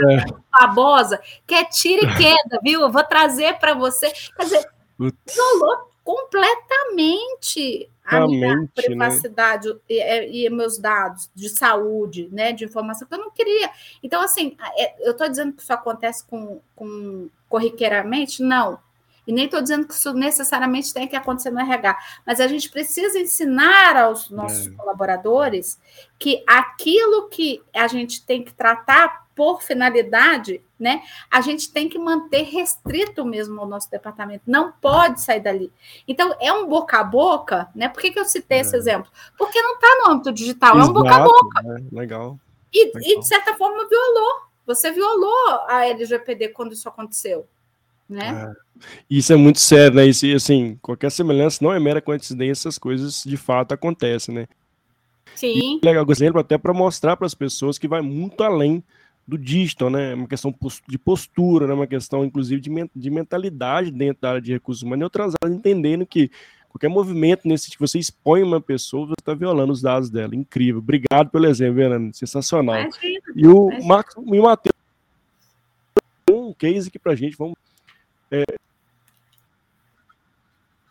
famosa 0.52 1.22
que 1.46 1.54
é 1.54 1.64
tira 1.66 2.02
e 2.04 2.16
queda, 2.16 2.60
viu? 2.64 2.82
Eu 2.82 2.92
vou 2.92 3.04
trazer 3.04 3.60
para 3.60 3.76
você. 3.76 4.12
Quer 4.36 4.44
dizer, 4.44 4.70
violou 4.98 5.92
completamente 6.04 7.90
a 8.04 8.26
minha 8.26 8.56
né? 8.56 8.70
privacidade 8.74 9.68
né? 9.68 9.76
e, 9.90 10.46
e, 10.46 10.50
meus 10.50 10.80
dados 10.80 11.30
de 11.36 11.50
saúde, 11.50 12.30
né, 12.32 12.54
de 12.54 12.64
informação 12.64 13.06
que 13.06 13.14
eu 13.14 13.20
não 13.20 13.30
queria. 13.30 13.70
Então, 14.02 14.22
assim, 14.22 14.56
é, 14.78 15.06
eu 15.06 15.12
estou 15.12 15.28
dizendo 15.28 15.52
que 15.52 15.62
isso 15.62 15.74
acontece 15.74 16.26
com, 16.26 16.62
com 16.74 17.30
corriqueiramente? 17.50 18.42
Não 18.42 18.80
e 19.28 19.34
nem 19.34 19.46
estou 19.46 19.62
dizendo 19.62 19.86
que 19.86 19.94
isso 19.94 20.14
necessariamente 20.14 20.94
tem 20.94 21.06
que 21.06 21.16
acontecer 21.16 21.52
no 21.52 21.60
RH, 21.60 21.98
mas 22.26 22.40
a 22.40 22.48
gente 22.48 22.70
precisa 22.70 23.20
ensinar 23.20 23.98
aos 23.98 24.30
nossos 24.30 24.68
é. 24.68 24.72
colaboradores 24.72 25.78
que 26.18 26.44
aquilo 26.48 27.28
que 27.28 27.62
a 27.76 27.88
gente 27.88 28.26
tem 28.26 28.42
que 28.42 28.54
tratar 28.54 29.28
por 29.36 29.62
finalidade, 29.62 30.64
né? 30.80 31.04
A 31.30 31.42
gente 31.42 31.72
tem 31.72 31.88
que 31.88 32.00
manter 32.00 32.42
restrito 32.44 33.24
mesmo 33.24 33.62
o 33.62 33.68
nosso 33.68 33.92
departamento, 33.92 34.44
não 34.48 34.72
pode 34.72 35.22
sair 35.22 35.42
dali. 35.42 35.72
Então, 36.08 36.36
é 36.40 36.52
um 36.52 36.66
boca 36.66 36.98
a 36.98 37.04
boca, 37.04 37.70
né? 37.76 37.88
Por 37.90 38.02
que, 38.02 38.10
que 38.10 38.20
eu 38.20 38.26
citei 38.26 38.60
é. 38.60 38.62
esse 38.62 38.76
exemplo? 38.76 39.12
Porque 39.38 39.62
não 39.62 39.76
está 39.76 39.88
no 40.00 40.12
âmbito 40.14 40.32
digital, 40.32 40.78
Exato, 40.78 40.88
é 40.88 40.90
um 40.90 40.94
boca 40.94 41.16
a 41.16 41.20
boca. 41.20 41.62
Né? 41.62 41.84
Legal. 41.92 42.40
E, 42.74 42.86
Legal. 42.86 43.02
e, 43.04 43.20
de 43.20 43.28
certa 43.28 43.54
forma, 43.56 43.88
violou. 43.88 44.48
Você 44.66 44.92
violou 44.92 45.50
a 45.68 45.86
LGPD 45.86 46.50
quando 46.50 46.74
isso 46.74 46.90
aconteceu 46.90 47.48
né? 48.10 48.54
É. 48.54 48.68
Isso 49.10 49.34
é 49.34 49.36
muito 49.36 49.60
sério, 49.60 49.96
né? 49.96 50.06
Isso, 50.06 50.26
assim, 50.36 50.78
qualquer 50.82 51.12
semelhança 51.12 51.64
não 51.64 51.74
é 51.74 51.80
mera 51.80 52.02
coincidência, 52.02 52.68
essas 52.68 52.78
coisas 52.78 53.24
de 53.26 53.38
fato 53.38 53.74
acontecem, 53.74 54.34
né? 54.34 54.48
Sim. 55.36 55.80
E 55.82 55.86
legal, 55.86 56.06
exemplo 56.10 56.40
até 56.40 56.58
para 56.58 56.74
mostrar 56.74 57.16
para 57.18 57.28
as 57.28 57.36
pessoas 57.36 57.78
que 57.78 57.88
vai 57.88 58.02
muito 58.02 58.44
além 58.44 58.84
do 59.28 59.38
digital, 59.38 59.90
né? 59.90 60.12
É 60.12 60.16
uma 60.16 60.28
questão 60.28 60.54
de 60.88 60.98
postura, 60.98 61.68
né? 61.68 61.74
Uma 61.74 61.88
questão, 61.88 62.24
inclusive, 62.24 62.62
de, 62.62 62.72
de 62.96 63.10
mentalidade 63.10 63.92
dentro 63.92 64.22
da 64.22 64.30
área 64.30 64.42
de 64.42 64.54
recursos 64.54 64.84
humanos 64.84 65.02
e 65.02 65.04
outras 65.04 65.34
áreas, 65.42 65.58
entendendo 65.58 66.06
que 66.06 66.32
qualquer 66.70 66.88
movimento 66.88 67.48
nesse 67.48 67.70
que 67.70 67.80
você 67.80 68.00
expõe 68.00 68.42
uma 68.42 68.62
pessoa, 68.62 69.08
você 69.08 69.16
está 69.20 69.34
violando 69.34 69.74
os 69.74 69.82
dados 69.82 70.10
dela. 70.10 70.36
Incrível. 70.36 70.80
Obrigado 70.80 71.30
pelo 71.30 71.46
exemplo, 71.46 71.76
Fernando. 71.76 72.16
Sensacional. 72.16 72.80
Imagina, 72.80 73.22
e 73.36 73.48
o 73.48 73.86
Marcos 73.86 74.16
e 74.16 74.40
o 74.40 74.44
Matheus 74.44 74.78
um 76.32 76.54
case 76.54 76.88
aqui 76.88 77.00
para 77.00 77.16
gente. 77.16 77.38
Vamos 77.38 77.56
é... 78.32 78.44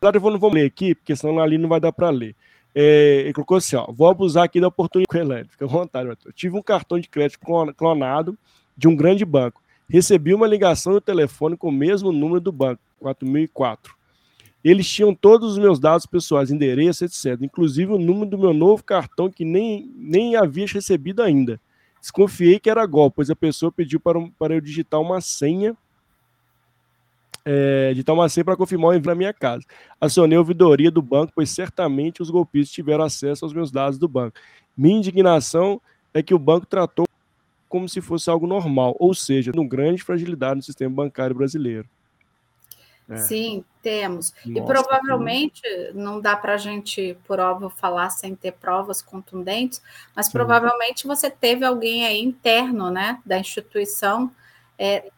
Eu 0.02 0.30
não 0.30 0.38
vou 0.38 0.52
ler 0.52 0.66
aqui, 0.66 0.94
porque 0.94 1.16
senão 1.16 1.40
ali 1.40 1.58
não 1.58 1.68
vai 1.68 1.80
dar 1.80 1.92
para 1.92 2.10
ler. 2.10 2.36
É, 2.74 3.20
ele 3.20 3.32
colocou 3.32 3.56
assim: 3.56 3.74
ó, 3.76 3.90
vou 3.90 4.08
abusar 4.08 4.44
aqui 4.44 4.60
da 4.60 4.68
oportunidade. 4.68 5.48
Fica 5.48 5.64
à 5.64 5.68
vontade, 5.68 6.08
eu 6.24 6.32
tive 6.32 6.56
um 6.56 6.62
cartão 6.62 6.98
de 6.98 7.08
crédito 7.08 7.40
clonado 7.74 8.38
de 8.76 8.86
um 8.86 8.94
grande 8.94 9.24
banco. 9.24 9.62
Recebi 9.88 10.34
uma 10.34 10.46
ligação 10.46 10.92
no 10.92 11.00
telefone 11.00 11.56
com 11.56 11.68
o 11.68 11.72
mesmo 11.72 12.12
número 12.12 12.40
do 12.40 12.52
banco, 12.52 12.82
4004. 13.00 13.94
Eles 14.62 14.88
tinham 14.90 15.14
todos 15.14 15.52
os 15.52 15.58
meus 15.58 15.78
dados 15.78 16.06
pessoais, 16.06 16.50
endereço, 16.50 17.04
etc. 17.04 17.40
Inclusive 17.40 17.92
o 17.92 17.98
número 17.98 18.26
do 18.26 18.38
meu 18.38 18.52
novo 18.52 18.82
cartão 18.84 19.30
que 19.30 19.44
nem, 19.44 19.90
nem 19.96 20.36
havia 20.36 20.66
recebido 20.66 21.22
ainda. 21.22 21.60
Desconfiei 22.00 22.58
que 22.58 22.68
era 22.68 22.84
golpe, 22.84 23.16
pois 23.16 23.30
a 23.30 23.36
pessoa 23.36 23.72
pediu 23.72 24.00
para, 24.00 24.20
para 24.38 24.54
eu 24.54 24.60
digitar 24.60 25.00
uma 25.00 25.20
senha 25.20 25.76
é, 27.48 27.94
uma 28.08 28.28
senha 28.28 28.44
para 28.44 28.56
confirmar 28.56 28.90
o 28.90 28.94
envio 28.94 29.08
na 29.08 29.14
minha 29.14 29.32
casa. 29.32 29.64
Acionei 30.00 30.36
a 30.36 30.40
ouvidoria 30.40 30.90
do 30.90 31.00
banco, 31.00 31.32
pois 31.32 31.48
certamente 31.50 32.20
os 32.20 32.28
golpistas 32.28 32.74
tiveram 32.74 33.04
acesso 33.04 33.44
aos 33.44 33.54
meus 33.54 33.70
dados 33.70 33.98
do 33.98 34.08
banco. 34.08 34.36
Minha 34.76 34.98
indignação 34.98 35.80
é 36.12 36.24
que 36.24 36.34
o 36.34 36.38
banco 36.40 36.66
tratou 36.66 37.06
como 37.68 37.88
se 37.88 38.00
fosse 38.00 38.28
algo 38.28 38.46
normal, 38.46 38.96
ou 38.98 39.14
seja, 39.14 39.52
uma 39.54 39.66
grande 39.66 40.02
fragilidade 40.02 40.56
no 40.56 40.62
sistema 40.62 40.94
bancário 40.94 41.36
brasileiro. 41.36 41.88
É. 43.08 43.16
Sim, 43.18 43.64
temos. 43.80 44.34
Nossa, 44.44 44.58
e 44.58 44.66
provavelmente 44.66 45.62
não 45.94 46.20
dá 46.20 46.34
para 46.34 46.54
a 46.54 46.56
gente, 46.56 47.16
por 47.24 47.38
óbvio, 47.38 47.70
falar 47.70 48.10
sem 48.10 48.34
ter 48.34 48.52
provas 48.52 49.00
contundentes, 49.00 49.80
mas 50.16 50.26
Sim. 50.26 50.32
provavelmente 50.32 51.06
você 51.06 51.30
teve 51.30 51.64
alguém 51.64 52.04
aí 52.04 52.20
interno, 52.20 52.90
né, 52.90 53.20
da 53.24 53.38
instituição 53.38 54.32
é, 54.76 55.10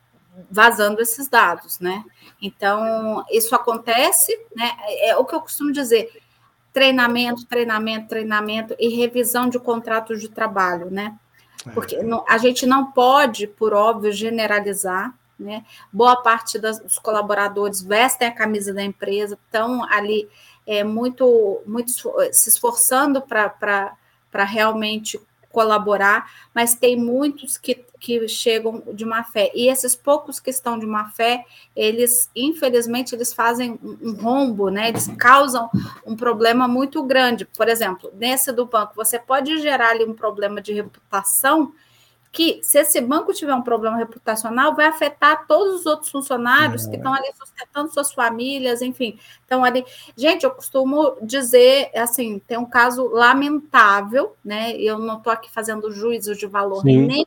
vazando 0.50 1.00
esses 1.00 1.28
dados, 1.28 1.80
né? 1.80 2.04
Então, 2.40 3.24
isso 3.30 3.54
acontece, 3.54 4.38
né? 4.54 4.76
É 5.00 5.16
o 5.16 5.24
que 5.24 5.34
eu 5.34 5.40
costumo 5.40 5.72
dizer: 5.72 6.10
treinamento, 6.72 7.46
treinamento, 7.46 8.08
treinamento 8.08 8.76
e 8.78 8.88
revisão 8.88 9.48
de 9.48 9.58
contratos 9.58 10.20
de 10.20 10.28
trabalho, 10.28 10.90
né? 10.90 11.16
É. 11.66 11.70
Porque 11.70 11.98
a 12.26 12.38
gente 12.38 12.66
não 12.66 12.92
pode, 12.92 13.46
por 13.46 13.72
óbvio, 13.72 14.12
generalizar, 14.12 15.14
né? 15.38 15.64
Boa 15.92 16.22
parte 16.22 16.58
das, 16.58 16.78
dos 16.80 16.98
colaboradores 16.98 17.82
vestem 17.82 18.28
a 18.28 18.34
camisa 18.34 18.72
da 18.72 18.82
empresa, 18.82 19.38
estão 19.46 19.84
ali 19.84 20.28
é, 20.66 20.84
muito, 20.84 21.62
muito 21.66 21.90
se 22.32 22.48
esforçando 22.48 23.22
para 23.22 23.96
realmente 24.44 25.20
colaborar, 25.58 26.30
mas 26.54 26.76
tem 26.76 26.96
muitos 26.96 27.58
que, 27.58 27.84
que 27.98 28.28
chegam 28.28 28.80
de 28.92 29.04
má 29.04 29.24
fé. 29.24 29.50
E 29.52 29.66
esses 29.66 29.96
poucos 29.96 30.38
que 30.38 30.50
estão 30.50 30.78
de 30.78 30.86
má 30.86 31.06
fé, 31.10 31.44
eles, 31.74 32.30
infelizmente, 32.36 33.12
eles 33.12 33.34
fazem 33.34 33.76
um, 33.82 33.98
um 34.00 34.12
rombo, 34.12 34.68
né? 34.68 34.90
Eles 34.90 35.08
causam 35.18 35.68
um 36.06 36.14
problema 36.14 36.68
muito 36.68 37.02
grande. 37.02 37.44
Por 37.44 37.68
exemplo, 37.68 38.08
nesse 38.14 38.52
do 38.52 38.66
banco, 38.66 38.94
você 38.94 39.18
pode 39.18 39.60
gerar 39.60 39.90
ali 39.90 40.04
um 40.04 40.14
problema 40.14 40.62
de 40.62 40.72
reputação 40.72 41.72
que 42.30 42.60
se 42.62 42.78
esse 42.78 43.00
banco 43.00 43.32
tiver 43.32 43.54
um 43.54 43.62
problema 43.62 43.96
reputacional, 43.96 44.74
vai 44.74 44.86
afetar 44.86 45.46
todos 45.46 45.80
os 45.80 45.86
outros 45.86 46.10
funcionários 46.10 46.86
que 46.86 46.96
estão 46.96 47.12
ali 47.12 47.28
sustentando 47.36 47.92
suas 47.92 48.12
famílias, 48.12 48.82
enfim. 48.82 49.18
Então, 49.44 49.64
ali, 49.64 49.84
gente, 50.16 50.44
eu 50.44 50.50
costumo 50.50 51.16
dizer 51.22 51.90
assim: 51.94 52.38
tem 52.46 52.58
um 52.58 52.66
caso 52.66 53.08
lamentável, 53.08 54.36
né? 54.44 54.76
Eu 54.76 54.98
não 54.98 55.18
estou 55.18 55.32
aqui 55.32 55.50
fazendo 55.50 55.90
juízo 55.90 56.34
de 56.34 56.46
valor 56.46 56.82
Sim. 56.82 57.06
nenhum, 57.06 57.24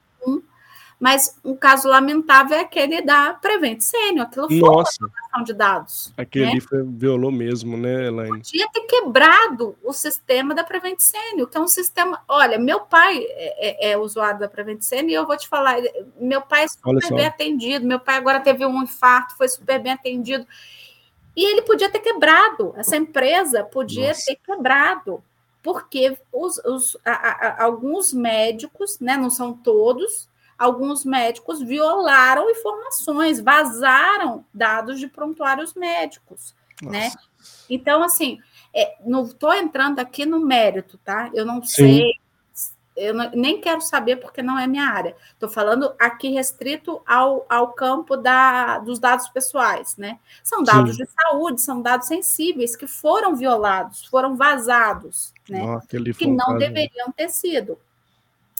mas 1.02 1.36
um 1.44 1.56
caso 1.56 1.88
lamentável 1.88 2.56
é 2.56 2.60
aquele 2.60 3.02
da 3.02 3.34
Prevent 3.34 3.82
Senior, 3.82 4.28
aquilo 4.28 4.48
foi 4.48 4.60
Nossa. 4.60 5.10
uma 5.36 5.44
de 5.44 5.52
dados. 5.52 6.14
Aquele 6.16 6.54
né? 6.54 6.60
foi, 6.62 6.84
violou 6.84 7.32
mesmo, 7.32 7.76
né, 7.76 8.06
Elaine? 8.06 8.38
Podia 8.38 8.70
ter 8.72 8.82
quebrado 8.82 9.76
o 9.84 9.92
sistema 9.94 10.54
da 10.54 10.64
Prevent 10.64 11.00
Senior, 11.00 11.50
que 11.50 11.58
é 11.58 11.60
um 11.60 11.68
sistema... 11.68 12.22
Olha, 12.28 12.60
meu 12.60 12.82
pai 12.82 13.18
é, 13.18 13.90
é, 13.90 13.92
é 13.94 13.98
usuário 13.98 14.40
da 14.40 14.48
Prevent 14.48 14.82
Senior 14.82 15.10
e 15.10 15.14
eu 15.16 15.26
vou 15.26 15.36
te 15.36 15.48
falar, 15.48 15.78
meu 16.20 16.40
pai 16.44 16.66
é 16.66 16.68
super 16.68 17.16
bem 17.16 17.26
atendido, 17.26 17.84
meu 17.84 18.00
pai 18.00 18.18
agora 18.18 18.40
teve 18.40 18.64
um 18.64 18.84
infarto, 18.84 19.36
foi 19.36 19.48
super 19.48 19.82
bem 19.82 19.94
atendido, 19.94 20.46
e 21.36 21.44
ele 21.50 21.64
podia 21.64 21.90
ter 21.90 22.00
quebrado, 22.00 22.76
essa 22.78 22.96
empresa 22.96 23.64
podia 23.64 24.10
Nossa. 24.10 24.26
ter 24.28 24.36
quebrado, 24.36 25.24
porque 25.64 26.16
os, 26.32 26.60
os 26.60 26.96
a, 27.04 27.12
a, 27.12 27.64
alguns 27.64 28.14
médicos, 28.14 29.00
né, 29.00 29.18
não 29.18 29.32
são 29.32 29.52
todos, 29.52 30.30
alguns 30.62 31.04
médicos 31.04 31.60
violaram 31.60 32.48
informações, 32.52 33.42
vazaram 33.42 34.46
dados 34.54 35.00
de 35.00 35.08
prontuários 35.08 35.74
médicos, 35.74 36.54
né? 36.84 37.06
Nossa. 37.06 37.18
né? 37.18 37.24
Então, 37.68 38.04
assim, 38.04 38.40
é, 38.72 38.96
não 39.04 39.24
estou 39.24 39.52
entrando 39.52 39.98
aqui 39.98 40.24
no 40.24 40.40
mérito, 40.40 41.00
tá? 41.00 41.32
Eu 41.34 41.48
não 41.48 41.64
Sim. 41.64 41.88
sei, 41.88 42.12
eu 42.96 43.12
não, 43.12 43.32
nem 43.32 43.60
quero 43.60 43.82
saber 43.82 44.18
porque 44.18 44.44
não 44.44 44.60
é 44.60 44.68
minha 44.68 44.86
área. 44.86 45.16
Estou 45.34 45.50
falando 45.50 45.96
aqui 45.98 46.30
restrito 46.30 47.02
ao, 47.08 47.44
ao 47.50 47.74
campo 47.74 48.16
da, 48.16 48.78
dos 48.78 49.00
dados 49.00 49.28
pessoais, 49.30 49.98
né? 49.98 50.20
São 50.44 50.62
dados 50.62 50.96
Sim. 50.96 51.04
de 51.04 51.10
saúde, 51.10 51.60
são 51.60 51.82
dados 51.82 52.08
sensíveis 52.08 52.76
que 52.76 52.86
foram 52.86 53.36
violados, 53.36 54.06
foram 54.06 54.36
vazados, 54.36 55.34
né? 55.50 55.64
Oh, 55.66 55.82
que 56.14 56.28
não 56.28 56.56
deveriam 56.56 57.12
ter 57.12 57.30
sido. 57.30 57.80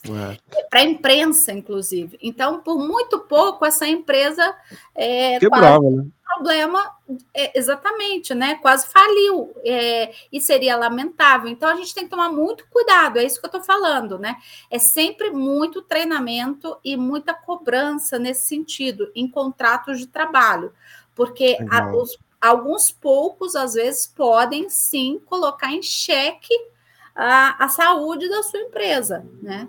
É. 0.04 0.64
Para 0.68 0.80
a 0.80 0.84
imprensa, 0.84 1.52
inclusive. 1.52 2.18
Então, 2.20 2.60
por 2.60 2.78
muito 2.78 3.20
pouco, 3.20 3.64
essa 3.64 3.86
empresa 3.86 4.54
é, 4.94 5.38
quebrava, 5.38 5.88
né? 5.88 6.06
problema 6.34 6.90
é, 7.34 7.58
exatamente, 7.58 8.34
né? 8.34 8.56
Quase 8.56 8.88
faliu 8.88 9.52
é, 9.64 10.12
e 10.32 10.40
seria 10.40 10.76
lamentável. 10.76 11.48
Então 11.48 11.68
a 11.68 11.76
gente 11.76 11.94
tem 11.94 12.04
que 12.04 12.10
tomar 12.10 12.30
muito 12.30 12.66
cuidado, 12.68 13.18
é 13.18 13.24
isso 13.24 13.38
que 13.38 13.44
eu 13.44 13.48
estou 13.48 13.62
falando, 13.62 14.18
né? 14.18 14.36
É 14.70 14.78
sempre 14.78 15.30
muito 15.30 15.82
treinamento 15.82 16.76
e 16.84 16.96
muita 16.96 17.34
cobrança 17.34 18.18
nesse 18.18 18.46
sentido 18.46 19.10
em 19.14 19.28
contratos 19.28 19.98
de 19.98 20.06
trabalho, 20.06 20.72
porque 21.14 21.58
a, 21.70 21.94
os, 21.94 22.18
alguns 22.40 22.90
poucos 22.90 23.54
às 23.54 23.74
vezes 23.74 24.06
podem 24.06 24.68
sim 24.68 25.20
colocar 25.26 25.70
em 25.72 25.82
xeque 25.82 26.54
a, 27.14 27.64
a 27.64 27.68
saúde 27.68 28.28
da 28.28 28.42
sua 28.42 28.60
empresa, 28.60 29.24
né? 29.42 29.68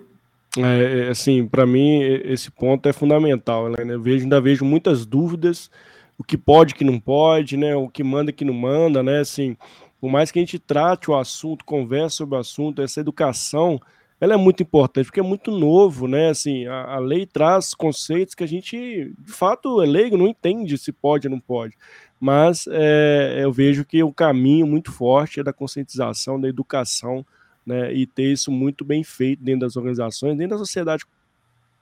É, 0.56 1.06
é, 1.06 1.08
assim, 1.08 1.46
para 1.46 1.66
mim, 1.66 2.00
esse 2.24 2.50
ponto 2.50 2.88
é 2.88 2.92
fundamental. 2.92 3.68
Né? 3.68 3.76
Eu 3.88 4.00
vejo, 4.00 4.24
ainda 4.24 4.40
vejo 4.40 4.64
muitas 4.64 5.04
dúvidas, 5.04 5.70
o 6.16 6.22
que 6.22 6.36
pode, 6.36 6.74
que 6.74 6.84
não 6.84 7.00
pode, 7.00 7.56
né? 7.56 7.74
O 7.74 7.88
que 7.88 8.04
manda, 8.04 8.32
que 8.32 8.44
não 8.44 8.54
manda, 8.54 9.02
né? 9.02 9.20
Assim, 9.20 9.56
por 10.00 10.10
mais 10.10 10.30
que 10.30 10.38
a 10.38 10.42
gente 10.42 10.58
trate 10.58 11.10
o 11.10 11.16
assunto, 11.16 11.64
converse 11.64 12.16
sobre 12.16 12.36
o 12.36 12.38
assunto, 12.38 12.82
essa 12.82 13.00
educação, 13.00 13.80
ela 14.20 14.34
é 14.34 14.36
muito 14.36 14.62
importante, 14.62 15.06
porque 15.06 15.20
é 15.20 15.24
muito 15.24 15.50
novo, 15.50 16.06
né? 16.06 16.30
Assim, 16.30 16.66
a, 16.66 16.94
a 16.94 16.98
lei 16.98 17.26
traz 17.26 17.74
conceitos 17.74 18.34
que 18.34 18.44
a 18.44 18.46
gente, 18.48 19.12
de 19.18 19.32
fato, 19.32 19.82
é 19.82 19.86
leigo, 19.86 20.16
não 20.16 20.28
entende 20.28 20.78
se 20.78 20.92
pode 20.92 21.26
ou 21.26 21.32
não 21.32 21.40
pode. 21.40 21.76
Mas 22.20 22.66
é, 22.70 23.40
eu 23.42 23.52
vejo 23.52 23.84
que 23.84 24.02
o 24.02 24.12
caminho 24.12 24.66
muito 24.66 24.92
forte 24.92 25.40
é 25.40 25.42
da 25.42 25.52
conscientização, 25.52 26.40
da 26.40 26.48
educação, 26.48 27.26
né, 27.66 27.92
e 27.92 28.06
ter 28.06 28.32
isso 28.32 28.50
muito 28.50 28.84
bem 28.84 29.02
feito 29.02 29.42
dentro 29.42 29.60
das 29.60 29.76
organizações, 29.76 30.36
dentro 30.36 30.56
da 30.56 30.58
sociedade 30.58 31.04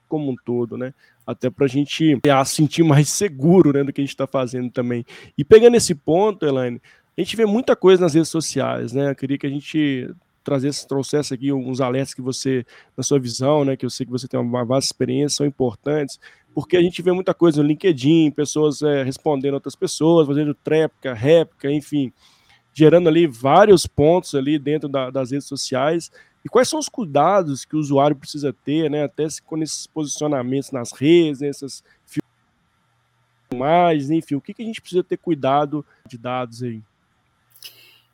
como 0.09 0.31
um 0.31 0.37
todo, 0.45 0.77
né? 0.77 0.93
Até 1.27 1.49
para 1.49 1.65
a 1.65 1.69
gente 1.69 2.21
se 2.45 2.55
sentir 2.55 2.83
mais 2.83 3.09
seguro 3.09 3.73
né, 3.73 3.83
do 3.83 3.93
que 3.93 4.01
a 4.03 4.05
gente 4.05 4.13
está 4.13 4.27
fazendo 4.27 4.71
também. 4.71 5.07
E 5.39 5.43
pegando 5.43 5.75
esse 5.75 5.95
ponto, 5.95 6.45
Elaine, 6.45 6.83
a 7.17 7.21
gente 7.21 7.35
vê 7.35 7.47
muita 7.47 7.75
coisa 7.75 8.03
nas 8.03 8.13
redes 8.13 8.29
sociais, 8.29 8.93
né? 8.93 9.11
Eu 9.11 9.15
queria 9.15 9.39
que 9.39 9.47
a 9.47 9.51
gente 9.51 10.15
trazesse, 10.45 10.87
trouxesse 10.87 11.33
aqui 11.33 11.51
alguns 11.51 11.81
alertas 11.81 12.13
que 12.13 12.21
você, 12.21 12.67
na 12.97 13.03
sua 13.03 13.19
visão, 13.19 13.65
né, 13.65 13.77
que 13.77 13.87
eu 13.87 13.91
sei 13.91 14.05
que 14.05 14.13
você 14.13 14.27
tem 14.27 14.39
uma 14.39 14.65
vasta 14.65 14.89
experiência, 14.89 15.37
são 15.37 15.47
importantes, 15.47 16.19
porque 16.53 16.77
a 16.77 16.83
gente 16.83 17.01
vê 17.01 17.13
muita 17.13 17.33
coisa 17.33 17.63
no 17.63 17.69
LinkedIn, 17.69 18.33
pessoas 18.33 18.83
é, 18.83 19.05
respondendo 19.05 19.55
outras 19.55 19.77
pessoas, 19.77 20.27
fazendo 20.27 20.53
tréplica, 20.53 21.15
réplica, 21.15 21.71
enfim 21.71 22.13
gerando 22.73 23.09
ali 23.09 23.27
vários 23.27 23.87
pontos 23.87 24.35
ali 24.35 24.59
dentro 24.59 24.89
da, 24.89 25.11
das 25.11 25.31
redes 25.31 25.47
sociais. 25.47 26.11
E 26.45 26.49
quais 26.49 26.69
são 26.69 26.79
os 26.79 26.89
cuidados 26.89 27.65
que 27.65 27.77
o 27.77 27.79
usuário 27.79 28.17
precisa 28.17 28.53
ter, 28.53 28.91
né? 28.91 29.05
Até 29.05 29.27
com 29.45 29.59
esses 29.59 29.87
posicionamentos 29.87 30.73
nas 30.73 30.93
redes, 30.93 31.41
nessas 31.41 31.85
filmagens, 33.51 34.11
enfim, 34.11 34.35
o 34.35 34.41
que, 34.41 34.55
que 34.55 34.63
a 34.63 34.67
gente 34.67 34.81
precisa 34.81 35.05
ter 35.05 35.19
cuidado 35.19 35.85
de 36.07 36.19
dados 36.19 36.63
aí? 36.63 36.83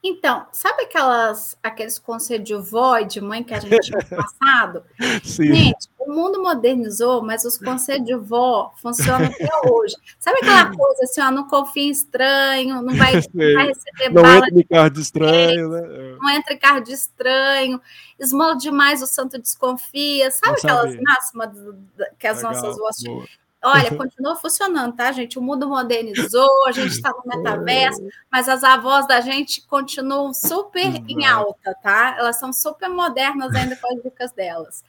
Então, 0.02 0.46
sabe 0.52 0.82
aquelas, 0.82 1.58
aqueles 1.62 1.98
conselhos 1.98 2.46
de 2.46 2.54
vó 2.54 2.98
e 2.98 3.04
de 3.04 3.20
mãe 3.20 3.42
que 3.42 3.52
a 3.52 3.60
gente 3.60 3.78
tinha 3.80 3.98
passado? 4.04 4.84
Sim. 5.24 5.54
Gente, 5.54 5.88
o 6.08 6.12
mundo 6.12 6.42
modernizou, 6.42 7.22
mas 7.22 7.44
os 7.44 7.58
conselhos 7.58 8.06
de 8.06 8.14
vó 8.14 8.72
funcionam 8.80 9.26
até 9.26 9.48
hoje. 9.70 9.94
Sabe 10.18 10.38
aquela 10.38 10.70
coisa 10.74 11.04
assim, 11.04 11.20
ó, 11.20 11.30
não 11.30 11.46
confia 11.46 11.82
em 11.82 11.90
estranho, 11.90 12.80
não 12.80 12.96
vai, 12.96 13.12
não 13.34 13.54
vai 13.54 13.66
receber 13.66 14.08
não 14.10 14.22
bala. 14.22 14.46
Entra 14.46 14.60
em 14.60 14.66
carro 14.66 14.90
de 14.90 15.00
estranho, 15.02 15.68
né? 15.68 15.82
É. 15.84 16.16
Não 16.18 16.30
entra 16.30 16.54
em 16.54 16.58
carro 16.58 16.80
de 16.80 16.92
estranho, 16.92 17.80
esmola 18.18 18.56
demais, 18.56 19.02
o 19.02 19.06
santo 19.06 19.38
desconfia. 19.38 20.30
Sabe 20.30 20.56
aquelas 20.58 20.96
máximas 20.96 21.50
que 22.18 22.26
as 22.26 22.38
Legal, 22.38 22.52
nossas 22.54 22.78
vós 22.78 22.96
Olha, 23.62 23.90
continua 23.96 24.36
funcionando, 24.36 24.94
tá, 24.94 25.10
gente? 25.12 25.38
O 25.38 25.42
mundo 25.42 25.68
modernizou, 25.68 26.66
a 26.66 26.72
gente 26.72 26.92
está 26.92 27.10
no 27.10 27.22
metaverso, 27.26 28.00
mas 28.30 28.48
as 28.48 28.62
avós 28.62 29.06
da 29.06 29.20
gente 29.20 29.60
continuam 29.66 30.32
super 30.32 31.02
em 31.08 31.26
alta, 31.26 31.74
tá? 31.82 32.16
Elas 32.18 32.38
são 32.38 32.52
super 32.52 32.88
modernas 32.88 33.54
ainda 33.54 33.76
com 33.76 33.94
as 33.94 34.02
dicas 34.02 34.32
delas. 34.32 34.84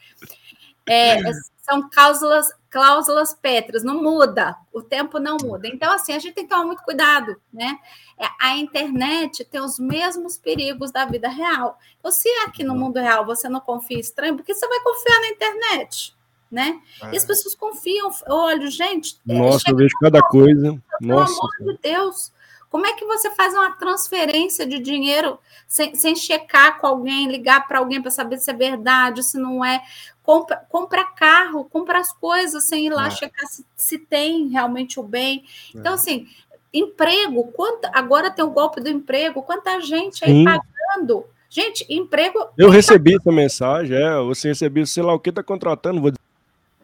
É, 0.90 1.20
são 1.62 1.88
cláusulas, 1.90 2.52
cláusulas 2.70 3.34
pétreas, 3.34 3.84
não 3.84 4.02
muda, 4.02 4.56
o 4.74 4.82
tempo 4.82 5.20
não 5.20 5.38
muda. 5.42 5.68
Então, 5.68 5.92
assim, 5.94 6.14
a 6.14 6.20
gente 6.20 6.34
tem 6.34 6.44
que 6.46 6.50
tomar 6.50 6.66
muito 6.66 6.84
cuidado, 6.84 7.40
né? 7.54 7.78
É, 8.18 8.26
a 8.40 8.58
internet 8.58 9.46
tem 9.46 9.62
os 9.62 9.80
mesmos 9.80 10.38
perigos 10.38 10.92
da 10.92 11.06
vida 11.06 11.30
real. 11.30 11.78
Então, 12.00 12.12
se 12.12 12.28
aqui 12.46 12.64
no 12.64 12.76
mundo 12.76 13.00
real 13.00 13.26
você 13.26 13.48
não 13.48 13.60
confia 13.60 14.00
estranho, 14.00 14.36
por 14.36 14.44
que 14.44 14.54
você 14.54 14.68
vai 14.68 14.80
confiar 14.82 15.22
na 15.22 15.28
internet? 15.28 16.18
Né? 16.52 16.82
É. 17.04 17.14
E 17.14 17.18
as 17.18 17.24
pessoas 17.24 17.54
confiam, 17.54 18.10
olha, 18.28 18.70
gente. 18.72 19.20
É, 19.30 19.38
Nossa, 19.38 19.70
eu 19.70 19.76
vejo 19.76 19.94
cada 20.02 20.22
coisa. 20.22 20.82
Pelo 21.00 21.20
amor 21.20 21.52
de 21.60 21.78
Deus. 21.82 22.32
Como 22.70 22.86
é 22.86 22.94
que 22.94 23.06
você 23.06 23.32
faz 23.32 23.54
uma 23.54 23.72
transferência 23.72 24.66
de 24.66 24.80
dinheiro 24.80 25.40
sem, 25.68 25.96
sem 25.96 26.16
checar 26.16 26.80
com 26.80 26.86
alguém, 26.86 27.28
ligar 27.28 27.68
para 27.68 27.80
alguém 27.80 28.02
para 28.02 28.12
saber 28.12 28.38
se 28.38 28.52
é 28.52 28.54
verdade, 28.54 29.24
se 29.24 29.40
não 29.40 29.66
é? 29.66 29.82
Compra, 30.30 30.58
compra 30.70 31.04
carro, 31.06 31.66
compra 31.66 31.98
as 31.98 32.14
coisas 32.14 32.64
sem 32.66 32.86
ir 32.86 32.92
lá 32.92 33.08
é. 33.08 33.10
checar 33.10 33.48
se, 33.48 33.66
se, 33.76 33.98
tem 33.98 34.48
realmente 34.50 35.00
o 35.00 35.04
bem. 35.04 35.44
Então, 35.74 35.94
é. 35.94 35.96
assim, 35.96 36.28
emprego, 36.72 37.46
quanta, 37.46 37.90
agora 37.92 38.30
tem 38.30 38.46
o 38.46 38.52
golpe 38.52 38.80
do 38.80 38.90
emprego, 38.90 39.42
quanta 39.42 39.82
gente 39.82 40.24
aí 40.24 40.30
Sim. 40.30 40.46
pagando. 40.46 41.26
Gente, 41.50 41.84
emprego. 41.90 42.48
Eu 42.56 42.70
recebi 42.70 43.16
essa 43.16 43.32
mensagem, 43.32 43.98
é, 43.98 44.20
você 44.20 44.50
recebeu, 44.50 44.86
sei 44.86 45.02
lá 45.02 45.16
o 45.16 45.20
que 45.20 45.32
está 45.32 45.42
contratando, 45.42 46.00
vou 46.00 46.12
dizer 46.12 46.22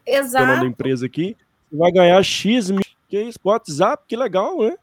Exato. 0.07 0.43
o 0.43 0.47
nome 0.47 0.61
da 0.61 0.67
empresa 0.67 1.05
aqui, 1.05 1.37
vai 1.71 1.91
ganhar 1.91 2.23
X 2.23 2.71
mil, 2.71 2.81
que 3.07 3.21
isso, 3.21 3.37
WhatsApp, 3.43 4.05
que 4.07 4.15
legal, 4.15 4.57
né? 4.57 4.75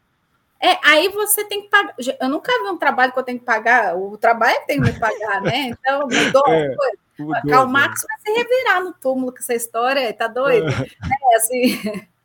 É, 0.60 0.78
aí 0.84 1.08
você 1.08 1.44
tem 1.46 1.62
que 1.62 1.68
pagar. 1.68 1.96
Eu 1.98 2.28
nunca 2.28 2.52
vi 2.62 2.68
um 2.70 2.78
trabalho 2.78 3.12
que 3.12 3.18
eu 3.18 3.24
tenho 3.24 3.40
que 3.40 3.44
pagar. 3.44 3.96
O 3.96 4.16
trabalho 4.16 4.60
tem 4.68 4.80
que 4.80 4.92
me 4.92 4.96
pagar, 5.00 5.42
né? 5.42 5.70
Então, 5.70 6.02
mudou. 6.02 6.44
É, 6.46 6.76
mudou 7.18 7.42
Karl? 7.48 7.68
Marx 7.68 8.02
vai 8.02 8.18
se 8.20 8.42
revirar 8.42 8.82
no 8.82 8.92
túmulo 8.92 9.32
com 9.32 9.38
essa 9.38 9.54
história, 9.54 10.12
tá 10.12 10.28
doido? 10.28 10.68
É, 10.68 11.36
assim. 11.36 11.80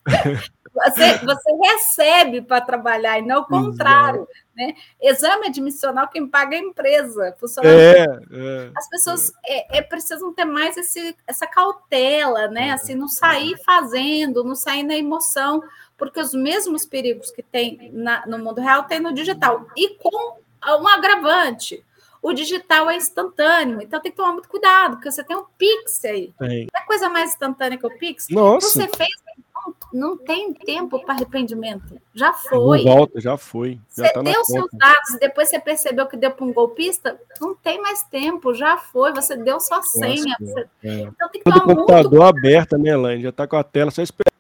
Você, 0.77 1.17
você 1.25 1.51
recebe 1.63 2.39
para 2.39 2.61
trabalhar 2.61 3.17
e 3.17 3.23
não 3.23 3.41
o 3.41 3.45
contrário. 3.45 4.27
Né? 4.55 4.75
Exame 5.01 5.47
admissional, 5.47 6.07
quem 6.07 6.27
paga 6.27 6.55
é 6.55 6.59
a 6.59 6.61
empresa. 6.61 7.35
É, 7.63 8.03
é, 8.03 8.71
As 8.75 8.87
pessoas 8.87 9.33
é. 9.43 9.79
É, 9.79 9.81
precisam 9.81 10.31
ter 10.35 10.45
mais 10.45 10.77
esse, 10.77 11.17
essa 11.25 11.47
cautela, 11.47 12.47
né? 12.49 12.67
É. 12.67 12.71
Assim, 12.73 12.93
não 12.93 13.07
sair 13.07 13.57
fazendo, 13.65 14.43
não 14.43 14.53
sair 14.53 14.83
na 14.83 14.95
emoção 14.95 15.63
porque 15.97 16.19
os 16.19 16.33
mesmos 16.33 16.85
perigos 16.85 17.31
que 17.31 17.41
tem 17.41 17.89
na, 17.91 18.25
no 18.27 18.37
mundo 18.37 18.61
real 18.61 18.83
tem 18.83 18.99
no 18.99 19.13
digital. 19.13 19.65
E 19.75 19.95
com 19.95 20.37
um 20.63 20.87
agravante. 20.87 21.83
O 22.27 22.33
digital 22.33 22.89
é 22.89 22.97
instantâneo, 22.97 23.81
então 23.81 24.01
tem 24.01 24.11
que 24.11 24.17
tomar 24.17 24.33
muito 24.33 24.49
cuidado, 24.49 24.97
porque 24.97 25.09
você 25.09 25.23
tem 25.23 25.37
um 25.37 25.45
Pix 25.57 26.03
aí. 26.03 26.33
Tem. 26.37 26.67
Não 26.73 26.81
é 26.81 26.85
coisa 26.85 27.07
mais 27.07 27.29
instantânea 27.29 27.77
que 27.77 27.87
o 27.87 27.97
Pix? 27.97 28.27
Nossa. 28.29 28.67
Você 28.67 28.89
fez, 28.97 29.09
não, 29.55 29.75
não 29.93 30.17
tem 30.17 30.53
tempo 30.53 30.99
para 31.05 31.13
arrependimento. 31.13 31.97
Já 32.13 32.33
foi. 32.33 32.83
Não 32.83 32.95
volta, 32.95 33.21
já 33.21 33.37
foi. 33.37 33.79
Já 33.97 34.07
você 34.07 34.09
tá 34.11 34.21
deu 34.23 34.43
seus 34.43 34.69
dados 34.73 35.09
e 35.11 35.19
depois 35.19 35.47
você 35.47 35.57
percebeu 35.57 36.05
que 36.05 36.17
deu 36.17 36.31
para 36.31 36.45
um 36.45 36.51
golpista, 36.51 37.17
não 37.39 37.55
tem 37.55 37.81
mais 37.81 38.03
tempo, 38.03 38.53
já 38.53 38.75
foi. 38.75 39.13
Você 39.13 39.37
deu 39.37 39.57
sua 39.61 39.77
Nossa, 39.77 39.97
senha. 39.97 40.35
Você... 40.37 40.67
É. 40.83 40.99
Então 41.03 41.29
tem 41.29 41.41
que 41.41 41.49
tomar 41.49 41.65
muito 41.65 41.85
computador 41.85 42.23
aberto, 42.23 42.77
né, 42.77 42.89
Elaine? 42.89 43.23
Já 43.23 43.29
está 43.29 43.47
com 43.47 43.55
a 43.55 43.63
tela 43.63 43.89
só 43.89 44.01
esperando 44.01 44.36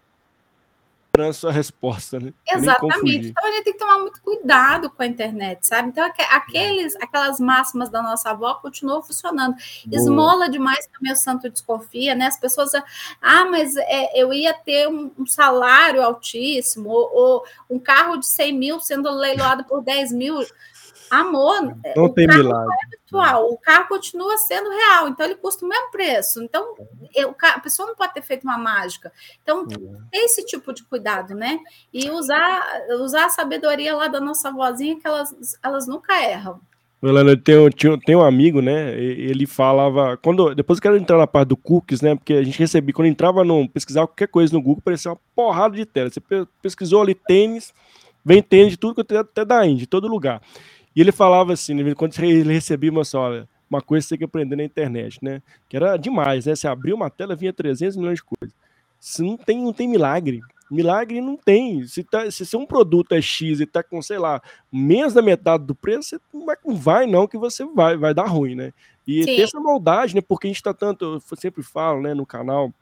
esperando 1.17 1.29
a 1.29 1.33
sua 1.33 1.51
resposta, 1.51 2.19
né? 2.19 2.33
Exatamente. 2.47 3.29
Então 3.29 3.45
a 3.45 3.51
gente 3.51 3.63
tem 3.63 3.73
que 3.73 3.79
tomar 3.79 3.99
muito 3.99 4.21
cuidado 4.21 4.89
com 4.89 5.01
a 5.01 5.07
internet, 5.07 5.65
sabe? 5.65 5.89
Então 5.89 6.05
aqueles, 6.29 6.95
aquelas 6.97 7.39
máximas 7.39 7.89
da 7.89 8.01
nossa 8.01 8.29
avó 8.29 8.53
continuam 8.55 9.01
funcionando. 9.01 9.55
Boa. 9.85 10.01
Esmola 10.01 10.49
demais 10.49 10.87
também 10.87 11.11
o 11.11 11.15
santo 11.15 11.49
desconfia, 11.49 12.13
né? 12.13 12.27
As 12.27 12.39
pessoas, 12.39 12.71
ah, 13.21 13.45
mas 13.45 13.75
é, 13.75 14.21
eu 14.21 14.31
ia 14.31 14.53
ter 14.53 14.87
um, 14.87 15.11
um 15.17 15.25
salário 15.25 16.01
altíssimo, 16.01 16.89
ou, 16.89 17.09
ou, 17.13 17.43
um 17.69 17.79
carro 17.79 18.17
de 18.17 18.27
100 18.27 18.53
mil 18.53 18.79
sendo 18.79 19.09
leiloado 19.09 19.63
por 19.63 19.81
10 19.81 20.11
mil. 20.11 20.45
Amor, 21.09 21.77
não 21.95 22.09
tem 22.09 22.27
milagre. 22.27 22.73
É 22.85 22.89
virtual, 22.89 23.51
o 23.51 23.57
carro 23.57 23.87
continua 23.87 24.37
sendo 24.37 24.69
real, 24.69 25.07
então 25.07 25.25
ele 25.25 25.35
custa 25.35 25.65
o 25.65 25.69
mesmo 25.69 25.91
preço. 25.91 26.43
Então, 26.43 26.75
eu, 27.15 27.35
a 27.41 27.59
pessoa 27.59 27.87
não 27.87 27.95
pode 27.95 28.13
ter 28.13 28.21
feito 28.21 28.43
uma 28.43 28.57
mágica. 28.57 29.11
Então, 29.41 29.65
ter 29.65 29.79
esse 30.13 30.45
tipo 30.45 30.73
de 30.73 30.83
cuidado, 30.83 31.33
né? 31.33 31.59
E 31.93 32.09
usar, 32.09 32.65
usar 32.99 33.25
a 33.25 33.29
sabedoria 33.29 33.95
lá 33.95 34.07
da 34.07 34.19
nossa 34.19 34.51
vozinha, 34.51 34.99
que 34.99 35.07
elas, 35.07 35.57
elas 35.63 35.87
nunca 35.87 36.21
erram. 36.21 36.59
Eu 36.99 37.37
tenho, 37.37 37.99
tenho 37.99 38.19
um 38.19 38.23
amigo, 38.23 38.59
né? 38.59 38.99
Ele 38.99 39.45
falava. 39.45 40.17
quando 40.17 40.55
Depois 40.55 40.77
eu 40.77 40.81
quero 40.81 40.97
entrar 40.97 41.17
na 41.17 41.27
parte 41.27 41.49
do 41.49 41.57
cookies, 41.57 42.01
né? 42.01 42.15
Porque 42.15 42.33
a 42.33 42.43
gente 42.43 42.57
recebia, 42.57 42.93
quando 42.93 43.07
entrava 43.07 43.43
no 43.43 43.69
pesquisar 43.69 44.07
qualquer 44.07 44.27
coisa 44.27 44.51
no 44.53 44.61
Google, 44.61 44.81
parecia 44.83 45.11
uma 45.11 45.19
porrada 45.35 45.75
de 45.75 45.85
tela. 45.85 46.09
Você 46.09 46.19
pesquisou 46.59 47.03
ali 47.03 47.13
tênis, 47.13 47.71
vem 48.25 48.41
tênis 48.41 48.71
de 48.71 48.77
tudo 48.77 49.05
que 49.05 49.15
até 49.15 49.45
da 49.45 49.63
Índia, 49.63 49.81
de 49.81 49.87
todo 49.87 50.07
lugar. 50.07 50.41
E 50.97 51.01
ele 51.01 51.11
falava 51.11 51.53
assim, 51.53 51.75
né, 51.75 51.93
quando 51.93 52.17
ele 52.23 52.51
recebia 52.51 52.89
uma 52.89 53.05
só, 53.05 53.45
uma 53.69 53.83
coisa 53.83 54.03
que 54.03 54.07
você 54.07 54.15
tem 54.15 54.17
que 54.17 54.23
aprender 54.23 54.55
na 54.55 54.63
internet, 54.63 55.19
né? 55.21 55.43
Que 55.69 55.77
era 55.77 55.95
demais, 55.95 56.47
né? 56.47 56.55
Você 56.55 56.67
abriu 56.67 56.95
uma 56.95 57.07
tela, 57.07 57.35
vinha 57.35 57.53
300 57.53 57.95
milhões 57.97 58.17
de 58.17 58.23
coisas. 58.23 58.55
Se 58.99 59.21
não 59.21 59.37
tem, 59.37 59.61
não 59.61 59.71
tem 59.71 59.87
milagre. 59.87 60.41
Milagre 60.71 61.21
não 61.21 61.37
tem. 61.37 61.85
Se, 61.85 62.03
tá, 62.03 62.31
se, 62.31 62.43
se 62.43 62.57
um 62.57 62.65
produto 62.65 63.11
é 63.11 63.21
X 63.21 63.59
e 63.59 63.67
tá 63.67 63.83
com, 63.83 64.01
sei 64.01 64.17
lá, 64.17 64.41
menos 64.71 65.13
da 65.13 65.21
metade 65.21 65.65
do 65.65 65.75
preço, 65.75 66.09
você 66.09 66.19
não 66.33 66.47
vai, 66.47 66.55
não 66.65 66.75
vai 66.75 67.05
não, 67.05 67.27
que 67.27 67.37
você 67.37 67.63
vai, 67.63 67.95
vai 67.95 68.11
dar 68.11 68.25
ruim, 68.25 68.55
né? 68.55 68.73
E 69.05 69.23
Sim. 69.23 69.35
ter 69.35 69.41
essa 69.43 69.59
maldade, 69.59 70.15
né? 70.15 70.21
Porque 70.27 70.47
a 70.47 70.49
gente 70.49 70.63
tá 70.63 70.73
tanto, 70.73 71.05
eu 71.05 71.37
sempre 71.37 71.61
falo, 71.61 72.01
né, 72.01 72.15
no 72.15 72.25
canal, 72.25 72.73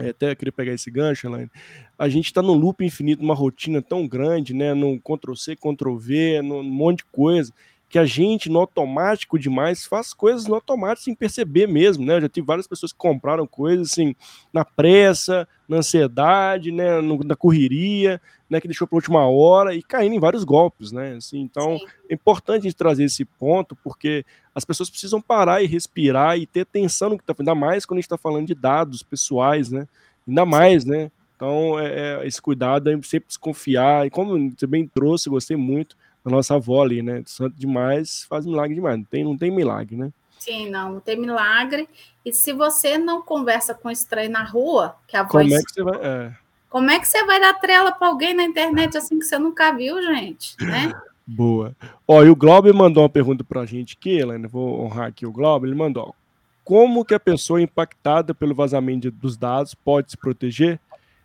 é, 0.00 0.08
até 0.08 0.34
queria 0.34 0.52
pegar 0.52 0.72
esse 0.72 0.90
gancho, 0.90 1.26
Elaine. 1.26 1.50
A 1.98 2.08
gente 2.08 2.26
está 2.26 2.40
num 2.40 2.54
loop 2.54 2.84
infinito, 2.84 3.22
uma 3.22 3.34
rotina 3.34 3.82
tão 3.82 4.08
grande, 4.08 4.54
né? 4.54 4.72
No 4.72 4.98
Ctrl-C, 5.00 5.56
Ctrl-V, 5.56 6.40
num 6.42 6.62
monte 6.62 6.98
de 6.98 7.04
coisa, 7.06 7.52
que 7.90 7.98
a 7.98 8.06
gente, 8.06 8.48
no 8.48 8.58
automático 8.58 9.38
demais, 9.38 9.84
faz 9.84 10.14
coisas 10.14 10.46
no 10.46 10.54
automático 10.54 11.04
sem 11.04 11.14
perceber 11.14 11.68
mesmo, 11.68 12.06
né? 12.06 12.16
Eu 12.16 12.22
já 12.22 12.28
tive 12.28 12.46
várias 12.46 12.66
pessoas 12.66 12.90
que 12.90 12.98
compraram 12.98 13.46
coisas 13.46 13.90
assim, 13.90 14.16
na 14.50 14.64
pressa, 14.64 15.46
na 15.68 15.76
ansiedade, 15.76 16.72
né? 16.72 17.02
No, 17.02 17.18
na 17.22 17.36
correria, 17.36 18.18
né? 18.48 18.62
Que 18.62 18.68
deixou 18.68 18.88
para 18.88 18.96
última 18.96 19.26
hora 19.26 19.74
e 19.74 19.82
caindo 19.82 20.14
em 20.14 20.20
vários 20.20 20.42
golpes, 20.42 20.90
né? 20.90 21.16
Assim, 21.16 21.40
então, 21.40 21.78
Sim. 21.78 21.86
é 22.08 22.14
importante 22.14 22.60
a 22.60 22.64
gente 22.64 22.76
trazer 22.76 23.04
esse 23.04 23.26
ponto, 23.26 23.76
porque 23.76 24.24
as 24.54 24.64
pessoas 24.64 24.90
precisam 24.90 25.20
parar 25.20 25.62
e 25.62 25.66
respirar 25.66 26.38
e 26.38 26.46
ter 26.46 26.60
atenção 26.60 27.10
no 27.10 27.18
que 27.18 27.22
está 27.22 27.34
ainda 27.38 27.54
mais 27.54 27.86
quando 27.86 27.98
a 27.98 28.00
gente 28.00 28.06
está 28.06 28.18
falando 28.18 28.46
de 28.46 28.54
dados 28.54 29.02
pessoais, 29.02 29.70
né? 29.70 29.86
Ainda 30.26 30.44
mais, 30.44 30.84
né? 30.84 31.10
Então, 31.34 31.78
é, 31.80 32.20
é, 32.20 32.26
esse 32.26 32.40
cuidado 32.40 32.90
é 32.90 32.92
sempre 33.02 33.28
desconfiar. 33.28 34.06
E 34.06 34.10
como 34.10 34.50
você 34.50 34.66
bem 34.66 34.86
trouxe, 34.86 35.30
gostei 35.30 35.56
muito 35.56 35.96
da 36.24 36.30
nossa 36.30 36.54
avó 36.54 36.82
ali, 36.82 37.02
né? 37.02 37.22
Santo 37.26 37.56
demais 37.56 38.24
faz 38.28 38.46
milagre 38.46 38.74
demais. 38.74 38.98
Não 38.98 39.04
tem, 39.04 39.24
não 39.24 39.36
tem 39.36 39.50
milagre, 39.50 39.96
né? 39.96 40.12
Sim, 40.38 40.70
não, 40.70 40.94
não 40.94 41.00
tem 41.00 41.16
milagre. 41.16 41.88
E 42.24 42.32
se 42.32 42.52
você 42.52 42.98
não 42.98 43.22
conversa 43.22 43.74
com 43.74 43.90
estranho 43.90 44.30
na 44.30 44.44
rua, 44.44 44.96
que 45.06 45.16
a 45.16 45.24
Como 45.24 45.48
voz. 45.48 45.50
Como 45.50 45.60
é 45.60 45.64
que 45.64 45.72
você 45.72 45.82
vai. 45.82 46.00
É. 46.02 46.36
Como 46.68 46.90
é 46.90 46.98
que 46.98 47.08
você 47.08 47.24
vai 47.24 47.40
dar 47.40 47.54
trela 47.54 47.92
para 47.92 48.08
alguém 48.08 48.34
na 48.34 48.44
internet 48.44 48.96
assim 48.96 49.18
que 49.18 49.24
você 49.24 49.38
nunca 49.38 49.72
viu, 49.72 50.02
gente? 50.02 50.56
Né? 50.60 50.92
Boa. 51.34 51.74
Ó, 52.06 52.22
e 52.22 52.28
o 52.28 52.36
Glauber 52.36 52.74
mandou 52.74 53.02
uma 53.02 53.08
pergunta 53.08 53.42
para 53.42 53.62
a 53.62 53.66
gente 53.66 53.96
aqui, 53.98 54.10
Helena, 54.10 54.46
vou 54.46 54.82
honrar 54.84 55.06
aqui 55.06 55.24
o 55.24 55.32
Glauber, 55.32 55.66
ele 55.66 55.76
mandou, 55.76 56.14
como 56.62 57.04
que 57.04 57.14
a 57.14 57.20
pessoa 57.20 57.60
impactada 57.60 58.34
pelo 58.34 58.54
vazamento 58.54 59.10
dos 59.10 59.36
dados 59.36 59.74
pode 59.74 60.10
se 60.10 60.16
proteger? 60.16 60.78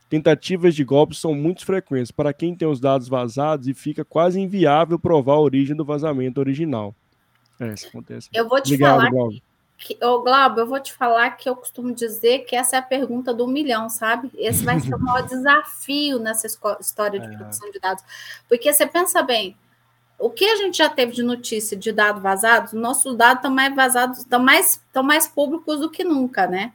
Tentativas 0.09 0.73
de 0.73 0.85
golpes 0.85 1.17
são 1.17 1.33
muito 1.33 1.65
frequentes 1.65 2.11
para 2.11 2.31
quem 2.31 2.55
tem 2.55 2.67
os 2.67 2.79
dados 2.79 3.09
vazados 3.09 3.67
e 3.67 3.73
fica 3.73 4.05
quase 4.05 4.39
inviável 4.39 4.97
provar 4.97 5.33
a 5.33 5.39
origem 5.39 5.75
do 5.75 5.83
vazamento 5.83 6.39
original. 6.39 6.95
É, 7.59 7.73
isso 7.73 7.87
acontece. 7.87 8.29
Eu 8.33 8.47
vou 8.47 8.61
te 8.61 8.73
Obrigado, 8.73 8.97
falar 8.99 9.09
Glauber. 9.09 9.41
que, 9.77 9.97
ô, 10.01 10.21
Glauber, 10.21 10.61
eu 10.61 10.67
vou 10.67 10.79
te 10.79 10.93
falar 10.93 11.31
que 11.31 11.49
eu 11.49 11.55
costumo 11.57 11.93
dizer 11.93 12.45
que 12.45 12.55
essa 12.55 12.77
é 12.77 12.79
a 12.79 12.83
pergunta 12.83 13.33
do 13.33 13.45
milhão, 13.45 13.89
sabe? 13.89 14.31
Esse 14.37 14.63
vai 14.63 14.79
ser 14.79 14.95
o 14.95 14.99
maior 14.99 15.23
desafio 15.27 16.19
nessa 16.19 16.47
história 16.79 17.19
de 17.19 17.27
é. 17.27 17.37
produção 17.37 17.69
de 17.69 17.79
dados. 17.79 18.03
Porque 18.47 18.71
você 18.71 18.87
pensa 18.87 19.21
bem, 19.21 19.57
o 20.19 20.29
que 20.29 20.45
a 20.45 20.55
gente 20.55 20.77
já 20.77 20.89
teve 20.89 21.11
de 21.11 21.23
notícia 21.23 21.77
de 21.77 21.91
dados 21.91 22.21
vazados, 22.21 22.73
nossos 22.73 23.15
dados 23.15 23.37
estão 23.37 23.51
mais 23.51 23.75
vazados, 23.75 24.19
estão 24.19 24.39
mais, 24.39 24.81
mais 25.03 25.27
públicos 25.27 25.79
do 25.79 25.89
que 25.89 26.03
nunca, 26.03 26.47
né? 26.47 26.73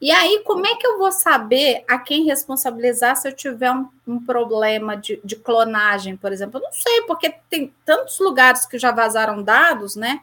E 0.00 0.10
aí, 0.10 0.42
como 0.44 0.66
é 0.66 0.74
que 0.74 0.86
eu 0.86 0.98
vou 0.98 1.10
saber 1.10 1.82
a 1.88 1.98
quem 1.98 2.24
responsabilizar 2.24 3.16
se 3.16 3.28
eu 3.28 3.32
tiver 3.32 3.72
um, 3.72 3.88
um 4.06 4.22
problema 4.22 4.94
de, 4.94 5.18
de, 5.24 5.36
clonagem, 5.36 6.16
por 6.16 6.32
exemplo? 6.32 6.58
Eu 6.58 6.64
não 6.64 6.72
sei, 6.72 7.02
porque 7.02 7.34
tem 7.48 7.72
tantos 7.84 8.18
lugares 8.18 8.66
que 8.66 8.78
já 8.78 8.90
vazaram 8.90 9.42
dados, 9.42 9.96
né? 9.96 10.20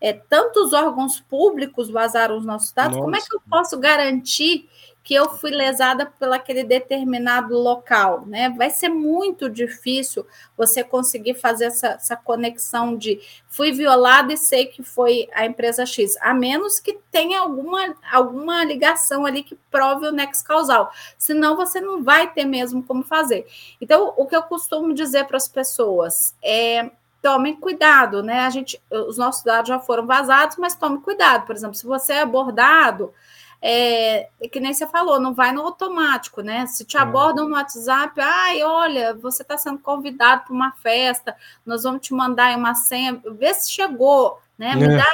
É, 0.00 0.12
tantos 0.12 0.72
órgãos 0.72 1.18
públicos 1.18 1.90
vazaram 1.90 2.38
os 2.38 2.44
nossos 2.44 2.70
dados. 2.70 2.96
Nossa. 2.96 3.04
Como 3.04 3.16
é 3.16 3.20
que 3.20 3.34
eu 3.34 3.42
posso 3.50 3.76
garantir 3.78 4.68
que 5.08 5.14
eu 5.14 5.30
fui 5.38 5.50
lesada 5.50 6.04
por 6.04 6.30
aquele 6.34 6.62
determinado 6.62 7.56
local, 7.56 8.26
né? 8.26 8.50
Vai 8.50 8.68
ser 8.68 8.90
muito 8.90 9.48
difícil 9.48 10.26
você 10.54 10.84
conseguir 10.84 11.32
fazer 11.32 11.64
essa, 11.64 11.86
essa 11.92 12.14
conexão 12.14 12.94
de 12.94 13.18
fui 13.48 13.72
violada 13.72 14.34
e 14.34 14.36
sei 14.36 14.66
que 14.66 14.82
foi 14.82 15.26
a 15.32 15.46
empresa 15.46 15.86
X, 15.86 16.14
a 16.20 16.34
menos 16.34 16.78
que 16.78 16.98
tenha 17.10 17.40
alguma, 17.40 17.96
alguma 18.12 18.62
ligação 18.62 19.24
ali 19.24 19.42
que 19.42 19.58
prove 19.70 20.08
o 20.08 20.12
nexo 20.12 20.44
causal. 20.44 20.92
Senão 21.16 21.56
você 21.56 21.80
não 21.80 22.04
vai 22.04 22.30
ter 22.30 22.44
mesmo 22.44 22.82
como 22.82 23.02
fazer. 23.02 23.46
Então, 23.80 24.12
o 24.14 24.26
que 24.26 24.36
eu 24.36 24.42
costumo 24.42 24.92
dizer 24.92 25.24
para 25.24 25.38
as 25.38 25.48
pessoas 25.48 26.36
é 26.44 26.90
tomem 27.22 27.56
cuidado, 27.56 28.22
né? 28.22 28.40
A 28.40 28.50
gente, 28.50 28.78
os 28.90 29.16
nossos 29.16 29.42
dados 29.42 29.70
já 29.70 29.78
foram 29.78 30.06
vazados, 30.06 30.58
mas 30.58 30.74
tome 30.74 31.00
cuidado. 31.00 31.46
Por 31.46 31.56
exemplo, 31.56 31.76
se 31.76 31.86
você 31.86 32.12
é 32.12 32.20
abordado, 32.20 33.14
é, 33.60 34.28
é 34.40 34.48
que 34.48 34.60
nem 34.60 34.72
você 34.72 34.86
falou, 34.86 35.20
não 35.20 35.34
vai 35.34 35.52
no 35.52 35.62
automático, 35.62 36.40
né? 36.42 36.66
Se 36.66 36.84
te 36.84 36.96
é. 36.96 37.00
abordam 37.00 37.48
no 37.48 37.54
WhatsApp, 37.54 38.20
ai, 38.20 38.62
olha, 38.62 39.14
você 39.14 39.42
está 39.42 39.58
sendo 39.58 39.78
convidado 39.78 40.44
para 40.44 40.54
uma 40.54 40.72
festa, 40.72 41.36
nós 41.66 41.82
vamos 41.82 42.00
te 42.00 42.14
mandar 42.14 42.56
uma 42.56 42.74
senha, 42.74 43.20
vê 43.38 43.52
se 43.54 43.72
chegou, 43.72 44.40
né? 44.56 44.74
Me 44.76 44.84
é. 44.84 44.96
dá 44.96 45.04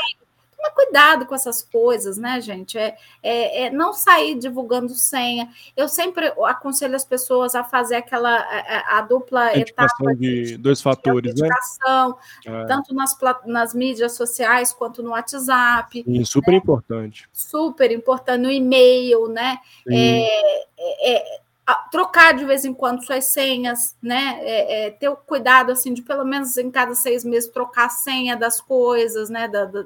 Toma 0.65 0.75
cuidado 0.75 1.27
com 1.27 1.35
essas 1.35 1.63
coisas, 1.63 2.17
né, 2.17 2.41
gente? 2.41 2.79
É, 2.79 2.97
é, 3.23 3.65
é, 3.65 3.71
não 3.71 3.93
sair 3.93 4.35
divulgando 4.39 4.95
senha. 4.95 5.49
Eu 5.77 5.89
sempre 5.89 6.33
aconselho 6.45 6.97
as 6.97 7.05
pessoas 7.05 7.55
a 7.55 7.63
fazer 7.63 7.97
aquela 7.97 8.35
a, 8.35 8.99
a 8.99 9.01
dupla 9.03 9.57
etapa 9.57 10.15
de 10.17 10.57
dois 10.57 10.81
fatores, 10.81 11.35
né? 11.35 11.49
É. 12.47 12.67
Tanto 12.67 12.95
nas, 12.95 13.17
nas 13.45 13.75
mídias 13.75 14.13
sociais 14.13 14.73
quanto 14.73 15.03
no 15.03 15.11
WhatsApp. 15.11 16.03
Sim, 16.03 16.25
super 16.25 16.53
né? 16.53 16.57
importante. 16.57 17.29
Super 17.33 17.91
importante 17.91 18.41
no 18.41 18.51
e-mail, 18.51 19.29
né? 19.29 19.59
É, 19.91 20.63
é, 21.13 21.41
trocar 21.91 22.35
de 22.35 22.45
vez 22.45 22.65
em 22.65 22.75
quando 22.75 23.05
suas 23.05 23.25
senhas, 23.27 23.97
né? 24.03 24.39
É, 24.43 24.87
é, 24.87 24.91
ter 24.91 25.09
o 25.09 25.17
cuidado 25.17 25.73
assim 25.73 25.95
de 25.95 26.03
pelo 26.03 26.25
menos 26.25 26.57
em 26.57 26.71
cada 26.71 26.95
seis 26.95 27.25
meses 27.25 27.51
trocar 27.51 27.87
a 27.87 27.91
senha 27.91 28.37
das 28.37 28.61
coisas, 28.61 29.31
né? 29.31 29.49
Da, 29.49 29.65
da, 29.65 29.81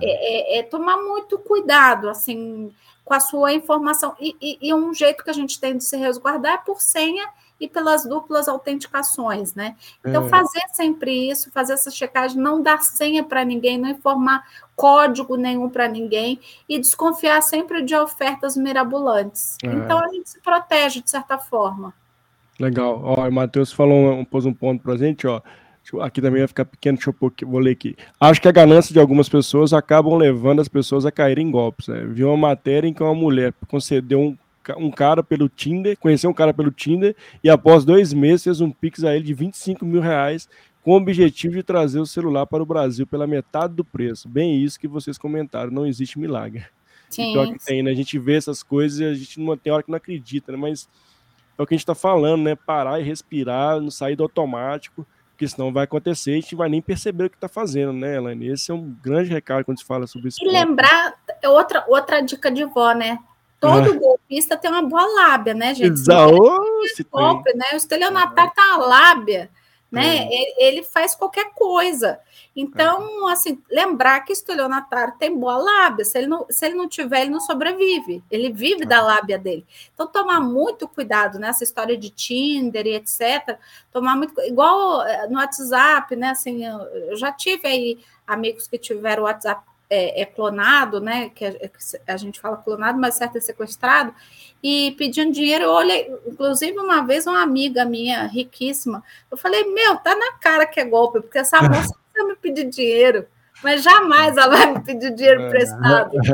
é. 0.00 0.56
é. 0.56 0.58
é 0.58 0.62
tomar 0.62 0.96
muito 0.96 1.38
cuidado 1.38 2.08
assim 2.08 2.72
com 3.04 3.14
a 3.14 3.20
sua 3.20 3.52
informação 3.52 4.14
e, 4.20 4.36
e, 4.40 4.58
e, 4.68 4.74
um 4.74 4.94
jeito 4.94 5.24
que 5.24 5.30
a 5.30 5.34
gente 5.34 5.58
tem 5.58 5.76
de 5.76 5.82
se 5.82 5.96
resguardar 5.96 6.54
é 6.54 6.58
por 6.58 6.80
senha 6.80 7.28
e 7.60 7.68
pelas 7.68 8.04
duplas 8.04 8.48
autenticações, 8.48 9.54
né? 9.54 9.76
Então, 10.04 10.24
é. 10.24 10.28
fazer 10.28 10.62
sempre 10.72 11.30
isso, 11.30 11.50
fazer 11.52 11.74
essa 11.74 11.90
checagem, 11.90 12.40
não 12.40 12.62
dar 12.62 12.82
senha 12.82 13.22
para 13.22 13.44
ninguém, 13.44 13.76
não 13.76 13.90
informar 13.90 14.42
código 14.74 15.36
nenhum 15.36 15.68
para 15.68 15.86
ninguém 15.86 16.40
e 16.66 16.78
desconfiar 16.78 17.42
sempre 17.42 17.82
de 17.82 17.94
ofertas 17.94 18.56
mirabolantes. 18.56 19.58
É. 19.62 19.66
Então, 19.66 19.98
a 19.98 20.08
gente 20.08 20.30
se 20.30 20.40
protege 20.40 21.02
de 21.02 21.10
certa 21.10 21.36
forma. 21.36 21.92
Legal. 22.58 23.00
Ó, 23.04 23.28
o 23.28 23.32
Matheus 23.32 23.72
falou, 23.72 24.24
pôs 24.26 24.46
um 24.46 24.54
ponto 24.54 24.82
para 24.82 24.94
a 24.94 24.96
gente, 24.96 25.26
ó. 25.26 25.40
Aqui 26.02 26.20
também 26.20 26.40
vai 26.40 26.48
ficar 26.48 26.64
pequeno, 26.66 26.98
deixa 26.98 27.10
eu 27.10 27.48
vou 27.48 27.58
ler 27.58 27.72
aqui. 27.72 27.96
Acho 28.20 28.40
que 28.40 28.46
a 28.46 28.52
ganância 28.52 28.92
de 28.92 29.00
algumas 29.00 29.28
pessoas 29.28 29.72
acabam 29.72 30.14
levando 30.14 30.60
as 30.60 30.68
pessoas 30.68 31.04
a 31.04 31.10
caírem 31.10 31.48
em 31.48 31.50
golpes. 31.50 31.88
Né? 31.88 32.04
Vi 32.06 32.22
uma 32.22 32.36
matéria 32.36 32.86
em 32.86 32.92
que 32.92 33.02
uma 33.02 33.14
mulher 33.14 33.52
concedeu 33.66 34.20
um 34.20 34.38
um 34.76 34.90
cara 34.90 35.22
pelo 35.22 35.48
Tinder, 35.48 35.96
conheceu 35.98 36.30
um 36.30 36.34
cara 36.34 36.52
pelo 36.52 36.70
Tinder 36.70 37.16
e 37.42 37.48
após 37.48 37.84
dois 37.84 38.12
meses 38.12 38.44
fez 38.44 38.60
um 38.60 38.70
pix 38.70 39.04
a 39.04 39.14
ele 39.14 39.24
de 39.24 39.34
25 39.34 39.84
mil 39.84 40.00
reais 40.00 40.48
com 40.82 40.92
o 40.92 40.96
objetivo 40.96 41.54
de 41.54 41.62
trazer 41.62 42.00
o 42.00 42.06
celular 42.06 42.46
para 42.46 42.62
o 42.62 42.66
Brasil 42.66 43.06
pela 43.06 43.26
metade 43.26 43.74
do 43.74 43.84
preço. 43.84 44.28
Bem 44.28 44.62
isso 44.62 44.80
que 44.80 44.88
vocês 44.88 45.18
comentaram, 45.18 45.70
não 45.70 45.86
existe 45.86 46.18
milagre. 46.18 46.64
Sim. 47.10 47.30
Então, 47.30 47.52
que 47.52 47.64
tem, 47.64 47.82
né? 47.82 47.90
A 47.90 47.94
gente 47.94 48.18
vê 48.18 48.36
essas 48.36 48.62
coisas 48.62 49.00
e 49.00 49.04
a 49.04 49.14
gente 49.14 49.40
não 49.40 49.56
tem 49.56 49.72
hora 49.72 49.82
que 49.82 49.90
não 49.90 49.96
acredita, 49.96 50.52
né? 50.52 50.58
Mas 50.58 50.88
é 51.58 51.62
o 51.62 51.66
que 51.66 51.74
a 51.74 51.76
gente 51.76 51.82
está 51.82 51.94
falando, 51.94 52.42
né? 52.42 52.54
Parar 52.54 53.00
e 53.00 53.02
respirar, 53.02 53.80
não 53.80 53.90
sair 53.90 54.16
do 54.16 54.22
automático, 54.22 55.06
porque 55.32 55.48
senão 55.48 55.72
vai 55.72 55.84
acontecer 55.84 56.32
e 56.32 56.38
a 56.38 56.40
gente 56.40 56.54
vai 56.54 56.68
nem 56.68 56.80
perceber 56.80 57.24
o 57.24 57.30
que 57.30 57.36
está 57.36 57.48
fazendo, 57.48 57.92
né, 57.92 58.16
Elaine? 58.16 58.48
Esse 58.48 58.70
é 58.70 58.74
um 58.74 58.94
grande 59.02 59.28
recado 59.28 59.64
quando 59.64 59.78
se 59.78 59.84
fala 59.84 60.06
sobre 60.06 60.28
isso. 60.28 60.38
E 60.42 60.48
lembrar, 60.48 61.14
outra, 61.44 61.84
outra 61.88 62.20
dica 62.20 62.50
de 62.50 62.64
vó, 62.64 62.92
né? 62.92 63.18
Todo 63.60 63.92
ah. 63.92 63.98
golpista 63.98 64.56
tem 64.56 64.70
uma 64.70 64.82
boa 64.82 65.04
lábia, 65.04 65.52
né, 65.52 65.74
gente? 65.74 65.92
Exato. 65.92 66.34
Golpe, 67.10 67.54
né? 67.54 67.66
O 67.74 67.76
estelionatário 67.76 68.52
tá 68.54 68.76
uma 68.76 68.86
lábia, 68.86 69.50
né? 69.92 70.16
É. 70.16 70.22
Ele, 70.24 70.54
ele, 70.58 70.82
faz 70.82 71.14
qualquer 71.14 71.52
coisa. 71.52 72.18
Então, 72.56 73.28
é. 73.28 73.32
assim, 73.32 73.62
lembrar 73.70 74.20
que 74.20 74.32
o 74.32 74.34
estelionatário 74.34 75.14
tem 75.18 75.38
boa 75.38 75.58
lábia. 75.58 76.06
Se 76.06 76.16
ele, 76.16 76.26
não, 76.26 76.46
se 76.48 76.64
ele 76.64 76.74
não 76.74 76.88
tiver, 76.88 77.20
ele 77.20 77.30
não 77.30 77.40
sobrevive. 77.40 78.24
Ele 78.30 78.50
vive 78.50 78.86
da 78.86 79.02
lábia 79.02 79.38
dele. 79.38 79.66
Então, 79.92 80.06
tomar 80.06 80.40
muito 80.40 80.88
cuidado 80.88 81.38
nessa 81.38 81.62
história 81.62 81.98
de 81.98 82.08
Tinder 82.08 82.86
e 82.86 82.94
etc. 82.94 83.58
Tomar 83.92 84.16
muito... 84.16 84.40
Igual 84.40 85.02
eh, 85.02 85.26
no 85.28 85.38
WhatsApp, 85.38 86.16
né? 86.16 86.30
Assim, 86.30 86.64
eu, 86.64 86.78
eu 86.78 87.16
já 87.16 87.30
tive 87.30 87.68
aí 87.68 87.98
amigos 88.26 88.66
que 88.66 88.78
tiveram 88.78 89.24
WhatsApp 89.24 89.69
é, 89.90 90.22
é 90.22 90.24
clonado, 90.24 91.00
né? 91.00 91.30
Que 91.34 91.44
a, 91.44 91.54
a, 92.06 92.16
gente 92.16 92.40
fala 92.40 92.56
clonado, 92.56 92.98
mas 92.98 93.16
certo 93.16 93.36
é 93.36 93.40
sequestrado, 93.40 94.14
e 94.62 94.94
pedindo 94.96 95.32
dinheiro. 95.32 95.64
Eu 95.64 95.72
olhei, 95.72 96.14
inclusive, 96.24 96.78
uma 96.78 97.04
vez, 97.04 97.26
uma 97.26 97.42
amiga 97.42 97.84
minha, 97.84 98.26
riquíssima, 98.26 99.02
eu 99.30 99.36
falei: 99.36 99.64
Meu, 99.64 99.96
tá 99.96 100.14
na 100.14 100.34
cara 100.34 100.64
que 100.64 100.78
é 100.78 100.84
golpe, 100.84 101.20
porque 101.20 101.38
essa 101.38 101.60
moça 101.68 101.94
precisa 102.12 102.28
me 102.28 102.36
pedir 102.36 102.70
dinheiro. 102.70 103.26
Mas 103.62 103.82
jamais 103.82 104.38
ela 104.38 104.56
vai 104.56 104.72
me 104.72 104.82
pedir 104.82 105.14
dinheiro 105.14 105.46
emprestado. 105.48 106.12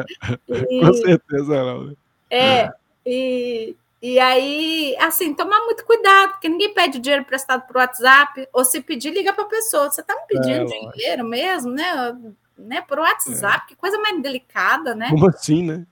E, 0.48 0.80
Com 0.80 0.92
certeza 0.92 1.64
não. 1.64 1.96
É, 2.30 2.70
e, 3.04 3.74
e 4.00 4.18
aí, 4.18 4.96
assim, 5.00 5.34
tomar 5.34 5.60
muito 5.64 5.84
cuidado, 5.84 6.32
porque 6.32 6.48
ninguém 6.48 6.72
pede 6.72 7.00
dinheiro 7.00 7.22
emprestado 7.22 7.66
por 7.66 7.76
WhatsApp, 7.76 8.48
ou 8.52 8.64
se 8.64 8.80
pedir, 8.80 9.10
liga 9.10 9.32
para 9.32 9.44
a 9.44 9.48
pessoa. 9.48 9.90
Você 9.90 10.00
está 10.00 10.14
me 10.14 10.22
pedindo 10.28 10.72
é, 10.72 10.92
dinheiro 10.92 11.24
mesmo, 11.24 11.72
né? 11.72 12.16
Né? 12.58 12.80
Por 12.82 12.98
WhatsApp, 12.98 13.64
é. 13.64 13.68
que 13.68 13.76
coisa 13.76 13.98
mais 13.98 14.20
delicada, 14.22 14.94
né? 14.94 15.10
Como 15.10 15.28
assim, 15.28 15.62
né? 15.62 15.86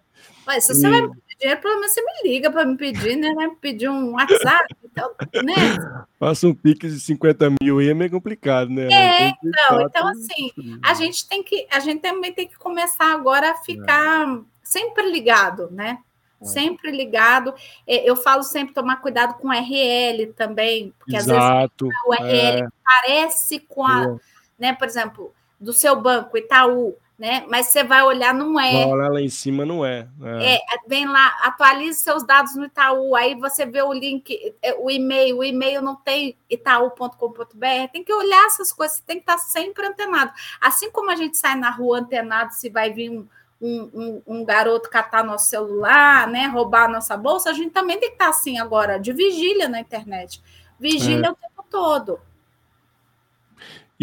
Mas 0.46 0.64
se 0.64 0.72
e... 0.72 0.74
você 0.74 0.88
vai 0.88 1.02
me 1.02 1.08
pedir 1.08 1.38
dinheiro, 1.38 1.60
pelo 1.60 1.74
menos 1.74 1.92
você 1.92 2.02
me 2.02 2.30
liga 2.30 2.50
para 2.50 2.64
me 2.64 2.76
pedir, 2.76 3.16
né? 3.16 3.34
Vai 3.34 3.48
me 3.48 3.56
pedir 3.56 3.88
um 3.88 4.12
WhatsApp, 4.12 4.74
então, 4.84 5.14
né? 5.42 6.04
Faça 6.18 6.46
um 6.46 6.54
pique 6.54 6.88
de 6.88 7.00
50 7.00 7.50
mil 7.60 7.78
aí 7.78 7.88
é 7.88 7.94
meio 7.94 8.10
complicado, 8.10 8.70
né? 8.70 8.88
É, 8.92 9.28
então, 9.28 9.80
então 9.80 10.08
assim, 10.08 10.50
a 10.82 10.94
gente 10.94 11.28
tem 11.28 11.42
que, 11.42 11.66
a 11.70 11.80
gente 11.80 12.00
também 12.00 12.32
tem 12.32 12.46
que 12.46 12.56
começar 12.56 13.12
agora 13.12 13.52
a 13.52 13.56
ficar 13.56 14.28
é. 14.28 14.40
sempre 14.62 15.10
ligado, 15.10 15.70
né? 15.70 15.98
É. 16.40 16.44
Sempre 16.44 16.90
ligado. 16.90 17.54
É, 17.86 18.08
eu 18.08 18.16
falo 18.16 18.42
sempre 18.42 18.74
tomar 18.74 18.96
cuidado 18.96 19.34
com 19.34 19.48
RL 19.50 20.32
também, 20.36 20.92
porque 20.98 21.16
Exato. 21.16 21.86
às 21.86 21.90
vezes 21.90 22.04
o 22.06 22.12
RL 22.12 22.62
é. 22.62 22.68
parece 22.84 23.60
com 23.60 23.84
a, 23.84 24.16
né? 24.58 24.74
Por 24.74 24.86
exemplo, 24.86 25.34
do 25.64 25.72
seu 25.72 25.96
banco, 25.96 26.36
Itaú, 26.36 26.96
né? 27.18 27.44
Mas 27.48 27.68
você 27.68 27.82
vai 27.82 28.02
olhar, 28.02 28.34
não 28.34 28.58
é. 28.60 28.84
Olha 28.86 29.08
lá 29.08 29.20
em 29.20 29.28
cima, 29.28 29.64
não 29.64 29.84
é. 29.84 30.06
é. 30.22 30.56
é. 30.56 30.60
vem 30.86 31.06
lá, 31.06 31.38
atualize 31.42 32.00
seus 32.00 32.22
dados 32.24 32.54
no 32.54 32.66
Itaú, 32.66 33.16
aí 33.16 33.34
você 33.34 33.64
vê 33.64 33.82
o 33.82 33.92
link, 33.92 34.54
é, 34.60 34.74
o 34.74 34.90
e-mail, 34.90 35.38
o 35.38 35.44
e-mail 35.44 35.80
não 35.80 35.96
tem 35.96 36.36
itaú.com.br, 36.50 37.90
tem 37.92 38.04
que 38.04 38.12
olhar 38.12 38.46
essas 38.46 38.72
coisas, 38.72 39.00
tem 39.00 39.16
que 39.16 39.22
estar 39.22 39.38
sempre 39.38 39.86
antenado. 39.86 40.32
Assim 40.60 40.90
como 40.90 41.10
a 41.10 41.16
gente 41.16 41.36
sai 41.36 41.56
na 41.56 41.70
rua 41.70 42.00
antenado 42.00 42.52
se 42.52 42.68
vai 42.68 42.92
vir 42.92 43.10
um, 43.10 43.26
um, 43.60 43.90
um, 43.94 44.22
um 44.26 44.44
garoto 44.44 44.90
catar 44.90 45.24
nosso 45.24 45.46
celular, 45.46 46.28
né? 46.28 46.46
Roubar 46.46 46.90
nossa 46.90 47.16
bolsa, 47.16 47.50
a 47.50 47.54
gente 47.54 47.70
também 47.70 47.98
tem 47.98 48.10
que 48.10 48.16
estar 48.16 48.28
assim 48.28 48.58
agora, 48.58 48.98
de 48.98 49.12
vigília 49.12 49.68
na 49.68 49.80
internet. 49.80 50.42
Vigília 50.78 51.28
é. 51.28 51.30
o 51.30 51.34
tempo 51.34 51.64
todo. 51.70 52.20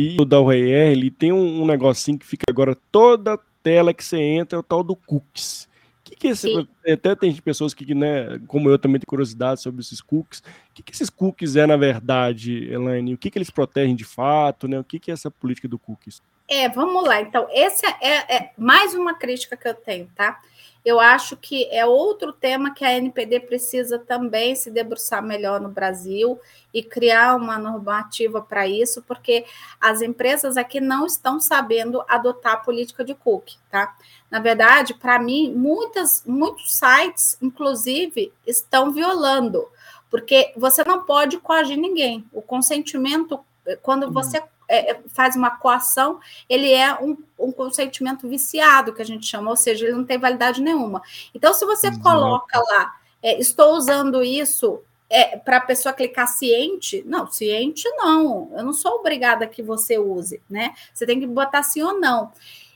E 0.02 0.18
o 0.20 0.26
da 0.26 0.40
URL 0.40 0.92
ele 0.92 1.12
tem 1.12 1.32
um, 1.32 1.62
um 1.62 1.66
negocinho 1.66 2.18
que 2.18 2.26
fica 2.26 2.46
agora 2.50 2.76
toda 2.92 3.40
tela 3.62 3.94
que 3.94 4.04
você 4.04 4.18
entra 4.18 4.58
é 4.58 4.60
o 4.60 4.64
tal 4.64 4.84
do 4.84 4.96
cookies. 4.96 5.70
Que 6.04 6.16
que 6.16 6.28
é 6.28 6.32
esse, 6.32 6.68
até 6.88 7.16
tem 7.16 7.34
pessoas 7.36 7.74
que, 7.74 7.94
né, 7.94 8.40
como 8.48 8.70
eu 8.70 8.80
também 8.80 9.00
tenho 9.00 9.08
curiosidade 9.08 9.62
sobre 9.62 9.82
esses 9.82 10.02
cookies. 10.02 10.40
O 10.40 10.74
que, 10.74 10.84
que 10.84 10.92
esses 10.92 11.10
cookies 11.10 11.56
é 11.56 11.68
na 11.68 11.78
verdade, 11.78 12.72
Elaine? 12.72 13.14
O 13.14 13.18
que, 13.18 13.30
que 13.30 13.38
eles 13.38 13.50
protegem 13.50 13.96
de 13.96 14.04
fato, 14.04 14.68
né? 14.68 14.80
O 14.80 14.84
que, 14.84 15.00
que 15.00 15.12
é 15.12 15.14
essa 15.14 15.30
política 15.30 15.68
do 15.68 15.78
cookies? 15.78 16.22
É, 16.50 16.68
vamos 16.68 17.06
lá. 17.06 17.22
Então, 17.22 17.48
esse 17.52 17.86
é, 17.86 18.36
é 18.36 18.52
mais 18.58 18.94
uma 18.94 19.14
crítica 19.14 19.56
que 19.56 19.68
eu 19.68 19.74
tenho, 19.74 20.10
tá? 20.16 20.42
Eu 20.84 21.00
acho 21.00 21.38
que 21.38 21.68
é 21.72 21.86
outro 21.86 22.34
tema 22.34 22.74
que 22.74 22.84
a 22.84 22.94
NPD 22.94 23.42
precisa 23.42 24.00
também 24.00 24.56
se 24.56 24.72
debruçar 24.72 25.22
melhor 25.22 25.62
no 25.62 25.70
Brasil 25.70 26.40
e 26.74 26.82
criar 26.82 27.36
uma 27.36 27.60
normativa 27.60 28.42
para 28.42 28.68
isso, 28.68 29.02
porque 29.04 29.46
as 29.80 30.02
empresas 30.02 30.58
aqui 30.58 30.80
não 30.80 31.06
estão 31.06 31.40
sabendo 31.40 32.04
adotar 32.08 32.54
a 32.54 32.58
política 32.58 33.04
de 33.04 33.14
cookie, 33.14 33.58
tá? 33.70 33.96
Na 34.30 34.40
verdade, 34.40 34.94
para 34.96 35.20
mim, 35.20 35.54
muitas, 35.54 36.24
muitos 36.26 36.74
sites, 36.74 37.38
inclusive, 37.42 38.34
estão 38.48 38.92
violando, 38.92 39.68
porque 40.10 40.52
você 40.58 40.84
não 40.84 41.04
pode 41.06 41.38
coagir 41.38 41.78
ninguém. 41.78 42.26
O 42.34 42.42
consentimento, 42.42 43.40
quando 43.84 44.06
uhum. 44.06 44.14
você 44.14 44.42
é, 44.72 44.92
é, 44.92 45.02
faz 45.08 45.36
uma 45.36 45.52
coação, 45.52 46.20
ele 46.48 46.72
é 46.72 46.94
um, 46.96 47.18
um, 47.38 47.52
consentimento 47.52 48.28
viciado, 48.28 48.94
que 48.94 49.02
a 49.02 49.06
gente 49.06 49.26
chama, 49.26 49.50
ou 49.50 49.58
seja, 49.58 49.86
ele 49.86 49.96
não 49.96 50.06
tem 50.06 50.18
validade 50.18 50.62
nenhuma. 50.62 51.02
Então, 51.36 51.54
se 51.54 51.66
você 51.66 51.92
coloca 52.00 52.58
lá 52.58 52.96
é, 53.22 53.40
estou 53.40 53.76
usando 53.76 54.24
isso 54.24 54.82
é, 55.10 55.38
para 55.38 55.58
a 55.58 55.62
pessoa 55.62 55.94
clicar 55.94 56.28
ciente? 56.28 57.04
Não, 57.06 57.28
ciente 57.28 57.88
não. 57.98 58.50
Eu 58.56 58.64
não 58.64 58.74
sou 58.74 58.94
obrigada 58.94 59.46
que 59.46 59.62
você 59.62 60.00
use, 60.00 60.42
né? 60.50 60.74
Você 60.94 61.06
tem 61.06 61.20
que 61.20 61.28
botar 61.28 61.64
sim 61.64 61.82
ou 61.84 62.00
não. 62.00 62.32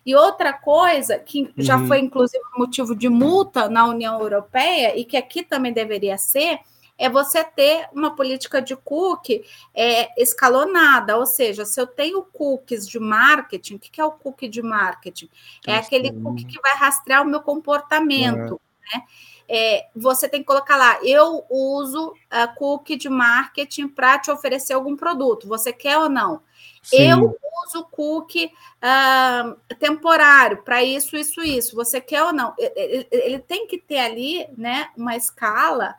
E 0.06 0.14
outra 0.16 0.54
coisa 0.54 1.18
que 1.18 1.42
uhum. 1.44 1.52
já 1.58 1.80
foi 1.88 2.00
inclusive 2.00 2.44
motivo 2.56 2.96
de 2.96 3.10
multa 3.10 3.68
na 3.68 3.88
União 3.88 4.20
Europeia 4.20 4.96
e 4.96 5.04
que 5.04 5.18
aqui 5.18 5.44
também 5.44 5.74
deveria 5.74 6.18
ser 6.18 6.60
é 6.98 7.10
você 7.10 7.44
ter 7.44 7.88
uma 7.92 8.16
política 8.16 8.62
de 8.62 8.76
cookie 8.76 9.44
é, 9.74 10.22
escalonada, 10.22 11.18
ou 11.18 11.26
seja, 11.26 11.66
se 11.66 11.80
eu 11.80 11.88
tenho 11.88 12.24
cookies 12.24 12.88
de 12.88 13.00
marketing, 13.00 13.76
o 13.76 13.80
que 13.80 14.00
é 14.00 14.06
o 14.06 14.12
cookie 14.12 14.48
de 14.48 14.62
marketing? 14.62 15.30
É 15.68 15.76
aquele 15.76 16.12
cookie 16.12 16.46
que 16.46 16.62
vai 16.62 16.76
rastrear 16.76 17.22
o 17.22 17.30
meu 17.30 17.42
comportamento, 17.42 18.60
é. 18.94 18.98
né? 18.98 19.04
É, 19.48 19.88
você 19.96 20.28
tem 20.28 20.40
que 20.40 20.48
colocar 20.48 20.76
lá, 20.76 21.00
eu 21.04 21.46
uso 21.50 22.16
a 22.32 22.48
cookie 22.48 22.96
de 22.96 23.08
marketing 23.08 23.88
para 23.88 24.18
te 24.18 24.32
oferecer 24.32 24.74
algum 24.74 24.96
produto, 24.96 25.48
você 25.48 25.72
quer 25.72 26.00
ou 26.00 26.10
não? 26.10 26.42
Sim. 26.82 27.12
Eu 27.12 27.38
uso 27.68 27.86
cookie 27.92 28.46
uh, 28.46 29.76
temporário 29.76 30.64
para 30.64 30.84
isso, 30.84 31.16
isso, 31.16 31.42
isso, 31.42 31.76
você 31.76 32.02
quer 32.02 32.24
ou 32.24 32.34
não? 32.34 32.56
Ele, 32.58 33.08
ele 33.12 33.40
tem 33.40 33.68
que 33.68 33.78
ter 33.78 34.00
ali 34.00 34.48
né, 34.58 34.90
uma 34.98 35.16
escala 35.16 35.96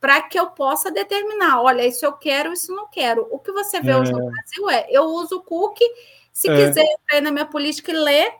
para 0.00 0.22
que 0.22 0.38
eu 0.38 0.46
possa 0.50 0.90
determinar, 0.90 1.60
olha, 1.60 1.86
isso 1.86 2.04
eu 2.06 2.12
quero, 2.12 2.52
isso 2.52 2.74
não 2.74 2.88
quero. 2.88 3.28
O 3.30 3.38
que 3.38 3.52
você 3.52 3.80
vê 3.80 3.90
é. 3.90 3.96
hoje 3.96 4.12
no 4.12 4.30
Brasil 4.30 4.70
é, 4.70 4.86
eu 4.90 5.04
uso 5.04 5.36
o 5.36 5.42
cookie, 5.42 5.84
se 6.32 6.50
é. 6.50 6.56
quiser 6.56 6.84
entrar 6.84 7.20
na 7.20 7.30
minha 7.30 7.46
política 7.46 7.92
e 7.92 7.94
ler, 7.94 8.32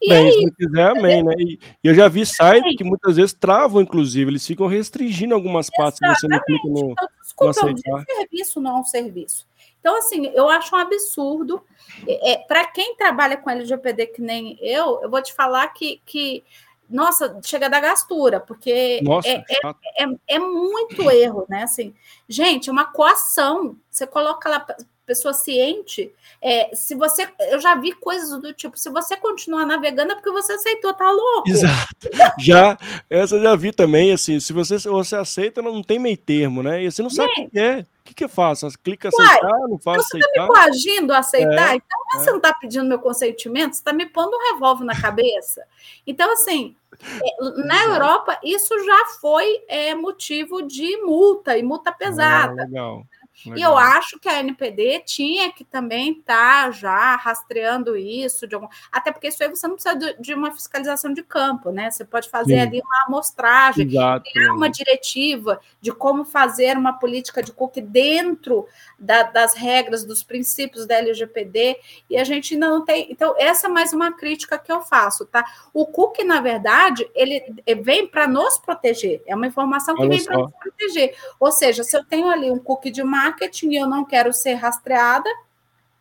e 0.00 0.10
Bem, 0.10 0.26
aí, 0.26 0.32
se 0.32 0.50
quiser, 0.52 0.90
amém, 0.90 1.22
né? 1.22 1.34
E, 1.38 1.58
eu 1.82 1.94
já 1.94 2.06
vi 2.06 2.24
sites 2.26 2.76
que 2.76 2.84
muitas 2.84 3.16
vezes 3.16 3.32
travam, 3.32 3.80
inclusive, 3.80 4.30
eles 4.30 4.46
ficam 4.46 4.66
restringindo 4.66 5.34
algumas 5.34 5.70
partes 5.70 5.98
que 5.98 6.06
você 6.06 6.28
não 6.28 6.38
clica 6.40 6.68
no, 6.68 6.92
então, 6.92 7.08
desculpa, 7.22 7.44
no 7.44 7.50
aceitar. 7.50 8.04
serviço 8.04 8.60
não 8.60 8.76
é 8.76 8.80
um 8.80 8.84
serviço. 8.84 9.46
Então, 9.80 9.96
assim, 9.96 10.30
eu 10.34 10.48
acho 10.50 10.76
um 10.76 10.78
absurdo. 10.78 11.62
É, 12.06 12.36
para 12.46 12.66
quem 12.66 12.94
trabalha 12.94 13.38
com 13.38 13.48
LGPD 13.48 14.08
que 14.08 14.20
nem 14.20 14.58
eu, 14.60 15.00
eu 15.02 15.10
vou 15.10 15.22
te 15.22 15.32
falar 15.32 15.68
que, 15.68 16.00
que 16.04 16.44
nossa, 16.90 17.38
chega 17.42 17.70
da 17.70 17.80
gastura, 17.80 18.40
porque 18.40 19.00
nossa, 19.02 19.28
é, 19.28 19.44
é, 19.48 20.04
é, 20.04 20.06
é, 20.28 20.38
muito 20.38 21.10
erro, 21.10 21.46
né? 21.48 21.62
Assim, 21.62 21.94
gente, 22.28 22.68
é 22.68 22.72
uma 22.72 22.86
coação. 22.86 23.76
Você 23.90 24.06
coloca 24.06 24.48
lá 24.48 24.66
pessoa 25.10 25.34
ciente. 25.34 26.12
É, 26.40 26.74
se 26.74 26.94
você, 26.94 27.28
eu 27.50 27.60
já 27.60 27.74
vi 27.74 27.92
coisas 27.92 28.40
do 28.40 28.52
tipo, 28.52 28.78
se 28.78 28.88
você 28.90 29.16
continuar 29.16 29.66
navegando 29.66 30.12
é 30.12 30.14
porque 30.14 30.30
você 30.30 30.52
aceitou, 30.52 30.94
tá 30.94 31.10
louco? 31.10 31.48
Exato. 31.48 31.88
já, 32.38 32.78
essa 33.10 33.34
eu 33.34 33.42
já 33.42 33.56
vi 33.56 33.72
também, 33.72 34.12
assim, 34.12 34.38
se 34.38 34.52
você, 34.52 34.78
você 34.78 35.16
aceita, 35.16 35.60
não 35.60 35.82
tem 35.82 35.98
meio 35.98 36.16
termo, 36.16 36.62
né? 36.62 36.84
E 36.84 36.90
você 36.90 37.02
não 37.02 37.10
sabe 37.10 37.32
o 37.32 37.50
que 37.50 37.58
é. 37.58 37.84
O 38.10 38.12
que, 38.12 38.14
que 38.14 38.24
eu 38.24 38.28
faço? 38.28 38.66
Clica 38.82 39.08
aceitar, 39.08 39.52
Uai, 39.52 39.70
não 39.70 39.78
faço 39.78 40.08
você 40.08 40.16
aceitar? 40.16 40.26
Você 40.26 40.26
está 40.26 40.42
me 40.42 40.48
coagindo 40.48 41.12
a 41.12 41.18
aceitar? 41.18 41.72
É, 41.72 41.76
então 41.76 41.98
é. 42.12 42.18
você 42.18 42.30
não 42.30 42.38
está 42.38 42.52
pedindo 42.54 42.84
meu 42.84 42.98
consentimento, 42.98 43.74
você 43.74 43.80
está 43.80 43.92
me 43.92 44.04
pondo 44.04 44.36
um 44.36 44.52
revólver 44.52 44.84
na 44.84 45.00
cabeça. 45.00 45.64
Então, 46.04 46.32
assim, 46.32 46.74
é, 47.00 47.36
na 47.64 47.84
Europa, 47.84 48.36
isso 48.42 48.76
já 48.84 49.06
foi 49.20 49.62
é, 49.68 49.94
motivo 49.94 50.60
de 50.62 50.96
multa 51.02 51.56
e 51.56 51.62
multa 51.62 51.92
pesada. 51.92 52.62
Ah, 52.62 52.64
legal. 52.64 53.06
Legal. 53.46 53.58
E 53.58 53.62
eu 53.62 53.76
acho 53.76 54.18
que 54.18 54.28
a 54.28 54.40
NPD 54.40 55.02
tinha 55.06 55.52
que 55.52 55.64
também 55.64 56.12
estar 56.12 56.66
tá 56.66 56.70
já 56.70 57.16
rastreando 57.16 57.96
isso, 57.96 58.46
de 58.46 58.54
algum... 58.54 58.68
até 58.90 59.10
porque 59.10 59.28
isso 59.28 59.42
aí 59.42 59.48
você 59.48 59.66
não 59.66 59.74
precisa 59.74 59.96
de 60.18 60.34
uma 60.34 60.52
fiscalização 60.52 61.12
de 61.12 61.22
campo, 61.22 61.70
né? 61.70 61.90
Você 61.90 62.04
pode 62.04 62.28
fazer 62.28 62.54
Sim. 62.54 62.60
ali 62.60 62.80
uma 62.80 63.04
amostragem, 63.06 63.86
Exato. 63.86 64.30
criar 64.30 64.52
uma 64.52 64.68
diretiva 64.68 65.60
de 65.80 65.92
como 65.92 66.24
fazer 66.24 66.76
uma 66.76 66.92
política 66.92 67.42
de 67.42 67.52
cookie 67.52 67.80
dentro 67.80 68.66
da, 68.98 69.22
das 69.22 69.54
regras, 69.54 70.04
dos 70.04 70.22
princípios 70.22 70.86
da 70.86 70.96
LGPD, 70.96 71.78
e 72.08 72.16
a 72.16 72.24
gente 72.24 72.54
ainda 72.54 72.68
não 72.68 72.84
tem. 72.84 73.10
Então, 73.10 73.34
essa 73.38 73.66
é 73.66 73.70
mais 73.70 73.92
uma 73.92 74.12
crítica 74.12 74.58
que 74.58 74.70
eu 74.70 74.80
faço, 74.82 75.24
tá? 75.26 75.44
O 75.72 75.86
cookie, 75.86 76.24
na 76.24 76.40
verdade, 76.40 77.08
ele 77.14 77.42
vem 77.82 78.06
para 78.06 78.26
nos 78.26 78.58
proteger, 78.58 79.22
é 79.26 79.34
uma 79.34 79.46
informação 79.46 79.94
que 79.94 80.02
Olha 80.02 80.10
vem 80.10 80.24
para 80.24 80.38
nos 80.38 80.52
proteger. 80.52 81.16
Ou 81.38 81.50
seja, 81.50 81.82
se 81.82 81.96
eu 81.96 82.04
tenho 82.04 82.28
ali 82.28 82.50
um 82.50 82.58
cookie 82.58 82.90
de 82.90 83.02
marketing 83.30 83.70
e 83.70 83.76
eu 83.76 83.86
não 83.86 84.04
quero 84.04 84.32
ser 84.32 84.54
rastreada, 84.54 85.28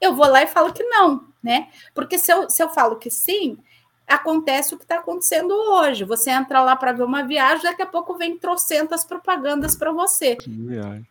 eu 0.01 0.15
vou 0.15 0.27
lá 0.27 0.43
e 0.43 0.47
falo 0.47 0.73
que 0.73 0.83
não, 0.83 1.25
né? 1.41 1.67
Porque 1.93 2.17
se 2.17 2.31
eu, 2.31 2.49
se 2.49 2.61
eu 2.61 2.69
falo 2.69 2.95
que 2.97 3.09
sim, 3.09 3.57
acontece 4.07 4.73
o 4.73 4.77
que 4.77 4.83
está 4.83 4.95
acontecendo 4.95 5.51
hoje. 5.51 6.03
Você 6.03 6.31
entra 6.31 6.61
lá 6.61 6.75
para 6.75 6.91
ver 6.91 7.03
uma 7.03 7.23
viagem, 7.23 7.63
daqui 7.63 7.81
a 7.81 7.87
pouco 7.87 8.17
vem 8.17 8.37
trocentas 8.37 9.05
propagandas 9.05 9.75
para 9.75 9.91
você. 9.91 10.37
Viagem. 10.47 11.07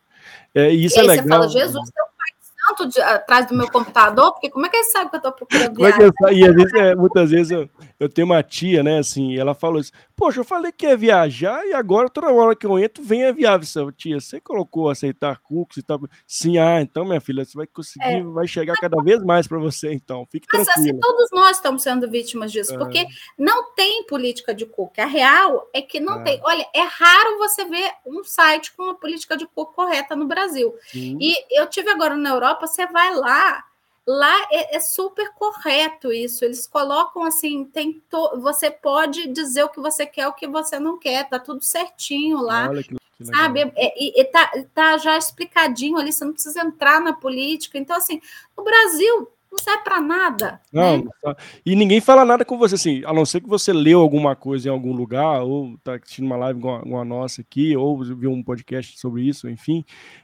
É, 0.53 0.69
isso 0.69 0.97
e 0.97 0.99
é 0.99 1.03
legal. 1.03 1.23
Você 1.23 1.29
fala, 1.29 1.47
Jesus, 1.47 1.91
pai 1.91 2.39
santo 2.67 2.87
de, 2.87 3.01
atrás 3.01 3.47
do 3.47 3.55
meu 3.55 3.71
computador, 3.71 4.33
porque 4.33 4.49
como 4.49 4.65
é 4.65 4.69
que 4.69 4.75
ele 4.75 4.85
sabe 4.85 5.09
que 5.09 5.15
eu 5.15 5.19
estou 5.19 5.31
procurando 5.31 5.85
é 5.85 5.91
que 5.93 6.03
eu, 6.03 6.11
E 6.31 6.45
às 6.45 6.53
vezes, 6.53 6.73
é, 6.73 6.95
muitas 6.95 7.29
vezes 7.29 7.51
eu, 7.51 7.69
eu 7.99 8.07
tenho 8.07 8.25
uma 8.25 8.41
tia, 8.41 8.81
né, 8.81 8.99
assim, 8.99 9.37
ela 9.37 9.53
falou 9.53 9.81
poxa, 10.15 10.41
eu 10.41 10.43
falei 10.43 10.71
que 10.71 10.85
ia 10.85 10.97
viajar 10.97 11.65
e 11.65 11.73
agora 11.73 12.09
toda 12.09 12.29
hora 12.29 12.53
que 12.53 12.65
eu 12.65 12.77
entro 12.77 13.01
vem 13.01 13.25
a 13.25 13.31
viagem. 13.31 13.69
Tia, 13.95 14.19
você 14.19 14.41
colocou 14.41 14.89
aceitar 14.89 15.39
cookies 15.39 15.77
e 15.77 15.83
tal? 15.83 16.01
Sim, 16.27 16.57
ah, 16.57 16.81
então 16.81 17.05
minha 17.05 17.21
filha, 17.21 17.45
você 17.45 17.57
vai 17.57 17.65
conseguir, 17.65 18.05
é. 18.05 18.21
vai 18.21 18.45
chegar 18.45 18.75
cada 18.75 19.01
vez 19.01 19.23
mais 19.23 19.47
para 19.47 19.57
você, 19.57 19.93
então, 19.93 20.25
fique 20.29 20.45
Mas, 20.51 20.67
assim, 20.67 20.83
tranquila. 20.83 20.99
Assim, 20.99 20.99
todos 20.99 21.29
nós 21.31 21.57
estamos 21.57 21.81
sendo 21.81 22.09
vítimas 22.09 22.51
disso, 22.51 22.77
porque 22.77 23.05
não 23.37 23.73
tem 23.73 24.05
política 24.05 24.53
de 24.53 24.65
cookie. 24.65 24.99
A 24.99 25.05
real 25.05 25.69
é 25.73 25.81
que 25.81 26.01
não 26.01 26.19
é. 26.19 26.23
tem. 26.23 26.41
Olha, 26.43 26.67
é 26.75 26.81
raro 26.81 27.37
você 27.37 27.63
ver 27.65 27.89
um 28.05 28.21
site 28.23 28.73
com 28.75 28.83
uma 28.83 28.95
política 28.95 29.37
de 29.37 29.47
cookie 29.47 29.75
correta 29.75 30.15
no 30.15 30.27
Brasil. 30.27 30.75
Sim. 30.91 31.17
E 31.19 31.33
eu 31.57 31.67
tive 31.67 31.89
agora 31.89 32.15
na 32.15 32.29
Europa, 32.29 32.67
você 32.67 32.85
vai 32.87 33.15
lá, 33.15 33.63
Lá 34.05 34.47
é, 34.51 34.75
é, 34.75 34.79
super 34.79 35.31
correto 35.33 36.11
isso. 36.11 36.43
Eles 36.43 36.65
colocam 36.65 37.23
assim, 37.23 37.65
tem 37.65 38.01
to... 38.09 38.39
você 38.39 38.71
pode 38.71 39.27
dizer 39.27 39.63
o 39.63 39.69
que 39.69 39.79
você 39.79 40.05
quer, 40.05 40.27
o 40.27 40.33
que 40.33 40.47
você 40.47 40.79
não 40.79 40.97
quer, 40.97 41.27
tá 41.29 41.39
tudo 41.39 41.63
certinho 41.63 42.41
lá. 42.41 42.69
Olha 42.69 42.83
que, 42.83 42.95
que 42.95 43.25
sabe? 43.25 43.61
É, 43.75 43.93
e, 43.97 44.21
e 44.21 44.25
tá, 44.25 44.51
tá 44.73 44.97
já 44.97 45.17
explicadinho 45.17 45.97
ali, 45.97 46.11
você 46.11 46.25
não 46.25 46.33
precisa 46.33 46.61
entrar 46.61 46.99
na 47.01 47.13
política. 47.13 47.77
Então, 47.77 47.95
assim, 47.95 48.21
no 48.57 48.63
Brasil 48.63 49.29
não 49.51 49.57
serve 49.57 49.83
para 49.83 49.99
nada. 49.99 50.61
Não, 50.71 50.97
né? 50.97 51.35
e 51.65 51.75
ninguém 51.75 51.99
fala 51.99 52.23
nada 52.23 52.45
com 52.45 52.57
você, 52.57 52.75
assim, 52.75 53.03
a 53.05 53.13
não 53.13 53.25
ser 53.25 53.41
que 53.41 53.49
você 53.49 53.73
leu 53.73 53.99
alguma 53.99 54.35
coisa 54.35 54.67
em 54.67 54.71
algum 54.71 54.93
lugar, 54.93 55.41
ou 55.41 55.73
está 55.75 55.95
assistindo 55.95 56.25
uma 56.25 56.37
live 56.37 56.59
a, 56.59 56.81
igual 56.85 57.01
a 57.01 57.05
nossa 57.05 57.41
aqui, 57.41 57.75
ou 57.75 58.03
viu 58.03 58.31
um 58.31 58.43
podcast 58.43 58.99
sobre 58.99 59.23
isso, 59.23 59.49
enfim. 59.49 59.83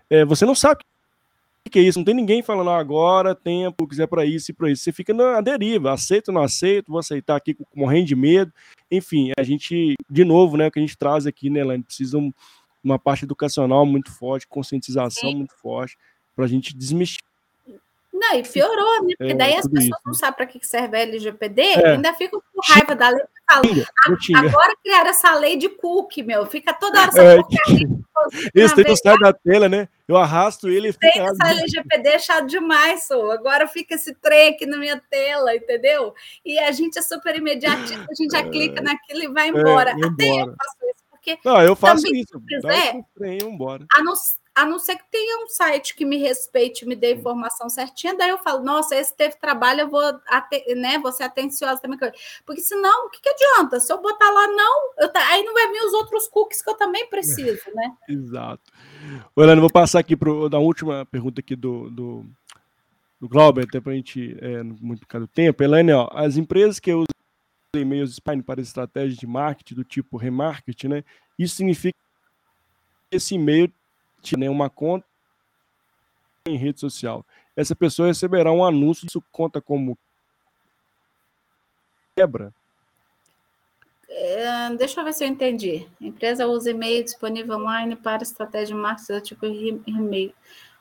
É, 0.10 0.24
você 0.24 0.46
não 0.46 0.56
sabe 0.56 0.84
que 1.70 1.80
é 1.80 1.82
isso, 1.82 2.00
não 2.00 2.06
tem 2.06 2.14
ninguém 2.14 2.42
falando 2.42 2.70
ah, 2.70 2.78
agora 2.78 3.34
tempo, 3.34 3.88
quiser 3.88 4.08
para 4.08 4.26
isso 4.26 4.52
e 4.52 4.54
para 4.54 4.70
isso. 4.70 4.84
Você 4.84 4.92
fica 4.92 5.14
na 5.14 5.42
deriva, 5.42 5.92
aceito, 5.92 6.32
não 6.32 6.44
aceito, 6.44 6.92
vou 6.92 7.00
aceitar 7.00 7.36
aqui 7.36 7.58
morrendo 7.76 8.08
de 8.08 8.16
medo. 8.16 8.52
Enfim, 8.90 9.32
a 9.38 9.44
gente, 9.44 9.96
de 10.10 10.24
novo, 10.24 10.58
né, 10.58 10.68
o 10.68 10.72
que 10.72 10.80
a 10.80 10.82
gente 10.82 10.98
traz 10.98 11.26
aqui, 11.26 11.50
né, 11.50 11.62
Elaine, 11.62 11.84
precisa 11.84 12.18
um, 12.18 12.32
uma 12.84 13.00
parte 13.00 13.26
educacional 13.26 13.86
muito 13.86 14.12
forte, 14.12 14.48
conscientização 14.48 15.32
Sim. 15.32 15.38
muito 15.38 15.56
forte, 15.56 15.98
para 16.36 16.46
a 16.46 16.48
gente 16.48 16.76
desmistificar 16.76 17.35
não, 18.30 18.40
e 18.40 18.44
piorou, 18.44 19.04
né? 19.04 19.14
Porque 19.18 19.34
é, 19.34 19.36
daí 19.36 19.56
as 19.56 19.68
pessoas 19.68 19.86
isso. 19.86 20.00
não 20.06 20.14
sabem 20.14 20.36
para 20.36 20.46
que 20.48 20.66
serve 20.66 20.98
a 20.98 21.02
LGPD 21.02 21.62
é. 21.62 21.92
ainda 21.92 22.14
ficam 22.14 22.42
com 22.42 22.74
raiva 22.74 22.96
da 22.96 23.10
lei 23.10 23.22
e 23.22 23.54
falam, 23.54 24.48
agora 24.48 24.76
criaram 24.84 25.10
essa 25.10 25.36
lei 25.36 25.58
de 25.58 25.70
cookie, 25.70 26.24
meu, 26.24 26.46
fica 26.46 26.74
toda 26.74 27.02
hora 27.02 27.10
essa 27.10 27.24
é, 27.24 27.38
Isso, 28.56 28.76
tem 28.76 28.86
que 28.86 28.96
sair 28.96 29.20
da 29.20 29.34
tela, 29.34 29.70
né? 29.70 29.88
Eu 30.08 30.18
arrasto 30.18 30.70
ele 30.70 30.90
e 30.90 30.94
fica... 30.94 31.08
Essa 31.08 31.50
LGPD 31.50 32.10
é 32.10 32.20
chato 32.20 32.48
demais, 32.48 33.06
sou. 33.06 33.32
agora 33.32 33.68
fica 33.68 33.96
esse 33.96 34.14
trem 34.16 34.50
aqui 34.50 34.66
na 34.66 34.78
minha 34.78 35.02
tela, 35.10 35.56
entendeu? 35.56 36.14
E 36.46 36.58
a 36.60 36.72
gente 36.72 36.98
é 36.98 37.02
super 37.02 37.36
imediatista, 37.36 38.06
a 38.10 38.14
gente 38.14 38.32
já 38.32 38.44
clica 38.44 38.82
naquilo 38.82 39.24
e 39.24 39.28
vai 39.28 39.50
embora. 39.50 39.92
É, 39.92 40.06
Até 40.06 40.26
embora. 40.26 40.52
eu 40.52 40.56
faço 40.56 40.78
isso, 40.84 41.04
porque... 41.10 41.40
Não, 41.44 41.62
eu 41.62 41.76
faço 41.76 42.16
isso. 42.16 42.42
Quiser, 42.48 43.04
trem, 43.16 43.40
embora. 43.44 43.86
A 43.94 44.04
não 44.04 44.16
a 44.56 44.66
não 44.66 44.80
ser 44.80 44.96
que 44.96 45.04
tenha 45.12 45.44
um 45.44 45.50
site 45.50 45.94
que 45.94 46.06
me 46.06 46.18
respeite, 46.18 46.86
me 46.86 46.96
dê 46.96 47.14
informação 47.14 47.68
certinha, 47.68 48.16
daí 48.16 48.30
eu 48.30 48.38
falo, 48.38 48.64
nossa, 48.64 48.96
esse 48.96 49.14
teve 49.14 49.36
trabalho, 49.36 49.82
eu 49.82 49.90
vou, 49.90 50.02
né, 50.78 50.98
vou 50.98 51.12
ser 51.12 51.24
atenciosa 51.24 51.82
também. 51.82 52.00
Porque 52.46 52.62
senão, 52.62 53.08
o 53.08 53.10
que, 53.10 53.20
que 53.20 53.30
adianta? 53.30 53.82
Se 53.82 53.92
eu 53.92 54.02
botar 54.02 54.32
lá 54.32 54.48
não, 54.48 54.92
eu, 54.98 55.12
aí 55.14 55.44
não 55.44 55.54
vai 55.54 55.68
vir 55.68 55.84
os 55.84 55.94
outros 55.94 56.30
cookies 56.30 56.62
que 56.62 56.70
eu 56.70 56.76
também 56.76 57.06
preciso, 57.10 57.64
né? 57.76 57.94
Exato. 58.08 58.64
Olha, 59.36 59.60
vou 59.60 59.70
passar 59.70 60.00
aqui 60.00 60.16
para 60.16 60.48
da 60.50 60.58
última 60.58 61.06
pergunta 61.06 61.42
aqui 61.42 61.56
do, 61.56 61.90
do, 61.90 62.26
do 63.20 63.28
Glauber, 63.28 63.66
até 63.66 63.82
para 63.82 63.92
a 63.92 63.96
gente, 63.96 64.38
é, 64.40 64.64
muito 64.64 65.06
por 65.06 65.20
do 65.20 65.28
tempo. 65.28 65.62
Elaine, 65.62 65.92
ó, 65.92 66.08
as 66.14 66.38
empresas 66.38 66.80
que 66.80 66.94
usam 66.94 67.06
e-mails 67.76 68.12
spam 68.12 68.42
para 68.42 68.62
estratégias 68.62 69.18
de 69.18 69.28
marketing 69.28 69.76
do 69.76 69.84
tipo 69.84 70.16
remarketing, 70.16 70.88
né? 70.88 71.04
Isso 71.38 71.58
significa 71.58 71.98
que 73.12 73.18
esse 73.18 73.36
e-mail 73.36 73.70
né, 74.34 74.50
uma 74.50 74.70
conta 74.70 75.06
em 76.48 76.58
rede 76.58 76.80
social. 76.80 77.26
Essa 77.56 77.76
pessoa 77.76 78.08
receberá 78.08 78.52
um 78.52 78.64
anúncio, 78.64 79.06
isso 79.06 79.24
conta 79.32 79.62
como 79.62 79.98
quebra? 82.16 82.54
É, 84.08 84.70
deixa 84.76 85.02
eu 85.02 85.04
ver 85.06 85.14
se 85.14 85.24
eu 85.24 85.28
entendi. 85.28 85.88
A 86.02 86.06
empresa 86.06 86.48
usa 86.48 86.72
e-mail 86.72 87.04
disponível 87.04 87.58
online 87.58 87.96
para 87.96 88.24
estratégia 88.24 88.76
de 88.76 88.82
marketing 88.82 89.20
tipo 89.22 89.46
e-mail. 89.46 90.34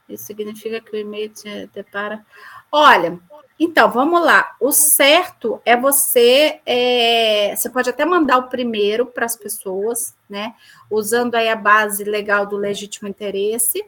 Isso 0.08 0.24
significa 0.24 0.80
que 0.80 0.94
o 0.94 0.98
e-mail 0.98 1.30
te 1.30 1.66
depara. 1.72 2.24
Olha, 2.70 3.18
então 3.58 3.90
vamos 3.90 4.20
lá. 4.22 4.54
O 4.60 4.72
certo 4.72 5.60
é 5.64 5.76
você. 5.76 6.60
É, 6.66 7.54
você 7.54 7.70
pode 7.70 7.88
até 7.88 8.04
mandar 8.04 8.38
o 8.38 8.48
primeiro 8.48 9.06
para 9.06 9.24
as 9.24 9.36
pessoas, 9.36 10.14
né? 10.28 10.54
Usando 10.90 11.36
aí 11.36 11.48
a 11.48 11.56
base 11.56 12.04
legal 12.04 12.46
do 12.46 12.56
legítimo 12.56 13.08
interesse, 13.08 13.84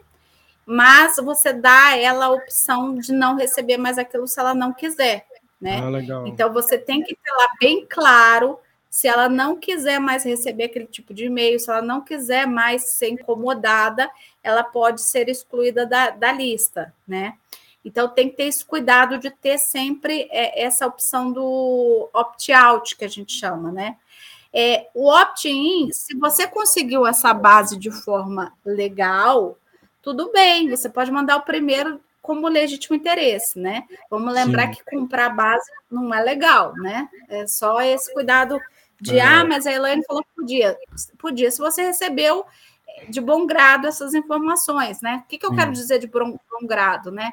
mas 0.65 1.17
você 1.17 1.53
dá 1.53 1.87
a 1.87 1.97
ela 1.97 2.25
a 2.25 2.31
opção 2.31 2.95
de 2.95 3.11
não 3.11 3.35
receber 3.35 3.77
mais 3.77 3.97
aquilo 3.97 4.27
se 4.27 4.39
ela 4.39 4.55
não 4.55 4.73
quiser, 4.73 5.25
né? 5.59 5.81
Ah, 5.81 6.27
então 6.27 6.51
você 6.51 6.77
tem 6.77 7.03
que 7.03 7.15
ter 7.15 7.31
lá 7.31 7.47
bem 7.59 7.85
claro 7.87 8.59
se 8.97 9.07
ela 9.07 9.29
não 9.29 9.55
quiser 9.55 9.99
mais 9.99 10.23
receber 10.23 10.63
aquele 10.63 10.87
tipo 10.87 11.13
de 11.13 11.25
e-mail, 11.25 11.59
se 11.59 11.69
ela 11.69 11.83
não 11.83 12.01
quiser 12.01 12.47
mais 12.47 12.93
ser 12.93 13.09
incomodada, 13.09 14.09
ela 14.41 14.63
pode 14.63 15.03
ser 15.03 15.29
excluída 15.29 15.85
da, 15.85 16.09
da 16.09 16.31
lista, 16.31 16.91
né? 17.07 17.35
Então 17.85 18.09
tem 18.09 18.27
que 18.27 18.37
ter 18.37 18.45
esse 18.45 18.65
cuidado 18.65 19.19
de 19.19 19.29
ter 19.29 19.59
sempre 19.59 20.27
é, 20.31 20.63
essa 20.63 20.87
opção 20.87 21.31
do 21.31 22.09
opt-out 22.11 22.95
que 22.95 23.05
a 23.05 23.07
gente 23.07 23.33
chama, 23.33 23.71
né? 23.71 23.97
É, 24.51 24.87
o 24.95 25.13
opt-in, 25.13 25.91
se 25.93 26.17
você 26.17 26.47
conseguiu 26.47 27.05
essa 27.05 27.31
base 27.35 27.77
de 27.77 27.91
forma 27.91 28.51
legal, 28.65 29.59
tudo 30.01 30.31
bem, 30.31 30.71
você 30.71 30.89
pode 30.89 31.11
mandar 31.11 31.35
o 31.35 31.43
primeiro 31.43 32.01
como 32.19 32.47
legítimo 32.47 32.95
interesse, 32.95 33.59
né? 33.59 33.83
Vamos 34.09 34.33
lembrar 34.33 34.69
Sim. 34.69 34.71
que 34.73 34.97
comprar 34.97 35.29
base 35.29 35.69
não 35.91 36.11
é 36.11 36.19
legal, 36.19 36.73
né? 36.77 37.07
É 37.29 37.45
só 37.45 37.79
esse 37.79 38.11
cuidado 38.11 38.59
de, 38.99 39.17
é. 39.17 39.21
ah, 39.21 39.45
mas 39.45 39.65
a 39.67 39.71
Elaine 39.71 40.03
falou 40.05 40.23
que 40.23 40.29
podia. 40.35 40.77
Podia, 41.17 41.51
se 41.51 41.59
você 41.59 41.83
recebeu 41.83 42.45
de 43.09 43.21
bom 43.21 43.45
grado 43.45 43.87
essas 43.87 44.13
informações, 44.13 45.01
né? 45.01 45.23
O 45.25 45.27
que, 45.27 45.37
que 45.37 45.45
eu 45.45 45.51
hum. 45.51 45.55
quero 45.55 45.71
dizer 45.71 45.99
de 45.99 46.07
bom, 46.07 46.31
bom, 46.31 46.67
grado, 46.67 47.11
né? 47.11 47.31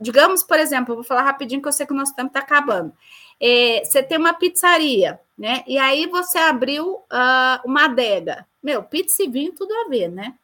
Digamos, 0.00 0.42
por 0.42 0.58
exemplo, 0.58 0.92
eu 0.92 0.96
vou 0.96 1.04
falar 1.04 1.22
rapidinho 1.22 1.62
que 1.62 1.68
eu 1.68 1.72
sei 1.72 1.86
que 1.86 1.92
o 1.92 1.96
nosso 1.96 2.14
tempo 2.14 2.28
está 2.28 2.40
acabando. 2.40 2.92
É, 3.40 3.82
você 3.84 4.02
tem 4.02 4.18
uma 4.18 4.34
pizzaria, 4.34 5.18
né? 5.36 5.64
E 5.66 5.78
aí 5.78 6.06
você 6.06 6.38
abriu 6.38 6.94
uh, 6.94 7.60
uma 7.64 7.86
adega. 7.86 8.46
Meu, 8.62 8.82
pizza 8.82 9.22
e 9.22 9.28
vinho 9.28 9.52
tudo 9.52 9.72
a 9.72 9.88
ver, 9.88 10.08
né? 10.08 10.34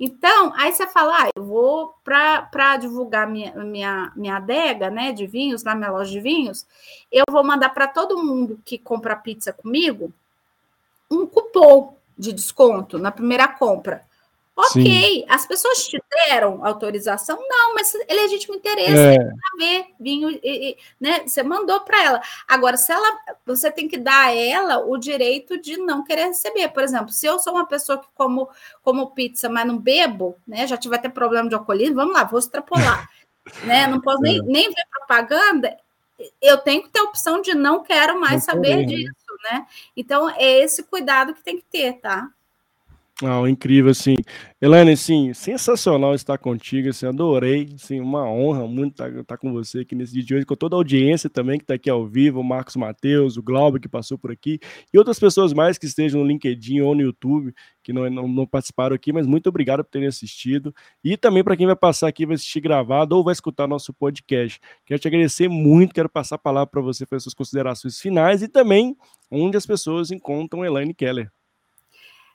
Então, 0.00 0.52
aí 0.54 0.72
você 0.72 0.86
fala, 0.86 1.24
ah, 1.24 1.30
eu 1.34 1.44
vou 1.44 1.94
para 2.04 2.76
divulgar 2.76 3.28
minha, 3.28 3.52
minha, 3.54 4.12
minha 4.14 4.36
adega, 4.36 4.90
né, 4.90 5.12
de 5.12 5.26
vinhos, 5.26 5.64
na 5.64 5.74
minha 5.74 5.90
loja 5.90 6.10
de 6.10 6.20
vinhos, 6.20 6.66
eu 7.10 7.24
vou 7.28 7.42
mandar 7.42 7.70
para 7.70 7.88
todo 7.88 8.22
mundo 8.22 8.60
que 8.64 8.78
compra 8.78 9.16
pizza 9.16 9.52
comigo 9.52 10.12
um 11.10 11.26
cupom 11.26 11.96
de 12.16 12.32
desconto 12.32 12.98
na 12.98 13.10
primeira 13.10 13.48
compra. 13.48 14.07
Ok, 14.58 14.82
Sim. 14.82 15.24
as 15.28 15.46
pessoas 15.46 15.86
te 15.86 16.02
deram 16.10 16.66
autorização? 16.66 17.38
Não, 17.48 17.76
mas 17.76 17.94
é 17.94 18.12
legítimo 18.12 18.56
interesse, 18.56 18.90
é. 18.92 19.18
ver, 19.56 19.86
vinho, 20.00 20.28
e, 20.30 20.40
e, 20.42 20.76
né? 21.00 21.22
Você 21.24 21.44
mandou 21.44 21.78
para 21.82 22.02
ela. 22.02 22.22
Agora, 22.48 22.76
se 22.76 22.90
ela, 22.90 23.18
você 23.46 23.70
tem 23.70 23.86
que 23.86 23.96
dar 23.96 24.26
a 24.26 24.34
ela 24.34 24.84
o 24.84 24.98
direito 24.98 25.60
de 25.60 25.76
não 25.76 26.02
querer 26.02 26.26
receber. 26.26 26.70
Por 26.70 26.82
exemplo, 26.82 27.10
se 27.10 27.24
eu 27.24 27.38
sou 27.38 27.52
uma 27.52 27.66
pessoa 27.66 27.98
que 27.98 28.08
como, 28.16 28.48
como 28.82 29.12
pizza, 29.12 29.48
mas 29.48 29.64
não 29.64 29.78
bebo, 29.78 30.36
né? 30.44 30.66
Já 30.66 30.76
tiver 30.76 30.98
ter 30.98 31.10
problema 31.10 31.48
de 31.48 31.54
alcoolismo, 31.54 31.94
vamos 31.94 32.14
lá, 32.14 32.24
vou 32.24 32.40
extrapolar. 32.40 33.08
né? 33.62 33.86
Não 33.86 34.00
posso 34.00 34.20
nem, 34.22 34.40
é. 34.40 34.42
nem 34.42 34.68
ver 34.68 34.86
propaganda, 34.90 35.76
eu 36.42 36.58
tenho 36.58 36.82
que 36.82 36.88
ter 36.88 36.98
a 36.98 37.04
opção 37.04 37.40
de 37.40 37.54
não 37.54 37.84
quero 37.84 38.20
mais 38.20 38.44
não 38.44 38.54
saber 38.54 38.78
né? 38.78 38.82
disso, 38.82 39.36
né? 39.52 39.66
Então, 39.96 40.28
é 40.28 40.64
esse 40.64 40.82
cuidado 40.82 41.32
que 41.32 41.44
tem 41.44 41.58
que 41.58 41.64
ter, 41.70 41.92
tá? 42.00 42.28
Ah, 43.20 43.42
incrível, 43.50 43.90
assim. 43.90 44.14
Elaine, 44.60 44.92
assim, 44.92 45.34
sensacional 45.34 46.14
estar 46.14 46.38
contigo, 46.38 46.88
assim, 46.88 47.04
adorei, 47.04 47.68
assim, 47.74 47.98
uma 47.98 48.30
honra 48.30 48.64
muito 48.68 48.92
estar, 48.92 49.10
estar, 49.10 49.36
com 49.36 49.52
você 49.52 49.80
aqui 49.80 49.96
nesse 49.96 50.12
dia 50.12 50.22
de 50.22 50.34
hoje, 50.36 50.46
com 50.46 50.54
toda 50.54 50.76
a 50.76 50.78
audiência 50.78 51.28
também 51.28 51.58
que 51.58 51.64
está 51.64 51.74
aqui 51.74 51.90
ao 51.90 52.06
vivo, 52.06 52.38
o 52.38 52.44
Marcos 52.44 52.76
Mateus, 52.76 53.36
o 53.36 53.42
Glauber 53.42 53.80
que 53.80 53.88
passou 53.88 54.16
por 54.16 54.30
aqui, 54.30 54.60
e 54.94 54.98
outras 54.98 55.18
pessoas 55.18 55.52
mais 55.52 55.76
que 55.76 55.86
estejam 55.86 56.20
no 56.20 56.28
LinkedIn 56.28 56.80
ou 56.80 56.94
no 56.94 57.00
YouTube, 57.02 57.52
que 57.82 57.92
não, 57.92 58.08
não, 58.08 58.28
não 58.28 58.46
participaram 58.46 58.94
aqui, 58.94 59.12
mas 59.12 59.26
muito 59.26 59.48
obrigado 59.48 59.82
por 59.82 59.90
terem 59.90 60.06
assistido, 60.06 60.72
e 61.02 61.16
também 61.16 61.42
para 61.42 61.56
quem 61.56 61.66
vai 61.66 61.76
passar 61.76 62.06
aqui, 62.06 62.24
vai 62.24 62.36
assistir 62.36 62.60
gravado 62.60 63.16
ou 63.16 63.24
vai 63.24 63.32
escutar 63.32 63.66
nosso 63.66 63.92
podcast. 63.92 64.60
Quero 64.86 65.00
te 65.00 65.08
agradecer 65.08 65.48
muito, 65.48 65.92
quero 65.92 66.08
passar 66.08 66.36
a 66.36 66.38
palavra 66.38 66.68
para 66.70 66.80
você 66.80 67.04
para 67.04 67.18
suas 67.18 67.34
considerações 67.34 67.98
finais 67.98 68.42
e 68.42 68.48
também 68.48 68.96
onde 69.28 69.56
as 69.56 69.66
pessoas 69.66 70.12
encontram 70.12 70.64
Elaine 70.64 70.94
Keller. 70.94 71.32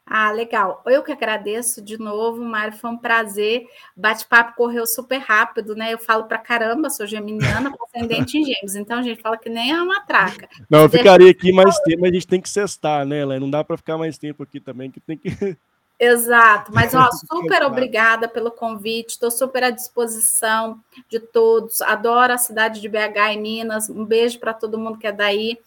Ah, 0.06 0.32
legal. 0.32 0.84
Eu 0.86 1.02
que 1.02 1.12
agradeço 1.12 1.82
de 1.82 1.98
novo, 1.98 2.44
Mário. 2.44 2.78
Foi 2.78 2.90
um 2.90 2.98
prazer. 2.98 3.66
Bate-papo 3.96 4.56
correu 4.56 4.86
super 4.86 5.18
rápido, 5.18 5.76
né? 5.76 5.94
Eu 5.94 5.98
falo 5.98 6.26
pra 6.26 6.38
caramba, 6.38 6.90
sou 6.90 7.08
geminiana, 7.08 7.72
com 7.72 7.86
ascendente 7.86 8.38
em 8.38 8.44
gêmeos. 8.44 8.76
Então, 8.76 9.00
a 9.00 9.02
gente 9.02 9.22
fala 9.22 9.38
que 9.38 9.50
nem 9.50 9.72
é 9.72 9.82
uma 9.82 10.02
traca. 10.02 10.50
Não, 10.70 10.82
eu 10.82 10.90
ficaria 10.90 11.32
aqui 11.32 11.52
mais 11.54 11.80
tempo, 11.80 12.02
mas 12.02 12.12
a 12.12 12.14
gente 12.14 12.28
tem 12.28 12.42
que 12.42 12.50
cestar, 12.50 13.06
né, 13.06 13.20
Ela 13.20 13.40
Não 13.40 13.50
dá 13.50 13.64
para 13.64 13.78
ficar 13.78 13.98
mais 13.98 14.18
tempo 14.18 14.44
aqui 14.44 14.60
também, 14.60 14.92
que 14.92 15.00
tem 15.00 15.18
que. 15.18 15.58
Exato, 16.06 16.70
mas 16.74 16.94
ó, 16.94 17.10
super 17.12 17.64
obrigada 17.64 18.28
pelo 18.28 18.52
convite, 18.52 19.12
estou 19.12 19.32
super 19.32 19.64
à 19.64 19.70
disposição 19.70 20.78
de 21.08 21.18
todos. 21.18 21.82
Adoro 21.82 22.34
a 22.34 22.38
cidade 22.38 22.82
de 22.82 22.90
BH 22.90 23.34
e 23.34 23.38
Minas. 23.38 23.90
Um 23.90 24.04
beijo 24.04 24.38
para 24.38 24.54
todo 24.54 24.78
mundo 24.78 25.00
que 25.00 25.08
é 25.08 25.14
daí. 25.14 25.58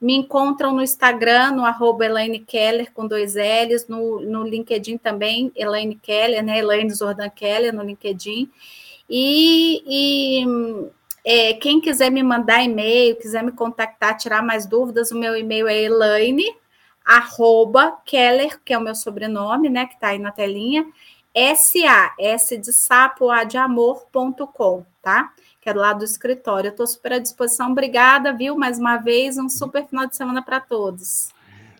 Me 0.00 0.16
encontram 0.16 0.72
no 0.72 0.82
Instagram, 0.82 1.52
no 1.52 1.64
arroba 1.64 2.06
Elaine 2.06 2.40
Keller 2.40 2.92
com 2.92 3.06
dois 3.06 3.36
L's, 3.36 3.86
no, 3.86 4.18
no 4.18 4.42
LinkedIn 4.42 4.98
também, 4.98 5.52
Elaine 5.54 5.94
Keller, 5.94 6.42
né? 6.42 6.58
Elaine 6.58 6.90
Zordan 6.90 7.30
Keller 7.30 7.72
no 7.72 7.84
LinkedIn. 7.84 8.50
E, 9.08 9.84
e 9.86 10.90
é, 11.24 11.52
quem 11.52 11.80
quiser 11.80 12.10
me 12.10 12.22
mandar 12.24 12.64
e-mail, 12.64 13.14
quiser 13.14 13.44
me 13.44 13.52
contactar, 13.52 14.16
tirar 14.16 14.42
mais 14.42 14.66
dúvidas, 14.66 15.12
o 15.12 15.16
meu 15.16 15.36
e-mail 15.36 15.68
é 15.68 15.82
elaine 15.82 16.52
arroba 17.04 17.98
Keller, 18.04 18.60
que 18.64 18.72
é 18.72 18.78
o 18.78 18.80
meu 18.80 18.94
sobrenome, 18.94 19.68
né, 19.68 19.86
que 19.86 19.94
está 19.94 20.08
aí 20.08 20.18
na 20.18 20.32
telinha, 20.32 20.86
S-A, 21.34 22.14
S 22.18 22.56
de 22.56 22.72
sapo, 22.72 23.28
A 23.28 23.42
de 23.42 23.56
amor.com, 23.56 24.86
tá? 25.02 25.32
Que 25.60 25.68
é 25.68 25.74
do 25.74 25.80
lado 25.80 25.98
do 25.98 26.04
escritório. 26.04 26.68
Eu 26.68 26.70
estou 26.70 26.86
super 26.86 27.14
à 27.14 27.18
disposição. 27.18 27.72
Obrigada, 27.72 28.32
viu? 28.32 28.56
Mais 28.56 28.78
uma 28.78 28.98
vez, 28.98 29.36
um 29.36 29.48
super 29.48 29.84
final 29.84 30.06
de 30.06 30.14
semana 30.14 30.42
para 30.42 30.60
todos. 30.60 31.28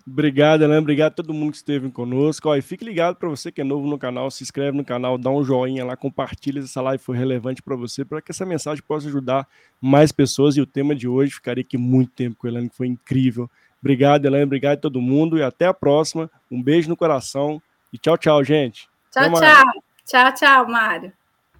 Obrigado, 0.06 0.62
Helena. 0.62 0.80
Obrigado 0.80 1.12
a 1.12 1.14
todo 1.14 1.32
mundo 1.32 1.52
que 1.52 1.56
esteve 1.56 1.90
conosco. 1.90 2.48
Ó, 2.48 2.56
e 2.56 2.60
fique 2.60 2.84
ligado 2.84 3.16
para 3.16 3.28
você 3.28 3.50
que 3.50 3.60
é 3.60 3.64
novo 3.64 3.86
no 3.86 3.98
canal, 3.98 4.30
se 4.30 4.42
inscreve 4.42 4.76
no 4.76 4.84
canal, 4.84 5.16
dá 5.16 5.30
um 5.30 5.42
joinha 5.42 5.84
lá, 5.84 5.96
compartilha 5.96 6.60
se 6.60 6.68
essa 6.68 6.82
live 6.82 7.02
foi 7.02 7.16
relevante 7.16 7.62
para 7.62 7.74
você, 7.74 8.04
para 8.04 8.20
que 8.20 8.30
essa 8.30 8.44
mensagem 8.44 8.82
possa 8.86 9.08
ajudar 9.08 9.48
mais 9.80 10.12
pessoas. 10.12 10.56
E 10.56 10.60
o 10.60 10.66
tema 10.66 10.94
de 10.94 11.08
hoje, 11.08 11.32
ficaria 11.32 11.62
aqui 11.62 11.78
muito 11.78 12.12
tempo 12.12 12.36
com 12.36 12.46
Helena, 12.46 12.68
que 12.68 12.76
foi 12.76 12.88
incrível. 12.88 13.48
Obrigado, 13.84 14.24
Elaine. 14.24 14.44
Obrigado 14.44 14.78
a 14.78 14.80
todo 14.80 14.98
mundo. 14.98 15.36
E 15.36 15.42
até 15.42 15.66
a 15.66 15.74
próxima. 15.74 16.30
Um 16.50 16.62
beijo 16.62 16.88
no 16.88 16.96
coração. 16.96 17.60
E 17.92 17.98
tchau, 17.98 18.16
tchau, 18.16 18.42
gente. 18.42 18.88
Tchau, 19.12 19.30
tchau. 19.30 19.64
Tchau, 20.06 20.32
tchau, 20.32 20.66
Mário. 20.66 21.12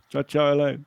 Tchau, 0.08 0.24
tchau, 0.24 0.52
Elaine. 0.52 0.84